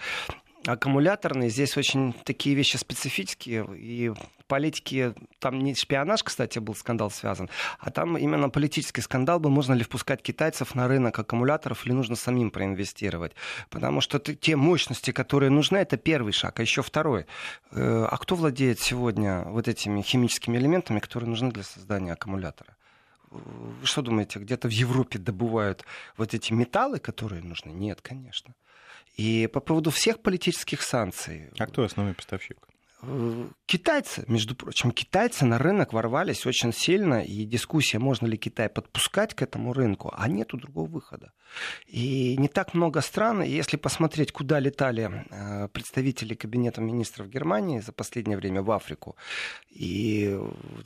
аккумуляторный. 0.66 1.48
Здесь 1.48 1.76
очень 1.76 2.12
такие 2.24 2.54
вещи 2.54 2.76
специфические. 2.76 3.66
И 3.76 4.12
политики, 4.46 5.14
там 5.38 5.60
не 5.60 5.74
шпионаж, 5.74 6.22
кстати, 6.22 6.58
был 6.58 6.74
скандал 6.74 7.10
связан, 7.10 7.48
а 7.78 7.90
там 7.90 8.18
именно 8.18 8.50
политический 8.50 9.00
скандал 9.00 9.38
был, 9.38 9.50
можно 9.50 9.74
ли 9.74 9.84
впускать 9.84 10.22
китайцев 10.22 10.74
на 10.74 10.88
рынок 10.88 11.18
аккумуляторов 11.18 11.86
или 11.86 11.92
нужно 11.92 12.16
самим 12.16 12.50
проинвестировать. 12.50 13.32
Потому 13.70 14.00
что 14.00 14.18
те 14.18 14.56
мощности, 14.56 15.12
которые 15.12 15.50
нужны, 15.50 15.78
это 15.78 15.96
первый 15.96 16.32
шаг. 16.32 16.58
А 16.58 16.62
еще 16.62 16.82
второй. 16.82 17.26
Э, 17.70 18.06
а 18.10 18.16
кто 18.16 18.34
владеет 18.34 18.80
сегодня 18.80 19.44
вот 19.44 19.68
этими 19.68 20.02
химическими 20.02 20.58
элементами, 20.58 20.98
которые 20.98 21.28
нужны 21.30 21.52
для 21.52 21.62
создания 21.62 22.12
аккумулятора? 22.12 22.76
Вы 23.30 23.86
что 23.86 24.02
думаете, 24.02 24.40
где-то 24.40 24.66
в 24.66 24.72
Европе 24.72 25.20
добывают 25.20 25.84
вот 26.16 26.34
эти 26.34 26.52
металлы, 26.52 26.98
которые 26.98 27.42
нужны? 27.42 27.70
Нет, 27.70 28.00
конечно. 28.00 28.54
И 29.20 29.46
по 29.48 29.60
поводу 29.60 29.90
всех 29.90 30.20
политических 30.20 30.80
санкций. 30.80 31.50
А 31.58 31.66
кто 31.66 31.82
основной 31.82 32.14
поставщик? 32.14 32.56
Китайцы, 33.66 34.24
между 34.28 34.54
прочим, 34.54 34.90
китайцы 34.90 35.44
на 35.44 35.58
рынок 35.58 35.92
ворвались 35.92 36.44
очень 36.44 36.72
сильно, 36.72 37.22
и 37.22 37.44
дискуссия, 37.44 37.98
можно 37.98 38.26
ли 38.26 38.36
Китай 38.36 38.68
подпускать 38.68 39.34
к 39.34 39.42
этому 39.42 39.72
рынку, 39.72 40.12
а 40.16 40.28
нету 40.28 40.56
другого 40.56 40.88
выхода. 40.88 41.32
И 41.86 42.36
не 42.36 42.48
так 42.48 42.74
много 42.74 43.00
стран, 43.00 43.42
если 43.42 43.76
посмотреть, 43.76 44.32
куда 44.32 44.60
летали 44.60 45.24
э, 45.30 45.68
представители 45.68 46.34
Кабинета 46.34 46.80
министров 46.80 47.28
Германии 47.28 47.80
за 47.80 47.92
последнее 47.92 48.36
время 48.36 48.62
в 48.62 48.70
Африку, 48.70 49.16
и 49.70 50.38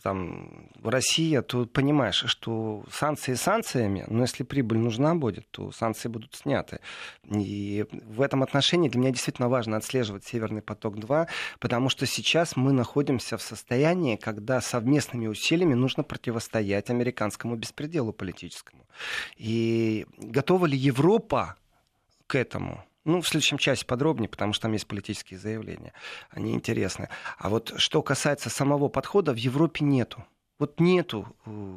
там 0.02 0.68
Россия, 0.82 1.42
то 1.42 1.66
понимаешь, 1.66 2.22
что 2.26 2.84
санкции 2.90 3.34
санкциями, 3.34 4.04
но 4.08 4.22
если 4.22 4.44
прибыль 4.44 4.78
нужна 4.78 5.14
будет, 5.14 5.50
то 5.50 5.72
санкции 5.72 6.08
будут 6.08 6.34
сняты. 6.34 6.80
И 7.28 7.86
в 7.90 8.20
этом 8.20 8.42
отношении 8.42 8.88
для 8.88 9.00
меня 9.00 9.10
действительно 9.10 9.48
важно 9.48 9.76
отслеживать 9.76 10.24
«Северный 10.24 10.62
поток-2», 10.62 11.28
потому 11.58 11.88
что 11.88 12.03
сейчас 12.06 12.56
мы 12.56 12.72
находимся 12.72 13.36
в 13.36 13.42
состоянии, 13.42 14.16
когда 14.16 14.60
совместными 14.60 15.26
усилиями 15.26 15.74
нужно 15.74 16.02
противостоять 16.02 16.90
американскому 16.90 17.56
беспределу 17.56 18.12
политическому. 18.12 18.86
И 19.36 20.06
готова 20.18 20.66
ли 20.66 20.76
Европа 20.76 21.56
к 22.26 22.34
этому? 22.34 22.84
Ну, 23.04 23.20
в 23.20 23.28
следующем 23.28 23.58
часе 23.58 23.84
подробнее, 23.84 24.28
потому 24.28 24.54
что 24.54 24.62
там 24.62 24.72
есть 24.72 24.86
политические 24.86 25.38
заявления. 25.38 25.92
Они 26.30 26.54
интересны. 26.54 27.10
А 27.36 27.50
вот 27.50 27.74
что 27.76 28.02
касается 28.02 28.48
самого 28.48 28.88
подхода, 28.88 29.32
в 29.32 29.36
Европе 29.36 29.84
нету. 29.84 30.24
Вот 30.58 30.80
нету 30.80 31.36
э, 31.44 31.76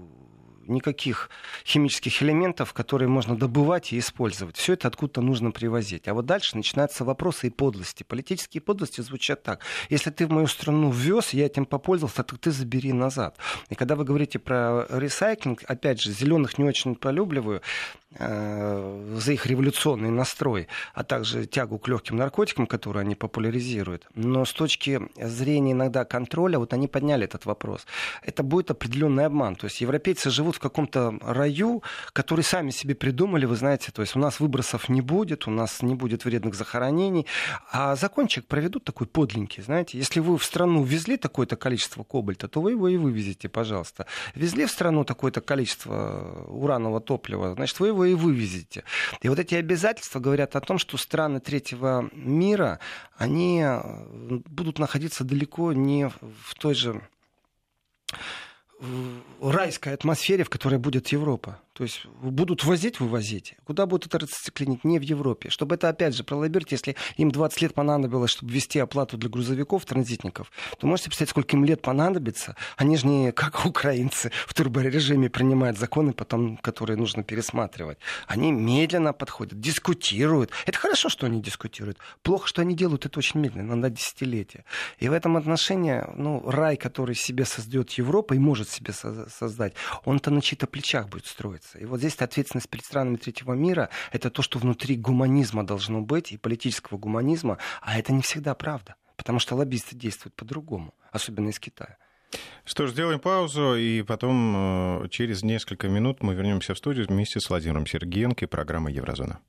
никаких 0.67 1.29
химических 1.65 2.21
элементов, 2.21 2.73
которые 2.73 3.09
можно 3.09 3.35
добывать 3.37 3.93
и 3.93 3.99
использовать. 3.99 4.57
Все 4.57 4.73
это 4.73 4.87
откуда-то 4.87 5.21
нужно 5.21 5.51
привозить. 5.51 6.07
А 6.07 6.13
вот 6.13 6.25
дальше 6.25 6.55
начинаются 6.55 7.03
вопросы 7.03 7.47
и 7.47 7.49
подлости. 7.49 8.03
Политические 8.03 8.61
подлости 8.61 9.01
звучат 9.01 9.43
так. 9.43 9.61
Если 9.89 10.11
ты 10.11 10.27
в 10.27 10.31
мою 10.31 10.47
страну 10.47 10.91
ввез, 10.91 11.33
я 11.33 11.45
этим 11.45 11.65
попользовался, 11.65 12.23
то 12.23 12.37
ты 12.37 12.51
забери 12.51 12.93
назад. 12.93 13.37
И 13.69 13.75
когда 13.75 13.95
вы 13.95 14.03
говорите 14.03 14.39
про 14.39 14.85
ресайклинг, 14.89 15.63
опять 15.67 16.01
же, 16.01 16.11
зеленых 16.11 16.57
не 16.57 16.65
очень 16.65 16.95
полюбливаю, 16.95 17.61
за 18.09 19.33
их 19.33 19.45
революционный 19.45 20.09
настрой, 20.09 20.67
а 20.93 21.03
также 21.03 21.45
тягу 21.45 21.77
к 21.77 21.87
легким 21.87 22.15
наркотикам, 22.15 22.65
которые 22.65 23.01
они 23.01 23.15
популяризируют. 23.15 24.07
Но 24.15 24.45
с 24.45 24.53
точки 24.53 25.01
зрения 25.17 25.73
иногда 25.73 26.05
контроля, 26.05 26.57
вот 26.57 26.73
они 26.73 26.87
подняли 26.87 27.25
этот 27.25 27.45
вопрос. 27.45 27.85
Это 28.23 28.43
будет 28.43 28.71
определенный 28.71 29.25
обман. 29.25 29.55
То 29.55 29.65
есть 29.65 29.81
европейцы 29.81 30.29
живут 30.29 30.55
в 30.55 30.59
каком-то 30.59 31.19
раю, 31.21 31.83
который 32.13 32.43
сами 32.43 32.71
себе 32.71 32.95
придумали, 32.95 33.45
вы 33.45 33.55
знаете, 33.57 33.91
то 33.91 34.01
есть 34.01 34.15
у 34.15 34.19
нас 34.19 34.39
выбросов 34.39 34.89
не 34.89 35.01
будет, 35.01 35.47
у 35.47 35.51
нас 35.51 35.81
не 35.81 35.95
будет 35.95 36.23
вредных 36.25 36.55
захоронений, 36.55 37.25
а 37.71 37.95
закончик 37.95 38.45
проведут 38.47 38.85
такой 38.85 39.07
подленький, 39.07 39.61
знаете, 39.61 39.97
если 39.97 40.21
вы 40.21 40.37
в 40.37 40.43
страну 40.43 40.83
везли 40.83 41.17
такое-то 41.17 41.55
количество 41.57 42.03
кобальта, 42.03 42.47
то 42.47 42.61
вы 42.61 42.71
его 42.71 42.87
и 42.87 42.97
вывезете, 42.97 43.49
пожалуйста. 43.49 44.05
Везли 44.33 44.65
в 44.65 44.71
страну 44.71 45.03
такое-то 45.03 45.41
количество 45.41 46.45
уранового 46.47 47.01
топлива, 47.01 47.53
значит, 47.53 47.79
вы 47.79 47.87
его 47.87 47.96
и 48.05 48.13
вывезете. 48.13 48.83
И 49.21 49.29
вот 49.29 49.39
эти 49.39 49.55
обязательства 49.55 50.19
говорят 50.19 50.55
о 50.55 50.61
том, 50.61 50.77
что 50.77 50.97
страны 50.97 51.39
третьего 51.39 52.09
мира, 52.13 52.79
они 53.17 53.63
будут 54.45 54.79
находиться 54.79 55.23
далеко 55.23 55.73
не 55.73 56.09
в 56.09 56.55
той 56.57 56.73
же 56.73 57.01
райской 59.41 59.93
атмосфере, 59.93 60.43
в 60.43 60.49
которой 60.49 60.77
будет 60.79 61.07
Европа. 61.09 61.59
То 61.77 61.83
есть 61.83 62.07
будут 62.23 62.63
возить, 62.63 62.99
вывозить. 62.99 63.55
Куда 63.63 63.85
будут 63.85 64.07
это 64.07 64.17
рациклинить? 64.17 64.83
Не 64.83 64.97
в 64.97 65.03
Европе. 65.03 65.51
Чтобы 65.51 65.75
это, 65.75 65.89
опять 65.89 66.15
же, 66.15 66.23
пролоббировать, 66.23 66.71
если 66.71 66.95
им 67.17 67.29
20 67.29 67.61
лет 67.61 67.75
понадобилось, 67.75 68.31
чтобы 68.31 68.51
ввести 68.51 68.79
оплату 68.79 69.15
для 69.15 69.29
грузовиков, 69.29 69.85
транзитников, 69.85 70.51
то 70.79 70.87
можете 70.87 71.09
представить, 71.09 71.29
сколько 71.29 71.55
им 71.55 71.65
лет 71.65 71.83
понадобится. 71.83 72.55
Они 72.77 72.97
же 72.97 73.05
не 73.05 73.31
как 73.31 73.63
украинцы 73.67 74.31
в 74.47 74.55
турборежиме 74.55 75.29
принимают 75.29 75.77
законы, 75.77 76.13
потом, 76.13 76.57
которые 76.57 76.97
нужно 76.97 77.23
пересматривать. 77.23 77.99
Они 78.25 78.51
медленно 78.51 79.13
подходят, 79.13 79.59
дискутируют. 79.59 80.49
Это 80.65 80.79
хорошо, 80.79 81.09
что 81.09 81.27
они 81.27 81.43
дискутируют. 81.43 81.99
Плохо, 82.23 82.47
что 82.47 82.63
они 82.63 82.75
делают 82.75 83.05
это 83.05 83.19
очень 83.19 83.39
медленно, 83.39 83.75
на 83.75 83.91
десятилетия. 83.91 84.65
И 84.97 85.09
в 85.09 85.13
этом 85.13 85.37
отношении 85.37 86.03
ну, 86.15 86.41
рай, 86.49 86.75
который 86.75 87.13
себе 87.13 87.45
создает 87.45 87.91
Европа 87.91 88.33
и 88.33 88.39
может 88.39 88.67
себе 88.67 88.93
создать, 88.93 89.73
он-то 90.05 90.31
на 90.31 90.41
чьих-то 90.41 90.65
плечах 90.65 91.07
будет 91.07 91.27
строиться. 91.27 91.66
И 91.75 91.85
вот 91.85 91.99
здесь 91.99 92.15
ответственность 92.15 92.69
перед 92.69 92.85
странами 92.85 93.17
третьего 93.17 93.53
мира— 93.53 93.89
это 94.11 94.29
то, 94.29 94.41
что 94.41 94.59
внутри 94.59 94.95
гуманизма 94.95 95.65
должно 95.65 96.01
быть, 96.01 96.31
и 96.31 96.37
политического 96.37 96.97
гуманизма, 96.97 97.57
а 97.81 97.97
это 97.97 98.13
не 98.13 98.21
всегда 98.21 98.55
правда, 98.55 98.95
потому 99.15 99.39
что 99.39 99.55
лоббисты 99.55 99.95
действуют 99.95 100.35
по-другому, 100.35 100.93
особенно 101.11 101.49
из 101.49 101.59
Китая. 101.59 101.97
Что 102.65 102.87
ж, 102.87 102.91
сделаем 102.91 103.19
паузу, 103.19 103.75
и 103.75 104.01
потом 104.01 105.03
э, 105.03 105.09
через 105.09 105.43
несколько 105.43 105.87
минут 105.87 106.21
мы 106.21 106.33
вернемся 106.35 106.73
в 106.73 106.77
студию 106.77 107.07
вместе 107.07 107.39
с 107.39 107.49
Владимиром 107.49 107.85
Сергеенко 107.85 108.45
и 108.45 108.47
программой 108.47 108.93
«Еврозона». 108.93 109.39